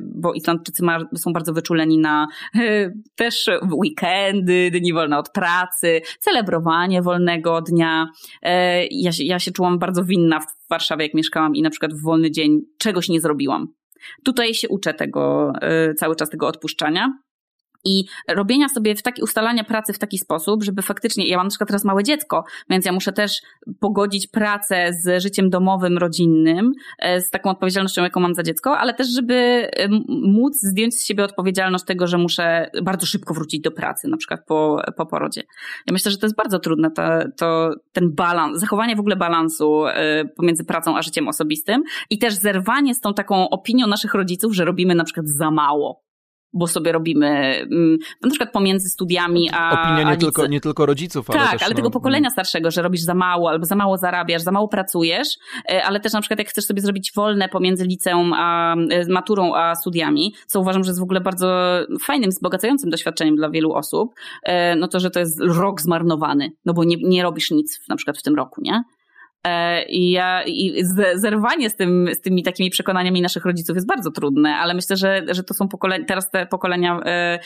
bo 0.00 0.34
Islandczycy 0.34 0.84
ma, 0.84 0.98
są 1.16 1.32
bardzo 1.32 1.52
wyczuleni 1.52 1.98
na 1.98 2.26
e, 2.54 2.90
też 3.16 3.50
weekendy, 3.72 4.70
dni 4.70 4.92
wolne 4.92 5.18
od 5.18 5.30
pracy, 5.30 6.00
celebrowanie 6.20 7.02
wolnego 7.02 7.60
dnia. 7.60 8.08
E, 8.42 8.86
ja, 8.90 9.10
ja 9.18 9.38
się 9.38 9.50
czułam 9.50 9.78
bardzo 9.78 10.04
winna 10.04 10.40
w 10.40 10.70
Warszawie, 10.70 11.04
jak 11.04 11.14
mieszkałam 11.14 11.54
i 11.54 11.62
na 11.62 11.70
przykład 11.70 11.94
w 11.94 12.02
wolny 12.02 12.30
dzień 12.30 12.60
czegoś 12.78 13.08
nie 13.08 13.20
zrobiłam. 13.20 13.66
Tutaj 14.24 14.54
się 14.54 14.68
uczę 14.68 14.94
tego, 14.94 15.52
e, 15.62 15.94
cały 15.94 16.16
czas 16.16 16.30
tego 16.30 16.46
odpuszczania. 16.46 17.12
I 17.84 18.04
robienia 18.28 18.68
sobie 18.68 18.94
w 18.94 19.02
taki, 19.02 19.22
ustalania 19.22 19.64
pracy 19.64 19.92
w 19.92 19.98
taki 19.98 20.18
sposób, 20.18 20.64
żeby 20.64 20.82
faktycznie, 20.82 21.28
ja 21.28 21.36
mam 21.36 21.46
na 21.46 21.50
przykład 21.50 21.68
teraz 21.68 21.84
małe 21.84 22.04
dziecko, 22.04 22.44
więc 22.70 22.86
ja 22.86 22.92
muszę 22.92 23.12
też 23.12 23.32
pogodzić 23.80 24.26
pracę 24.26 24.90
z 24.92 25.22
życiem 25.22 25.50
domowym, 25.50 25.98
rodzinnym, 25.98 26.72
e, 26.98 27.20
z 27.20 27.30
taką 27.30 27.50
odpowiedzialnością, 27.50 28.02
jaką 28.02 28.20
mam 28.20 28.34
za 28.34 28.42
dziecko, 28.42 28.78
ale 28.78 28.94
też, 28.94 29.08
żeby 29.08 29.68
móc 30.08 30.54
zdjąć 30.62 30.94
z 30.94 31.06
siebie 31.06 31.24
odpowiedzialność 31.24 31.84
tego, 31.84 32.06
że 32.06 32.18
muszę 32.18 32.70
bardzo 32.82 33.06
szybko 33.06 33.34
wrócić 33.34 33.60
do 33.60 33.70
pracy, 33.70 34.08
na 34.08 34.16
przykład 34.16 34.40
po, 34.46 34.82
po 34.96 35.06
porodzie. 35.06 35.42
Ja 35.86 35.92
myślę, 35.92 36.10
że 36.10 36.18
to 36.18 36.26
jest 36.26 36.36
bardzo 36.36 36.58
trudne, 36.58 36.90
to, 36.90 37.02
to 37.38 37.70
ten 37.92 38.14
balans, 38.14 38.60
zachowanie 38.60 38.96
w 38.96 39.00
ogóle 39.00 39.16
balansu 39.16 39.86
e, 39.86 40.24
pomiędzy 40.24 40.64
pracą 40.64 40.96
a 40.96 41.02
życiem 41.02 41.28
osobistym 41.28 41.82
i 42.10 42.18
też 42.18 42.34
zerwanie 42.34 42.94
z 42.94 43.00
tą 43.00 43.14
taką 43.14 43.50
opinią 43.50 43.86
naszych 43.86 44.14
rodziców, 44.14 44.54
że 44.54 44.64
robimy 44.64 44.94
na 44.94 45.04
przykład 45.04 45.28
za 45.28 45.50
mało 45.50 46.07
bo 46.52 46.66
sobie 46.66 46.92
robimy, 46.92 47.26
mm, 47.72 47.96
na 48.22 48.30
przykład 48.30 48.52
pomiędzy 48.52 48.88
studiami 48.88 49.50
a... 49.52 49.82
Opinia 49.82 50.02
nie, 50.02 50.12
a 50.12 50.16
tylko, 50.16 50.46
nie 50.46 50.60
tylko 50.60 50.86
rodziców, 50.86 51.30
ale 51.30 51.40
Tak, 51.40 51.62
ale 51.62 51.70
no, 51.70 51.76
tego 51.76 51.90
pokolenia 51.90 52.30
starszego, 52.30 52.70
że 52.70 52.82
robisz 52.82 53.00
za 53.00 53.14
mało, 53.14 53.50
albo 53.50 53.64
za 53.64 53.76
mało 53.76 53.96
zarabiasz, 53.96 54.42
za 54.42 54.52
mało 54.52 54.68
pracujesz, 54.68 55.28
e, 55.70 55.84
ale 55.84 56.00
też 56.00 56.12
na 56.12 56.20
przykład 56.20 56.38
jak 56.38 56.48
chcesz 56.48 56.64
sobie 56.64 56.80
zrobić 56.80 57.12
wolne 57.16 57.48
pomiędzy 57.48 57.84
liceum 57.84 58.32
a 58.32 58.74
e, 58.90 59.08
maturą 59.08 59.54
a 59.54 59.74
studiami, 59.74 60.34
co 60.46 60.60
uważam, 60.60 60.84
że 60.84 60.90
jest 60.90 61.00
w 61.00 61.02
ogóle 61.02 61.20
bardzo 61.20 61.78
fajnym, 62.02 62.30
wzbogacającym 62.30 62.90
doświadczeniem 62.90 63.36
dla 63.36 63.50
wielu 63.50 63.72
osób, 63.72 64.14
e, 64.42 64.76
no 64.76 64.88
to, 64.88 65.00
że 65.00 65.10
to 65.10 65.20
jest 65.20 65.40
rok 65.40 65.80
zmarnowany, 65.80 66.50
no 66.64 66.74
bo 66.74 66.84
nie, 66.84 66.96
nie 67.02 67.22
robisz 67.22 67.50
nic 67.50 67.80
na 67.88 67.96
przykład 67.96 68.18
w 68.18 68.22
tym 68.22 68.34
roku, 68.34 68.60
nie? 68.64 68.82
E, 69.44 69.84
I, 69.84 70.10
ja, 70.10 70.42
i 70.46 70.84
zerwanie 71.14 71.70
z, 71.70 71.76
tym, 71.76 72.08
z 72.14 72.20
tymi 72.20 72.42
takimi 72.42 72.70
przekonaniami 72.70 73.22
naszych 73.22 73.44
rodziców 73.44 73.76
jest 73.76 73.86
bardzo 73.86 74.10
trudne, 74.10 74.56
ale 74.56 74.74
myślę, 74.74 74.96
że, 74.96 75.22
że 75.30 75.42
to 75.42 75.54
są 75.54 75.68
pokolenia, 75.68 76.04
teraz 76.04 76.30
te 76.30 76.46
pokolenia, 76.46 77.00
e, 77.04 77.38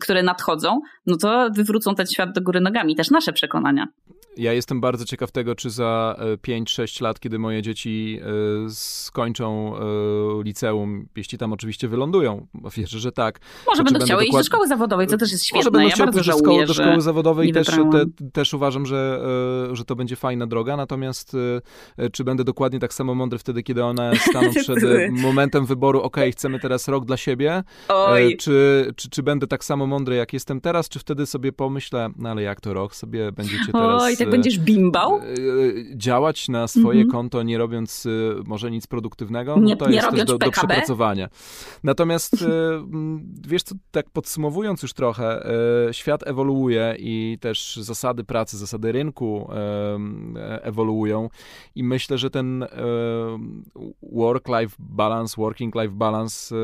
które 0.00 0.22
nadchodzą, 0.22 0.80
no 1.06 1.16
to 1.16 1.48
wywrócą 1.54 1.94
ten 1.94 2.06
świat 2.06 2.32
do 2.32 2.40
góry 2.40 2.60
nogami, 2.60 2.96
też 2.96 3.10
nasze 3.10 3.32
przekonania. 3.32 3.86
Ja 4.36 4.52
jestem 4.52 4.80
bardzo 4.80 5.04
ciekaw 5.04 5.32
tego, 5.32 5.54
czy 5.54 5.70
za 5.70 6.16
5-6 6.48 7.00
e, 7.00 7.04
lat, 7.04 7.20
kiedy 7.20 7.38
moje 7.38 7.62
dzieci 7.62 8.20
skończą 8.68 9.74
liceum, 10.44 11.08
jeśli 11.16 11.38
tam 11.38 11.52
oczywiście 11.52 11.88
wylądują, 11.88 12.46
wierzę, 12.76 12.98
że 12.98 13.12
tak. 13.12 13.40
Może 13.66 13.84
będą 13.84 14.00
chciały 14.00 14.24
dokład... 14.24 14.42
iść 14.42 14.48
do 14.48 14.54
szkoły 14.54 14.68
zawodowej, 14.68 15.06
co 15.06 15.16
też 15.16 15.32
jest 15.32 15.44
świetne. 15.44 15.58
Może 15.58 15.70
będą 15.70 15.88
ja 15.88 15.94
chciały 15.94 16.06
bardzo 16.06 16.32
do 16.32 16.38
szkoły, 16.38 16.66
do 16.66 16.74
szkoły 16.74 17.00
zawodowej 17.00 17.52
też, 17.52 17.66
te, 17.66 18.04
też 18.32 18.54
uważam, 18.54 18.86
że, 18.86 19.20
że 19.72 19.84
to 19.84 19.96
będzie 19.96 20.16
fajna 20.16 20.46
droga, 20.46 20.76
natomiast 20.76 21.35
czy 22.12 22.24
będę 22.24 22.44
dokładnie 22.44 22.78
tak 22.78 22.94
samo 22.94 23.14
mądry 23.14 23.38
wtedy, 23.38 23.62
kiedy 23.62 23.84
one 23.84 24.12
staną 24.16 24.50
przed 24.62 24.84
e, 24.84 25.10
momentem 25.10 25.66
wyboru, 25.66 26.00
ok, 26.00 26.16
chcemy 26.32 26.60
teraz 26.60 26.88
rok 26.88 27.04
dla 27.04 27.16
siebie, 27.16 27.52
e, 27.90 27.94
Oj. 27.94 28.36
Czy, 28.36 28.86
czy, 28.96 29.10
czy 29.10 29.22
będę 29.22 29.46
tak 29.46 29.64
samo 29.64 29.86
mądry, 29.86 30.16
jak 30.16 30.32
jestem 30.32 30.60
teraz, 30.60 30.88
czy 30.88 30.98
wtedy 30.98 31.26
sobie 31.26 31.52
pomyślę, 31.52 32.10
no 32.16 32.28
ale 32.28 32.42
jak 32.42 32.60
to 32.60 32.74
rok, 32.74 32.94
sobie 32.94 33.32
będziecie 33.32 33.72
teraz... 33.72 34.02
Oj, 34.02 34.16
tak 34.16 34.30
będziesz 34.30 34.58
bimbał? 34.58 35.20
Działać 35.94 36.48
na 36.48 36.68
swoje 36.68 37.00
mhm. 37.00 37.10
konto, 37.10 37.42
nie 37.42 37.58
robiąc 37.58 38.06
może 38.44 38.70
nic 38.70 38.86
produktywnego, 38.86 39.56
no 39.56 39.76
to 39.76 39.88
nie 39.88 39.96
jest 39.96 40.10
też 40.10 40.24
do, 40.24 40.38
do 40.38 40.50
przepracowania. 40.50 41.28
Natomiast 41.84 42.46
wiesz 43.48 43.62
co, 43.62 43.74
tak 43.90 44.10
podsumowując 44.10 44.82
już 44.82 44.92
trochę, 44.92 45.46
świat 45.92 46.26
ewoluuje 46.26 46.96
i 46.98 47.38
też 47.40 47.76
zasady 47.76 48.24
pracy, 48.24 48.58
zasady 48.58 48.92
rynku 48.92 49.50
ewoluują 50.62 51.25
i 51.74 51.84
myślę, 51.84 52.18
że 52.18 52.30
ten 52.30 52.62
e, 52.62 52.68
work-life 54.02 54.76
balance, 54.78 55.36
working-life 55.36 55.94
balance 55.94 56.56
e, 56.56 56.58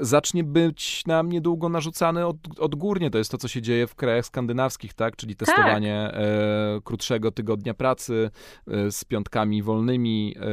zacznie 0.00 0.44
być 0.44 1.06
nam 1.06 1.32
niedługo 1.32 1.68
narzucany 1.68 2.26
od, 2.26 2.36
odgórnie. 2.58 3.10
To 3.10 3.18
jest 3.18 3.30
to, 3.30 3.38
co 3.38 3.48
się 3.48 3.62
dzieje 3.62 3.86
w 3.86 3.94
krajach 3.94 4.26
skandynawskich, 4.26 4.94
tak? 4.94 5.16
Czyli 5.16 5.36
tak. 5.36 5.48
testowanie 5.48 6.08
tak. 6.12 6.20
e, 6.20 6.80
krótszego 6.84 7.30
tygodnia 7.30 7.74
pracy 7.74 8.30
e, 8.68 8.92
z 8.92 9.04
piątkami 9.04 9.62
wolnymi 9.62 10.34
e, 10.36 10.44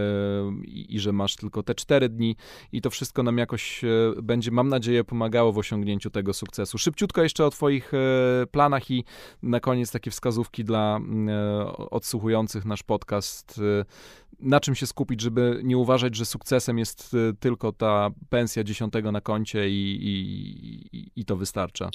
i, 0.65 0.99
że 0.99 1.11
masz 1.11 1.35
tylko 1.35 1.63
te 1.63 1.75
cztery 1.75 2.09
dni 2.09 2.35
i 2.71 2.81
to 2.81 2.89
wszystko 2.89 3.23
nam 3.23 3.37
jakoś 3.37 3.83
e, 3.83 3.87
będzie, 4.23 4.51
mam 4.51 4.69
nadzieję, 4.69 5.03
pomagało 5.03 5.51
w 5.51 5.57
osiągnięciu 5.57 6.09
tego 6.09 6.33
sukcesu. 6.33 6.77
Szybciutko 6.77 7.23
jeszcze 7.23 7.45
o 7.45 7.49
twoich 7.49 7.93
e, 7.93 7.97
planach 8.51 8.91
i 8.91 9.03
na 9.43 9.59
koniec 9.59 9.91
takie 9.91 10.11
wskazówki 10.11 10.63
dla 10.63 10.99
e, 11.27 11.67
odsłuchujących 11.89 12.65
nasz 12.65 12.83
podcast 12.83 13.61
na 14.39 14.59
czym 14.59 14.75
się 14.75 14.87
skupić, 14.87 15.21
żeby 15.21 15.61
nie 15.63 15.77
uważać, 15.77 16.15
że 16.15 16.25
sukcesem 16.25 16.77
jest 16.77 17.15
tylko 17.39 17.71
ta 17.71 18.09
pensja 18.29 18.63
dziesiątego 18.63 19.11
na 19.11 19.21
i, 19.69 19.97
i, 20.93 21.11
i, 21.15 21.25
to 21.25 21.35
wystarcza? 21.35 21.89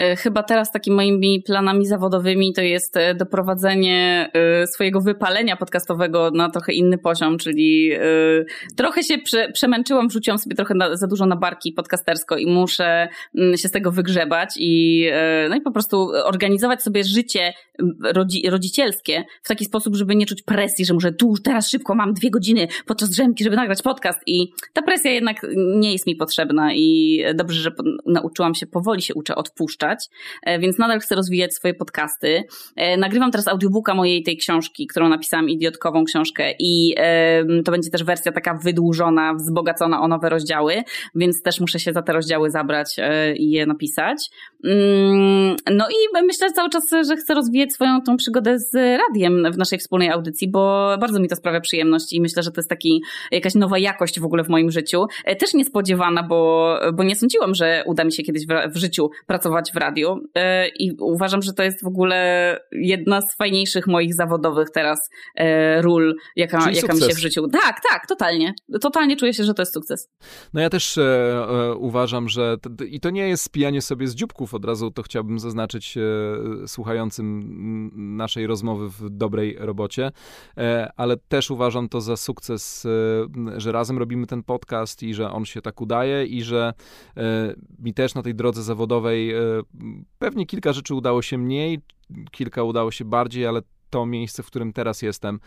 E, 0.00 0.16
chyba 0.16 0.42
teraz 0.42 0.72
takimi 0.72 0.96
moimi 0.96 1.42
planami 1.46 1.86
zawodowymi 1.86 2.52
to 2.52 2.62
jest 2.62 2.96
e, 2.96 3.14
doprowadzenie 3.14 4.30
e, 4.32 4.66
swojego 4.66 5.00
wypalenia 5.00 5.56
podcastowego 5.56 6.30
na 6.30 6.50
trochę 6.50 6.72
inny 6.72 6.98
poziom, 6.98 7.38
czyli 7.38 7.90
trochę 8.76 9.02
się 9.02 9.18
prze, 9.18 9.52
przemęczyłam, 9.52 10.08
wrzuciłam 10.08 10.38
sobie 10.38 10.56
trochę 10.56 10.74
na, 10.74 10.96
za 10.96 11.06
dużo 11.06 11.26
na 11.26 11.36
barki 11.36 11.72
podcastersko 11.72 12.36
i 12.36 12.46
muszę 12.46 13.08
mm, 13.38 13.56
się 13.56 13.68
z 13.68 13.70
tego 13.70 13.92
wygrzebać 13.92 14.54
i, 14.58 15.06
no 15.50 15.56
i 15.56 15.60
po 15.60 15.70
prostu 15.70 16.08
organizować 16.24 16.82
sobie 16.82 17.04
życie 17.04 17.52
rodzi, 18.02 18.50
rodzicielskie 18.50 19.24
w 19.42 19.48
taki 19.48 19.64
sposób, 19.64 19.96
żeby 19.96 20.16
nie 20.16 20.26
czuć 20.26 20.42
presji, 20.42 20.84
że 20.84 20.94
muszę 20.94 21.12
tu 21.12 21.34
teraz 21.44 21.70
szybko 21.70 21.94
mam 21.94 22.12
dwie 22.12 22.30
godziny 22.30 22.68
podczas 22.86 23.10
drzemki, 23.10 23.44
żeby 23.44 23.56
nagrać 23.56 23.82
podcast 23.82 24.18
i 24.26 24.52
ta 24.72 24.82
presja 24.82 25.10
jednak 25.10 25.46
nie 25.56 25.92
jest 25.92 26.06
mi 26.06 26.16
potrzebna 26.16 26.74
dobrze, 27.34 27.60
że 27.60 27.70
nauczyłam 28.06 28.54
się, 28.54 28.66
powoli 28.66 29.02
się 29.02 29.14
uczę 29.14 29.34
odpuszczać, 29.34 30.08
e, 30.42 30.58
więc 30.58 30.78
nadal 30.78 31.00
chcę 31.00 31.14
rozwijać 31.14 31.54
swoje 31.54 31.74
podcasty. 31.74 32.44
E, 32.76 32.96
nagrywam 32.96 33.30
teraz 33.30 33.48
audiobooka 33.48 33.94
mojej 33.94 34.22
tej 34.22 34.36
książki, 34.36 34.86
którą 34.86 35.08
napisałam, 35.08 35.48
idiotkową 35.48 36.04
książkę 36.04 36.54
i 36.58 36.94
to 37.64 37.72
będzie 37.72 37.90
też 37.90 38.04
wersja 38.04 38.32
taka 38.32 38.54
wydłużona, 38.54 39.34
wzbogacona 39.34 40.00
o 40.00 40.08
nowe 40.08 40.28
rozdziały, 40.28 40.82
więc 41.14 41.42
też 41.42 41.60
muszę 41.60 41.78
się 41.78 41.92
za 41.92 42.02
te 42.02 42.12
rozdziały 42.12 42.50
zabrać 42.50 42.94
e, 42.98 43.36
i 43.36 43.50
je 43.50 43.66
napisać. 43.66 44.30
Mm, 44.64 45.56
no 45.72 45.88
i 45.88 46.24
myślę 46.26 46.52
cały 46.52 46.70
czas, 46.70 46.90
że 47.08 47.16
chcę 47.16 47.34
rozwijać 47.34 47.72
swoją 47.72 48.02
tą 48.02 48.16
przygodę 48.16 48.58
z 48.58 48.74
radiem 48.74 49.52
w 49.52 49.58
naszej 49.58 49.78
wspólnej 49.78 50.10
audycji, 50.10 50.50
bo 50.50 50.96
bardzo 51.00 51.20
mi 51.20 51.28
to 51.28 51.36
sprawia 51.36 51.60
przyjemność 51.60 52.12
i 52.12 52.20
myślę, 52.20 52.42
że 52.42 52.50
to 52.50 52.60
jest 52.60 52.70
taki 52.70 53.02
jakaś 53.30 53.54
nowa 53.54 53.78
jakość 53.78 54.20
w 54.20 54.24
ogóle 54.24 54.44
w 54.44 54.48
moim 54.48 54.70
życiu. 54.70 55.06
Też 55.38 55.54
niespodziewana, 55.54 56.22
bo, 56.22 56.57
bo 56.94 57.02
nie 57.02 57.16
sądziłam, 57.16 57.54
że 57.54 57.82
uda 57.86 58.04
mi 58.04 58.12
się 58.12 58.22
kiedyś 58.22 58.46
w, 58.46 58.74
w 58.74 58.76
życiu 58.76 59.10
pracować 59.26 59.72
w 59.72 59.76
radiu 59.76 60.20
e, 60.34 60.68
i 60.68 60.96
uważam, 61.00 61.42
że 61.42 61.52
to 61.52 61.62
jest 61.62 61.84
w 61.84 61.86
ogóle 61.86 62.60
jedna 62.72 63.20
z 63.20 63.36
fajniejszych 63.36 63.86
moich 63.86 64.14
zawodowych 64.14 64.70
teraz 64.70 65.10
e, 65.34 65.82
ról, 65.82 66.14
jaka, 66.36 66.70
jaka 66.70 66.94
mi 66.94 67.00
się 67.00 67.14
w 67.14 67.18
życiu... 67.18 67.48
Tak, 67.48 67.80
tak, 67.90 68.06
totalnie. 68.06 68.54
Totalnie 68.80 69.16
czuję 69.16 69.34
się, 69.34 69.44
że 69.44 69.54
to 69.54 69.62
jest 69.62 69.74
sukces. 69.74 70.08
No 70.54 70.60
ja 70.60 70.70
też 70.70 70.98
e, 70.98 71.74
uważam, 71.78 72.28
że 72.28 72.56
i 72.88 73.00
to 73.00 73.10
nie 73.10 73.28
jest 73.28 73.42
spijanie 73.42 73.82
sobie 73.82 74.06
z 74.06 74.14
dzióbków, 74.14 74.54
od 74.54 74.64
razu 74.64 74.90
to 74.90 75.02
chciałbym 75.02 75.38
zaznaczyć 75.38 75.94
słuchającym 76.66 78.16
naszej 78.16 78.46
rozmowy 78.46 78.88
w 78.88 79.10
dobrej 79.10 79.56
robocie, 79.58 80.10
ale 80.96 81.16
też 81.16 81.50
uważam 81.50 81.88
to 81.88 82.00
za 82.00 82.16
sukces, 82.16 82.86
że 83.56 83.72
razem 83.72 83.98
robimy 83.98 84.26
ten 84.26 84.42
podcast 84.42 85.02
i 85.02 85.14
że 85.14 85.30
on 85.30 85.44
się 85.44 85.62
tak 85.62 85.80
udaje 85.80 86.26
i 86.26 86.42
że 86.48 86.74
e, 87.16 87.54
mi 87.78 87.94
też 87.94 88.14
na 88.14 88.22
tej 88.22 88.34
drodze 88.34 88.62
zawodowej 88.62 89.34
e, 89.34 89.40
pewnie 90.18 90.46
kilka 90.46 90.72
rzeczy 90.72 90.94
udało 90.94 91.22
się 91.22 91.38
mniej, 91.38 91.80
kilka 92.30 92.62
udało 92.62 92.90
się 92.90 93.04
bardziej, 93.04 93.46
ale 93.46 93.62
to 93.90 94.06
miejsce, 94.06 94.42
w 94.42 94.46
którym 94.46 94.72
teraz 94.72 95.02
jestem. 95.02 95.40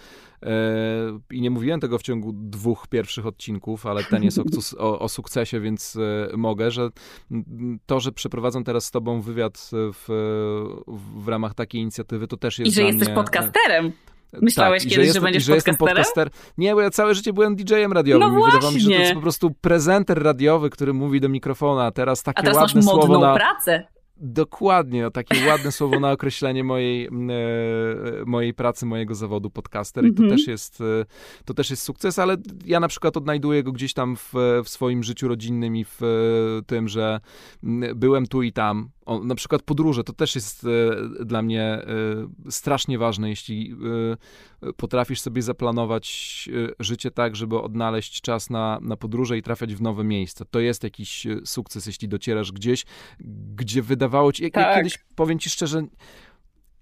I 1.31 1.41
nie 1.41 1.49
mówiłem 1.49 1.79
tego 1.79 1.97
w 1.97 2.01
ciągu 2.01 2.31
dwóch 2.33 2.87
pierwszych 2.87 3.25
odcinków, 3.25 3.85
ale 3.85 4.03
ten 4.03 4.23
jest 4.23 4.39
o, 4.39 4.43
o, 4.77 4.99
o, 4.99 5.09
sukcesie, 5.09 5.59
więc 5.59 5.97
mogę, 6.37 6.71
że 6.71 6.89
to, 7.85 7.99
że 7.99 8.11
przeprowadzam 8.11 8.63
teraz 8.63 8.85
z 8.85 8.91
tobą 8.91 9.21
wywiad 9.21 9.69
w, 9.73 10.05
w 11.15 11.27
ramach 11.27 11.53
takiej 11.53 11.81
inicjatywy, 11.81 12.27
to 12.27 12.37
też 12.37 12.59
jest. 12.59 12.71
I 12.71 12.75
że 12.75 12.83
jesteś 12.83 13.07
mnie... 13.07 13.15
podcasterem. 13.15 13.91
Myślałeś 14.41 14.83
tak, 14.83 14.89
kiedyś, 14.89 14.95
że, 14.95 15.01
jestem, 15.01 15.21
że 15.21 15.25
będziesz 15.25 15.43
że 15.43 15.55
jestem 15.55 15.75
podcaster? 15.75 16.29
Nie, 16.57 16.73
bo 16.75 16.81
ja 16.81 16.89
całe 16.89 17.15
życie 17.15 17.33
byłem 17.33 17.55
DJ-em 17.55 17.93
radiowym 17.93 18.33
no 18.33 18.39
i 18.39 18.51
wydawało 18.51 18.71
mi 18.71 18.81
się, 18.81 18.85
że 18.85 18.91
to 18.91 19.01
jest 19.01 19.13
po 19.13 19.21
prostu 19.21 19.51
prezenter 19.51 20.23
radiowy, 20.23 20.69
który 20.69 20.93
mówi 20.93 21.21
do 21.21 21.29
mikrofona, 21.29 21.85
a 21.85 21.91
teraz 21.91 22.23
takie 22.23 22.39
a 22.39 22.43
teraz 22.43 22.57
ładne 22.57 22.81
masz 22.81 22.85
słowo 22.85 23.19
na... 23.19 23.35
pracę. 23.35 23.83
Dokładnie, 24.23 25.11
takie 25.11 25.47
ładne 25.47 25.71
słowo 25.71 25.99
na 25.99 26.11
określenie 26.11 26.63
mojej, 26.63 27.05
e, 27.05 27.11
mojej 28.25 28.53
pracy, 28.53 28.85
mojego 28.85 29.15
zawodu 29.15 29.49
podcaster 29.49 30.05
i 30.05 30.13
to, 30.13 30.23
mm 30.23 30.31
-hmm. 30.31 30.37
też 30.37 30.47
jest, 30.47 30.81
e, 30.81 31.05
to 31.45 31.53
też 31.53 31.69
jest 31.69 31.83
sukces, 31.83 32.19
ale 32.19 32.37
ja 32.65 32.79
na 32.79 32.87
przykład 32.87 33.17
odnajduję 33.17 33.63
go 33.63 33.71
gdzieś 33.71 33.93
tam 33.93 34.15
w, 34.15 34.33
w 34.63 34.69
swoim 34.69 35.03
życiu 35.03 35.27
rodzinnym 35.27 35.75
i 35.75 35.85
w 35.85 36.01
e, 36.03 36.63
tym, 36.65 36.87
że 36.87 37.19
byłem 37.95 38.27
tu 38.27 38.43
i 38.43 38.53
tam, 38.53 38.89
o, 39.05 39.23
na 39.23 39.35
przykład 39.35 39.61
podróże 39.61 40.03
to 40.03 40.13
też 40.13 40.35
jest 40.35 40.63
e, 40.63 41.25
dla 41.25 41.41
mnie 41.41 41.63
e, 41.63 41.85
strasznie 42.49 42.97
ważne, 42.97 43.29
jeśli 43.29 43.75
e, 44.63 44.73
potrafisz 44.73 45.21
sobie 45.21 45.41
zaplanować 45.41 46.49
e, 46.53 46.73
życie 46.79 47.11
tak, 47.11 47.35
żeby 47.35 47.59
odnaleźć 47.59 48.21
czas 48.21 48.49
na, 48.49 48.79
na 48.81 48.97
podróże 48.97 49.37
i 49.37 49.41
trafiać 49.41 49.75
w 49.75 49.81
nowe 49.81 50.03
miejsca. 50.03 50.45
To 50.45 50.59
jest 50.59 50.83
jakiś 50.83 51.25
e, 51.25 51.39
sukces, 51.45 51.85
jeśli 51.85 52.07
docierasz 52.07 52.51
gdzieś, 52.51 52.85
gdzie 53.55 53.81
wydawało 53.81 54.31
ci, 54.33 54.43
jak, 54.43 54.53
tak. 54.53 54.65
jak 54.65 54.75
kiedyś, 54.75 54.97
powiem 55.15 55.39
ci 55.39 55.49
szczerze, 55.49 55.83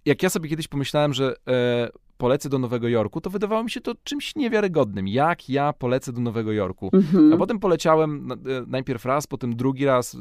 jak 0.06 0.24
ja 0.24 0.30
sobie 0.30 0.50
kiedyś 0.50 0.68
pomyślałem, 0.68 1.14
że 1.14 1.36
e, 1.48 1.90
polecę 2.20 2.50
do 2.50 2.60
Nowego 2.60 2.88
Jorku, 2.88 3.22
to 3.22 3.30
wydawało 3.30 3.64
mi 3.64 3.72
się 3.72 3.82
to 3.82 3.96
czymś 4.04 4.36
niewiarygodnym. 4.36 5.08
Jak 5.08 5.50
ja 5.50 5.74
polecę 5.74 6.14
do 6.14 6.22
Nowego 6.22 6.52
Jorku? 6.52 6.90
Mhm. 6.94 7.34
A 7.34 7.38
potem 7.38 7.60
poleciałem 7.60 8.32
e, 8.32 8.36
najpierw 8.68 9.06
raz, 9.06 9.28
potem 9.28 9.56
drugi 9.56 9.86
raz 9.86 10.16
e, 10.16 10.18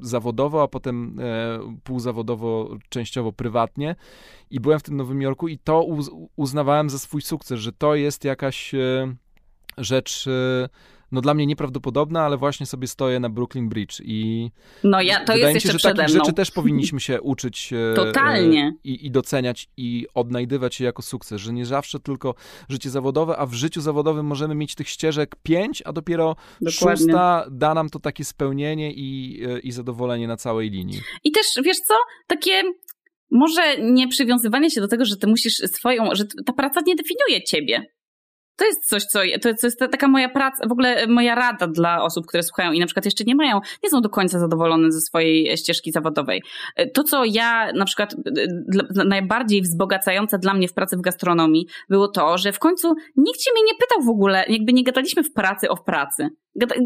zawodowo, 0.00 0.62
a 0.62 0.68
potem 0.68 1.18
e, 1.20 1.58
półzawodowo, 1.84 2.76
częściowo 2.88 3.32
prywatnie 3.32 3.96
i 4.50 4.60
byłem 4.60 4.78
w 4.78 4.82
tym 4.82 4.96
Nowym 4.96 5.22
Jorku 5.22 5.48
i 5.48 5.58
to 5.58 5.86
uznawałem 6.36 6.90
za 6.90 6.98
swój 6.98 7.22
sukces, 7.22 7.60
że 7.60 7.72
to 7.72 7.94
jest 7.94 8.24
jakaś 8.24 8.72
rzecz 9.78 10.28
no 11.12 11.20
dla 11.20 11.34
mnie 11.34 11.46
nieprawdopodobna, 11.46 12.22
ale 12.22 12.36
właśnie 12.36 12.66
sobie 12.66 12.86
stoję 12.86 13.20
na 13.20 13.28
Brooklyn 13.28 13.68
Bridge 13.68 14.00
i 14.04 14.50
no 14.84 15.02
ja, 15.02 15.24
to 15.24 15.36
jest 15.36 15.54
jeszcze 15.54 15.72
się, 15.72 15.78
że 15.78 15.94
takich 15.94 16.14
rzeczy 16.14 16.32
też 16.32 16.50
powinniśmy 16.60 17.00
się 17.00 17.20
uczyć 17.20 17.72
e, 17.72 17.94
Totalnie. 17.94 18.72
I, 18.84 19.06
i 19.06 19.10
doceniać 19.10 19.68
i 19.76 20.06
odnajdywać 20.14 20.80
je 20.80 20.86
jako 20.86 21.02
sukces, 21.02 21.40
że 21.40 21.52
nie 21.52 21.66
zawsze 21.66 22.00
tylko 22.00 22.34
życie 22.68 22.90
zawodowe, 22.90 23.36
a 23.36 23.46
w 23.46 23.54
życiu 23.54 23.80
zawodowym 23.80 24.26
możemy 24.26 24.54
mieć 24.54 24.74
tych 24.74 24.88
ścieżek 24.88 25.36
pięć, 25.42 25.82
a 25.86 25.92
dopiero 25.92 26.36
Dokładnie. 26.60 27.04
szósta 27.04 27.46
da 27.50 27.74
nam 27.74 27.90
to 27.90 27.98
takie 27.98 28.24
spełnienie 28.24 28.92
i, 28.92 29.40
e, 29.48 29.58
i 29.58 29.72
zadowolenie 29.72 30.28
na 30.28 30.36
całej 30.36 30.70
linii. 30.70 31.00
I 31.24 31.32
też, 31.32 31.46
wiesz 31.64 31.78
co, 31.88 31.94
takie 32.26 32.62
może 33.30 33.78
nie 33.78 34.08
przywiązywanie 34.08 34.70
się 34.70 34.80
do 34.80 34.88
tego, 34.88 35.04
że 35.04 35.16
ty 35.16 35.26
musisz 35.26 35.54
swoją, 35.54 36.14
że 36.14 36.24
ta 36.46 36.52
praca 36.52 36.80
nie 36.86 36.94
definiuje 36.96 37.44
ciebie. 37.44 37.86
To 38.56 38.64
jest 38.64 38.88
coś, 38.88 39.04
co, 39.04 39.20
to 39.42 39.48
jest, 39.48 39.78
taka 39.78 40.08
moja 40.08 40.28
praca, 40.28 40.68
w 40.68 40.72
ogóle 40.72 41.06
moja 41.06 41.34
rada 41.34 41.66
dla 41.66 42.02
osób, 42.02 42.26
które 42.26 42.42
słuchają 42.42 42.72
i 42.72 42.80
na 42.80 42.86
przykład 42.86 43.04
jeszcze 43.04 43.24
nie 43.24 43.34
mają, 43.34 43.60
nie 43.82 43.90
są 43.90 44.00
do 44.00 44.08
końca 44.08 44.38
zadowolone 44.38 44.92
ze 44.92 45.00
swojej 45.00 45.56
ścieżki 45.56 45.92
zawodowej. 45.92 46.42
To, 46.94 47.04
co 47.04 47.24
ja 47.24 47.72
na 47.72 47.84
przykład 47.84 48.16
najbardziej 49.06 49.62
wzbogacające 49.62 50.38
dla 50.38 50.54
mnie 50.54 50.68
w 50.68 50.74
pracy 50.74 50.96
w 50.96 51.00
gastronomii 51.00 51.66
było 51.88 52.08
to, 52.08 52.38
że 52.38 52.52
w 52.52 52.58
końcu 52.58 52.94
nikt 53.16 53.42
się 53.42 53.50
mnie 53.52 53.62
nie 53.62 53.78
pytał 53.78 54.02
w 54.02 54.08
ogóle, 54.08 54.44
jakby 54.48 54.72
nie 54.72 54.84
gadaliśmy 54.84 55.22
w 55.24 55.32
pracy 55.32 55.68
o 55.68 55.76
pracy. 55.76 56.28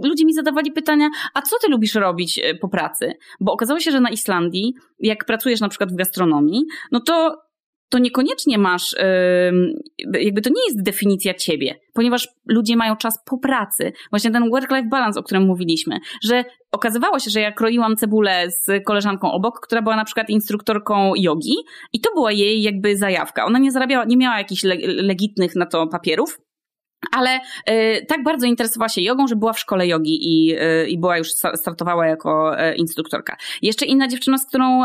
Ludzie 0.05 0.25
mi 0.25 0.35
zadawali 0.35 0.73
pytania, 0.73 1.09
a 1.35 1.43
co 1.43 1.57
ty 1.62 1.69
lubisz 1.71 1.95
robić 1.95 2.39
e, 2.39 2.55
po 2.55 2.69
pracy? 2.69 3.12
Bo 3.41 3.53
okazało 3.53 3.81
się, 3.81 3.91
że 3.91 4.01
na 4.01 4.11
Islandii, 4.11 4.75
jak 4.99 5.25
pracujesz 5.25 5.61
na 5.61 5.69
przykład 5.69 5.93
w 5.93 5.97
gastronomii, 5.97 6.62
no 6.93 7.01
to 7.01 7.45
to 7.89 7.99
niekoniecznie 7.99 8.59
masz, 8.59 8.95
jakby 10.20 10.41
to 10.41 10.51
nie 10.51 10.64
jest 10.68 10.82
definicja 10.82 11.34
ciebie, 11.34 11.74
ponieważ 11.93 12.28
ludzie 12.49 12.76
mają 12.76 12.97
czas 12.97 13.18
po 13.26 13.39
pracy. 13.39 13.93
Właśnie 14.11 14.30
ten 14.30 14.51
work-life 14.51 14.89
balance, 14.91 15.20
o 15.20 15.22
którym 15.22 15.47
mówiliśmy, 15.47 15.99
że 16.24 16.45
okazywało 16.72 17.18
się, 17.18 17.30
że 17.30 17.41
ja 17.41 17.53
kroiłam 17.53 17.97
cebulę 17.97 18.51
z 18.51 18.84
koleżanką 18.84 19.32
obok, 19.32 19.61
która 19.61 19.82
była 19.82 19.97
na 19.97 20.05
przykład 20.05 20.30
instruktorką 20.30 21.12
jogi 21.16 21.55
i 21.93 22.01
to 22.01 22.11
była 22.14 22.32
jej 22.32 22.62
jakby 22.62 22.97
zajawka. 22.97 23.45
Ona 23.45 23.59
nie 23.59 23.72
zarabiała, 23.72 24.05
nie 24.05 24.16
miała 24.16 24.39
jakichś 24.39 24.62
legitnych 24.87 25.57
na 25.57 25.66
to 25.66 25.87
papierów, 25.87 26.39
ale 27.12 27.40
y, 27.70 28.07
tak 28.09 28.22
bardzo 28.22 28.47
interesowała 28.47 28.88
się 28.88 29.01
jogą, 29.01 29.26
że 29.26 29.36
była 29.36 29.53
w 29.53 29.59
szkole 29.59 29.86
jogi 29.86 30.18
i, 30.20 30.55
y, 30.55 30.88
i 30.88 30.99
była 30.99 31.18
już 31.18 31.28
startowała 31.55 32.07
jako 32.07 32.61
y, 32.70 32.74
instruktorka. 32.74 33.36
Jeszcze 33.62 33.86
inna 33.86 34.09
dziewczyna, 34.09 34.38
z 34.38 34.47
którą 34.47 34.82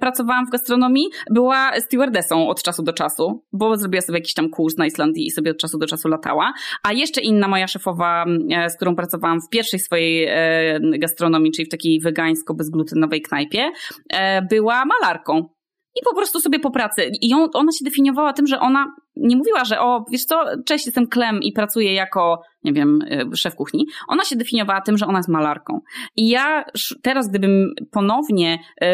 pracowałam 0.00 0.46
w 0.46 0.50
gastronomii, 0.50 1.06
była 1.30 1.80
stewardessą 1.80 2.48
od 2.48 2.62
czasu 2.62 2.82
do 2.82 2.92
czasu, 2.92 3.44
bo 3.52 3.76
zrobiła 3.76 4.00
sobie 4.00 4.18
jakiś 4.18 4.34
tam 4.34 4.50
kurs 4.50 4.76
na 4.76 4.86
Islandii 4.86 5.26
i 5.26 5.30
sobie 5.30 5.50
od 5.50 5.58
czasu 5.58 5.78
do 5.78 5.86
czasu 5.86 6.08
latała. 6.08 6.52
A 6.82 6.92
jeszcze 6.92 7.20
inna 7.20 7.48
moja 7.48 7.66
szefowa, 7.66 8.24
e, 8.50 8.70
z 8.70 8.76
którą 8.76 8.96
pracowałam 8.96 9.40
w 9.40 9.48
pierwszej 9.50 9.80
swojej 9.80 10.24
e, 10.24 10.98
gastronomii, 10.98 11.52
czyli 11.52 11.66
w 11.66 11.70
takiej 11.70 12.00
wegańsko-bezglutenowej 12.00 13.22
knajpie, 13.22 13.70
e, 14.12 14.42
była 14.42 14.84
malarką 14.84 15.55
i 15.96 16.04
po 16.04 16.14
prostu 16.14 16.40
sobie 16.40 16.58
po 16.58 16.70
pracy. 16.70 17.10
I 17.20 17.34
ona 17.34 17.72
się 17.72 17.84
definiowała 17.84 18.32
tym, 18.32 18.46
że 18.46 18.60
ona 18.60 18.86
nie 19.16 19.36
mówiła, 19.36 19.64
że 19.64 19.80
o, 19.80 20.04
wiesz 20.10 20.24
co, 20.24 20.44
cześć, 20.66 20.86
jestem 20.86 21.06
Klem 21.06 21.42
i 21.42 21.52
pracuję 21.52 21.94
jako, 21.94 22.42
nie 22.64 22.72
wiem, 22.72 23.02
y, 23.32 23.36
szef 23.36 23.54
kuchni. 23.54 23.86
Ona 24.08 24.24
się 24.24 24.36
definiowała 24.36 24.80
tym, 24.80 24.98
że 24.98 25.06
ona 25.06 25.18
jest 25.18 25.28
malarką. 25.28 25.80
I 26.16 26.28
ja 26.28 26.64
teraz, 27.02 27.28
gdybym 27.28 27.74
ponownie 27.92 28.58
y, 28.82 28.86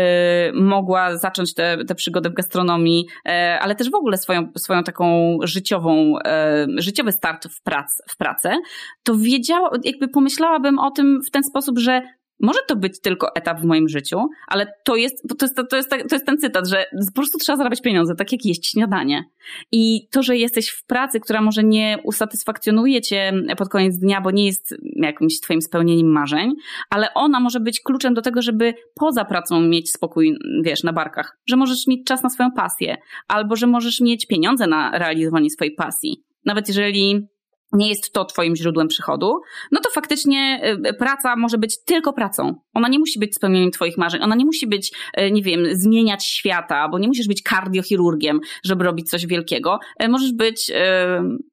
mogła 0.55 1.16
zacząć 1.16 1.55
tę 1.55 1.94
przygodę 1.96 2.30
w 2.30 2.34
gastronomii, 2.34 3.07
y, 3.28 3.30
ale 3.61 3.74
też 3.74 3.90
w 3.90 3.94
ogóle 3.94 4.16
swoją, 4.16 4.48
swoją 4.57 4.82
taką 4.84 5.38
życiową, 5.42 6.18
y, 6.18 6.82
życiowy 6.82 7.12
start 7.12 7.48
w, 7.48 7.62
prac, 7.62 7.86
w 8.11 8.16
pracę, 8.16 8.57
to 9.03 9.16
wiedziała, 9.16 9.70
jakby 9.84 10.09
pomyślałabym 10.09 10.78
o 10.78 10.90
tym 10.90 11.20
w 11.28 11.30
ten 11.30 11.42
sposób, 11.42 11.78
że 11.78 12.03
może 12.43 12.59
to 12.68 12.76
być 12.76 13.01
tylko 13.01 13.34
etap 13.34 13.61
w 13.61 13.64
moim 13.64 13.88
życiu, 13.88 14.18
ale 14.49 14.72
to 14.84 14.97
jest, 14.97 15.22
to 15.38 15.45
jest, 15.45 15.57
to 15.70 15.76
jest, 15.76 15.90
to 15.90 16.14
jest 16.14 16.26
ten 16.26 16.38
cytat, 16.38 16.68
że 16.68 16.86
po 17.07 17.12
prostu 17.14 17.38
trzeba 17.38 17.57
zarabiać 17.57 17.80
pieniądze, 17.80 18.14
tak 18.14 18.32
jak 18.32 18.45
jeść 18.45 18.70
śniadanie. 18.70 19.24
I 19.72 20.09
to, 20.11 20.22
że 20.22 20.36
jesteś 20.36 20.68
w 20.68 20.84
pracy, 20.84 21.20
która 21.20 21.40
może 21.40 21.64
nie 21.64 21.99
usatysfakcjonuje 22.05 23.01
cię 23.01 23.32
pod 23.59 23.68
koniec 23.68 23.99
dnia, 23.99 24.20
bo 24.20 24.30
nie 24.30 24.47
jest 24.47 24.74
jakimś 24.97 25.40
twoim 25.40 25.62
spełnieniem 25.62 26.12
marzeń, 26.12 26.53
ale 26.90 27.14
ona 27.14 27.40
może 27.40 27.61
być 27.61 27.80
kluczem 27.80 28.14
do 28.14 28.22
tego, 28.22 28.43
żeby 28.43 28.74
poza 28.95 29.24
pracą 29.24 29.61
mieć 29.61 29.93
spokój, 29.93 30.36
wiesz, 30.62 30.82
na 30.82 30.93
barkach. 30.93 31.38
Że 31.47 31.57
możesz 31.57 31.86
mieć 31.86 32.07
czas 32.07 32.22
na 32.22 32.30
swoją 32.30 32.51
pasję, 32.53 32.97
albo 33.28 33.57
że 33.57 33.66
możesz 33.66 34.01
mieć 34.01 34.26
pieniądze 34.26 34.66
na 34.66 34.99
realizowanie 34.99 35.51
swojej 35.51 35.74
pasji. 35.74 36.22
Nawet 36.45 36.68
jeżeli 36.68 37.26
nie 37.72 37.88
jest 37.88 38.12
to 38.12 38.24
Twoim 38.24 38.56
źródłem 38.56 38.88
przychodu, 38.88 39.40
no 39.72 39.80
to 39.80 39.90
faktycznie 39.90 40.60
y, 40.90 40.94
praca 40.94 41.36
może 41.36 41.58
być 41.58 41.84
tylko 41.84 42.12
pracą. 42.12 42.54
Ona 42.74 42.88
nie 42.88 42.98
musi 42.98 43.18
być 43.18 43.34
spełnieniem 43.34 43.70
Twoich 43.70 43.98
marzeń, 43.98 44.22
ona 44.22 44.34
nie 44.34 44.44
musi 44.44 44.66
być, 44.66 44.92
y, 45.20 45.30
nie 45.30 45.42
wiem, 45.42 45.64
zmieniać 45.72 46.26
świata, 46.26 46.88
bo 46.88 46.98
nie 46.98 47.08
musisz 47.08 47.28
być 47.28 47.42
kardiochirurgiem, 47.42 48.40
żeby 48.64 48.84
robić 48.84 49.10
coś 49.10 49.26
wielkiego. 49.26 49.78
Y, 50.02 50.08
możesz 50.08 50.32
być 50.32 50.72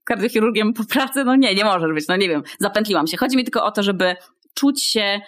kardiochirurgiem 0.04 0.74
po 0.74 0.84
pracy? 0.86 1.24
No 1.24 1.36
nie, 1.36 1.56
nie 1.56 1.64
możesz 1.64 1.94
być, 1.94 2.08
no 2.08 2.16
nie 2.16 2.30
wiem, 2.30 2.44
zapętliłam 2.60 3.08
się. 3.08 3.18
Chodzi 3.18 3.38
mi 3.38 3.44
tylko 3.44 3.64
o 3.64 3.72
to, 3.72 3.84
żeby 3.84 4.16
czuć 4.54 4.84
się 4.84 5.20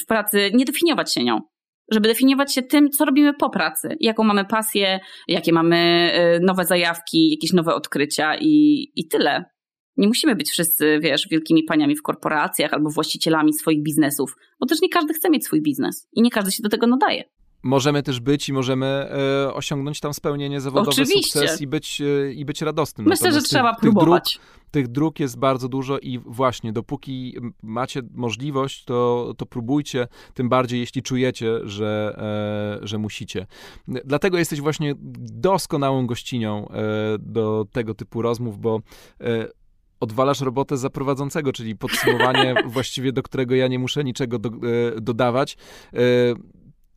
w 0.00 0.06
pracy, 0.08 0.50
nie 0.54 0.64
definiować 0.64 1.14
się 1.14 1.24
nią 1.24 1.40
żeby 1.90 2.08
definiować 2.08 2.54
się 2.54 2.62
tym, 2.62 2.90
co 2.90 3.04
robimy 3.04 3.34
po 3.34 3.50
pracy, 3.50 3.96
jaką 4.00 4.24
mamy 4.24 4.44
pasję, 4.44 5.00
jakie 5.28 5.52
mamy 5.52 6.10
y, 6.36 6.40
nowe 6.40 6.64
zajawki, 6.64 7.30
jakieś 7.30 7.52
nowe 7.52 7.74
odkrycia 7.74 8.36
i, 8.40 8.86
i 8.96 9.08
tyle. 9.08 9.44
Nie 9.96 10.08
musimy 10.08 10.36
być 10.36 10.50
wszyscy, 10.50 10.98
wiesz, 11.02 11.28
wielkimi 11.30 11.62
paniami 11.64 11.96
w 11.96 12.02
korporacjach 12.02 12.72
albo 12.72 12.90
właścicielami 12.90 13.52
swoich 13.52 13.82
biznesów, 13.82 14.36
bo 14.60 14.66
też 14.66 14.82
nie 14.82 14.88
każdy 14.88 15.14
chce 15.14 15.30
mieć 15.30 15.44
swój 15.44 15.62
biznes 15.62 16.08
i 16.12 16.22
nie 16.22 16.30
każdy 16.30 16.52
się 16.52 16.62
do 16.62 16.68
tego 16.68 16.86
nadaje 16.86 17.24
możemy 17.64 18.02
też 18.02 18.20
być 18.20 18.48
i 18.48 18.52
możemy 18.52 18.86
e, 18.86 19.54
osiągnąć 19.54 20.00
tam 20.00 20.14
spełnienie 20.14 20.60
zawodowe, 20.60 20.90
Oczywiście. 20.90 21.40
sukces 21.40 21.60
i 21.60 21.66
być, 21.66 22.00
e, 22.00 22.32
i 22.32 22.44
być 22.44 22.62
radosnym. 22.62 23.06
Myślę, 23.06 23.26
Natomiast 23.26 23.46
że 23.46 23.50
trzeba 23.50 23.72
tych, 23.72 23.80
próbować. 23.80 24.32
Tych 24.32 24.42
dróg, 24.42 24.70
tych 24.70 24.88
dróg 24.88 25.20
jest 25.20 25.38
bardzo 25.38 25.68
dużo 25.68 25.98
i 25.98 26.18
właśnie 26.18 26.72
dopóki 26.72 27.36
macie 27.62 28.02
możliwość, 28.14 28.84
to, 28.84 29.32
to 29.36 29.46
próbujcie, 29.46 30.08
tym 30.34 30.48
bardziej 30.48 30.80
jeśli 30.80 31.02
czujecie, 31.02 31.68
że, 31.68 32.16
e, 32.82 32.86
że 32.86 32.98
musicie. 32.98 33.46
Dlatego 33.88 34.38
jesteś 34.38 34.60
właśnie 34.60 34.94
doskonałą 34.98 36.06
gościnią 36.06 36.68
e, 36.68 36.82
do 37.18 37.66
tego 37.72 37.94
typu 37.94 38.22
rozmów, 38.22 38.58
bo 38.58 38.80
e, 39.20 39.48
odwalasz 40.00 40.40
robotę 40.40 40.76
za 40.76 40.90
prowadzącego, 40.90 41.52
czyli 41.52 41.76
podsumowanie 41.76 42.54
właściwie, 42.66 43.12
do 43.12 43.22
którego 43.22 43.54
ja 43.54 43.68
nie 43.68 43.78
muszę 43.78 44.04
niczego 44.04 44.38
do, 44.38 44.48
e, 44.48 45.00
dodawać 45.00 45.56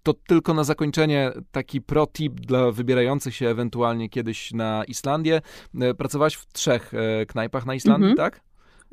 to 0.07 0.13
tylko 0.13 0.53
na 0.53 0.63
zakończenie 0.63 1.31
taki 1.51 1.81
pro 1.81 2.07
tip 2.07 2.33
dla 2.33 2.71
wybierających 2.71 3.35
się 3.35 3.47
ewentualnie 3.47 4.09
kiedyś 4.09 4.51
na 4.51 4.83
Islandię. 4.87 5.41
E, 5.81 5.93
pracowałaś 5.93 6.35
w 6.35 6.45
trzech 6.53 6.93
e, 6.93 7.25
knajpach 7.25 7.65
na 7.65 7.75
Islandii, 7.75 8.13
-hmm. 8.13 8.17
tak? 8.17 8.41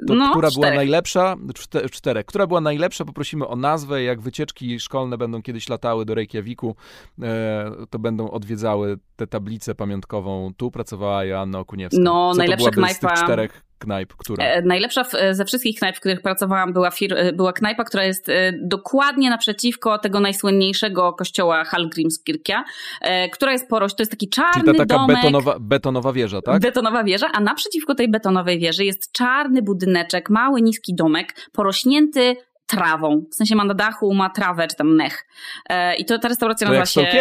To, 0.07 0.15
no, 0.15 0.31
która 0.31 0.51
czterech. 0.51 0.71
była 0.71 0.77
najlepsza? 0.77 1.37
Czte, 1.55 1.89
czterech. 1.89 2.27
Która 2.27 2.47
była 2.47 2.61
najlepsza? 2.61 3.05
Poprosimy 3.05 3.47
o 3.47 3.57
nazwę. 3.57 4.03
Jak 4.03 4.21
wycieczki 4.21 4.81
szkolne 4.81 5.19
będą 5.19 5.43
kiedyś 5.43 5.69
latały 5.69 6.05
do 6.05 6.15
Reykjaviku, 6.15 6.77
e, 7.23 7.71
to 7.91 7.99
będą 7.99 8.31
odwiedzały 8.31 8.99
tę 9.17 9.27
tablicę 9.27 9.75
pamiątkową. 9.75 10.53
Tu 10.57 10.71
pracowała 10.71 11.25
Joanna 11.25 11.59
Okuniewska. 11.59 12.03
No, 12.03 12.33
Co 12.33 12.39
najlepsza 12.39 12.71
knajpa. 12.71 12.95
Z 12.95 13.01
tych 13.01 13.25
czterech 13.25 13.63
knajp, 13.79 14.15
która? 14.17 14.45
E, 14.45 14.63
najlepsza 14.63 15.05
w, 15.05 15.15
e, 15.15 15.35
ze 15.35 15.45
wszystkich 15.45 15.79
knajp, 15.79 15.97
w 15.97 16.01
których 16.01 16.23
pracowałam, 16.23 16.73
była, 16.73 16.91
fir, 16.91 17.15
e, 17.15 17.33
była 17.33 17.53
knajpa, 17.53 17.85
która 17.85 18.05
jest 18.05 18.29
e, 18.29 18.53
dokładnie 18.63 19.31
naprzeciwko 19.31 19.99
tego 19.99 20.21
najsłynniejszego 20.21 21.13
kościoła 21.13 21.65
Hallgrímskirkja, 21.65 22.65
e, 23.01 23.29
która 23.29 23.53
jest 23.53 23.69
poroś, 23.69 23.95
to 23.95 24.03
jest 24.03 24.11
taki 24.11 24.29
czarny 24.29 24.63
Czyli 24.65 24.79
ta 24.79 24.87
taka 24.87 25.01
domek. 25.01 25.17
Betonowa, 25.17 25.57
betonowa 25.61 26.13
wieża, 26.13 26.43
tak? 26.43 26.63
Betonowa 26.63 27.05
wieża, 27.05 27.27
a 27.33 27.41
naprzeciwko 27.41 27.95
tej 27.95 28.11
betonowej 28.11 28.59
wieży 28.59 28.85
jest 28.85 29.13
czarny 29.13 29.63
budyneczek, 29.63 30.31
mały, 30.31 30.63
niski 30.63 30.95
domek, 30.95 31.35
porośnięty 31.53 32.37
trawą. 32.67 33.25
W 33.31 33.35
sensie 33.35 33.57
ma 33.57 33.65
na 33.65 33.75
dachu, 33.75 34.15
ma 34.15 34.31
trawę, 34.31 34.67
czy 34.69 34.77
tam 34.77 34.95
mech. 34.95 35.27
E, 35.69 35.97
I 35.97 36.05
to 36.05 36.19
ta 36.19 36.29
restauracja 36.29 36.67
to 36.67 36.73
nazywa 36.73 37.03
jak 37.03 37.13
się... 37.13 37.19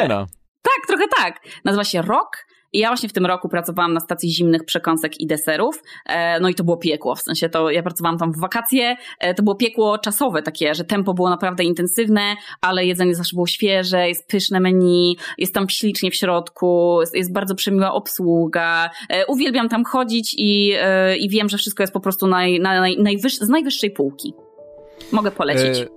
Tak, 0.61 0.87
trochę 0.87 1.05
tak. 1.17 1.39
Nazywa 1.65 1.83
się 1.83 2.01
Rock 2.01 2.45
i 2.73 2.79
ja 2.79 2.87
właśnie 2.87 3.09
w 3.09 3.13
tym 3.13 3.25
roku 3.25 3.49
pracowałam 3.49 3.93
na 3.93 3.99
stacji 3.99 4.29
zimnych 4.29 4.65
przekąsek 4.65 5.21
i 5.21 5.27
deserów. 5.27 5.83
E, 6.05 6.39
no 6.39 6.49
i 6.49 6.55
to 6.55 6.63
było 6.63 6.77
piekło, 6.77 7.15
w 7.15 7.21
sensie 7.21 7.49
to 7.49 7.69
ja 7.69 7.83
pracowałam 7.83 8.17
tam 8.17 8.31
w 8.31 8.39
wakacje, 8.39 8.95
e, 9.19 9.33
to 9.33 9.43
było 9.43 9.55
piekło 9.55 9.97
czasowe 9.97 10.41
takie, 10.41 10.75
że 10.75 10.83
tempo 10.83 11.13
było 11.13 11.29
naprawdę 11.29 11.63
intensywne, 11.63 12.35
ale 12.61 12.85
jedzenie 12.85 13.15
zawsze 13.15 13.35
było 13.35 13.47
świeże, 13.47 14.07
jest 14.07 14.27
pyszne 14.27 14.59
menu, 14.59 15.17
jest 15.37 15.53
tam 15.53 15.69
ślicznie 15.69 16.11
w 16.11 16.15
środku, 16.15 16.99
jest 17.13 17.33
bardzo 17.33 17.55
przemiła 17.55 17.93
obsługa. 17.93 18.89
E, 19.09 19.25
uwielbiam 19.25 19.69
tam 19.69 19.83
chodzić 19.83 20.35
i, 20.37 20.73
i 21.19 21.29
wiem, 21.29 21.49
że 21.49 21.57
wszystko 21.57 21.83
jest 21.83 21.93
po 21.93 21.99
prostu 21.99 22.27
naj, 22.27 22.59
naj, 22.59 22.97
najwyż, 22.97 23.37
z 23.37 23.49
najwyższej 23.49 23.91
półki. 23.91 24.33
Mogę 25.11 25.31
polecić. 25.31 25.87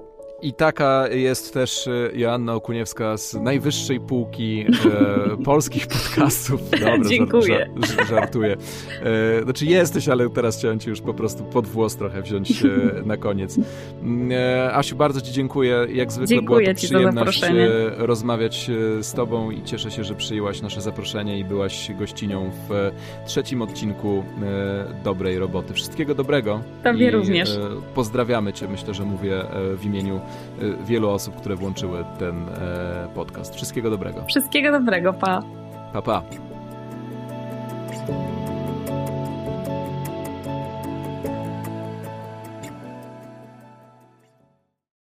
I 0.42 0.52
taka 0.52 1.08
jest 1.08 1.54
też 1.54 1.88
e, 1.88 2.10
Joanna 2.14 2.54
Okuniewska 2.54 3.16
z 3.16 3.34
najwyższej 3.34 4.00
półki 4.00 4.66
e, 4.84 5.36
polskich 5.44 5.86
podcastów. 5.86 6.70
Dobra, 6.70 6.98
Dziękuję. 7.08 7.70
Żar, 7.96 8.06
żartuję. 8.06 8.56
E, 9.02 9.42
znaczy 9.42 9.66
jesteś, 9.66 10.08
ale 10.08 10.30
teraz 10.30 10.58
chciałem 10.58 10.78
ci 10.78 10.90
już 10.90 11.00
po 11.00 11.14
prostu 11.14 11.44
pod 11.44 11.66
włos 11.66 11.96
trochę 11.96 12.22
wziąć 12.22 12.62
e, 12.62 12.68
na 13.04 13.16
koniec. 13.16 13.58
Mm, 14.02 14.32
e, 14.32 14.74
Asiu, 14.74 14.96
bardzo 14.96 15.20
ci 15.20 15.32
dziękuję. 15.32 15.86
Jak 15.92 16.12
zwykle 16.12 16.36
dziękuję 16.36 16.64
była 16.64 16.74
to 16.74 16.80
przyjemność 16.80 17.44
e, 17.44 18.06
rozmawiać 18.06 18.70
z 19.00 19.12
tobą 19.12 19.50
i 19.50 19.62
cieszę 19.62 19.90
się, 19.90 20.04
że 20.04 20.14
przyjęłaś 20.14 20.62
nasze 20.62 20.80
zaproszenie 20.80 21.38
i 21.38 21.44
byłaś 21.44 21.90
gościnią 21.98 22.50
w 22.68 22.90
trzecim 23.26 23.62
odcinku 23.62 24.24
Dobrej 25.04 25.38
Roboty. 25.38 25.74
Wszystkiego 25.74 26.14
dobrego. 26.14 26.60
Tobie 26.84 27.10
również. 27.10 27.58
Pozdrawiamy 27.94 28.52
cię. 28.52 28.68
Myślę, 28.68 28.94
że 28.94 29.04
mówię 29.04 29.42
w 29.76 29.84
imieniu 29.84 30.20
wielu 30.84 31.10
osób, 31.10 31.36
które 31.36 31.56
włączyły 31.56 32.04
ten 32.18 32.48
e, 32.48 33.08
podcast. 33.14 33.54
Wszystkiego 33.54 33.90
dobrego. 33.90 34.24
Wszystkiego 34.24 34.72
dobrego, 34.72 35.12
pa. 35.12 35.42
Pa, 35.92 36.02
pa. 36.02 36.22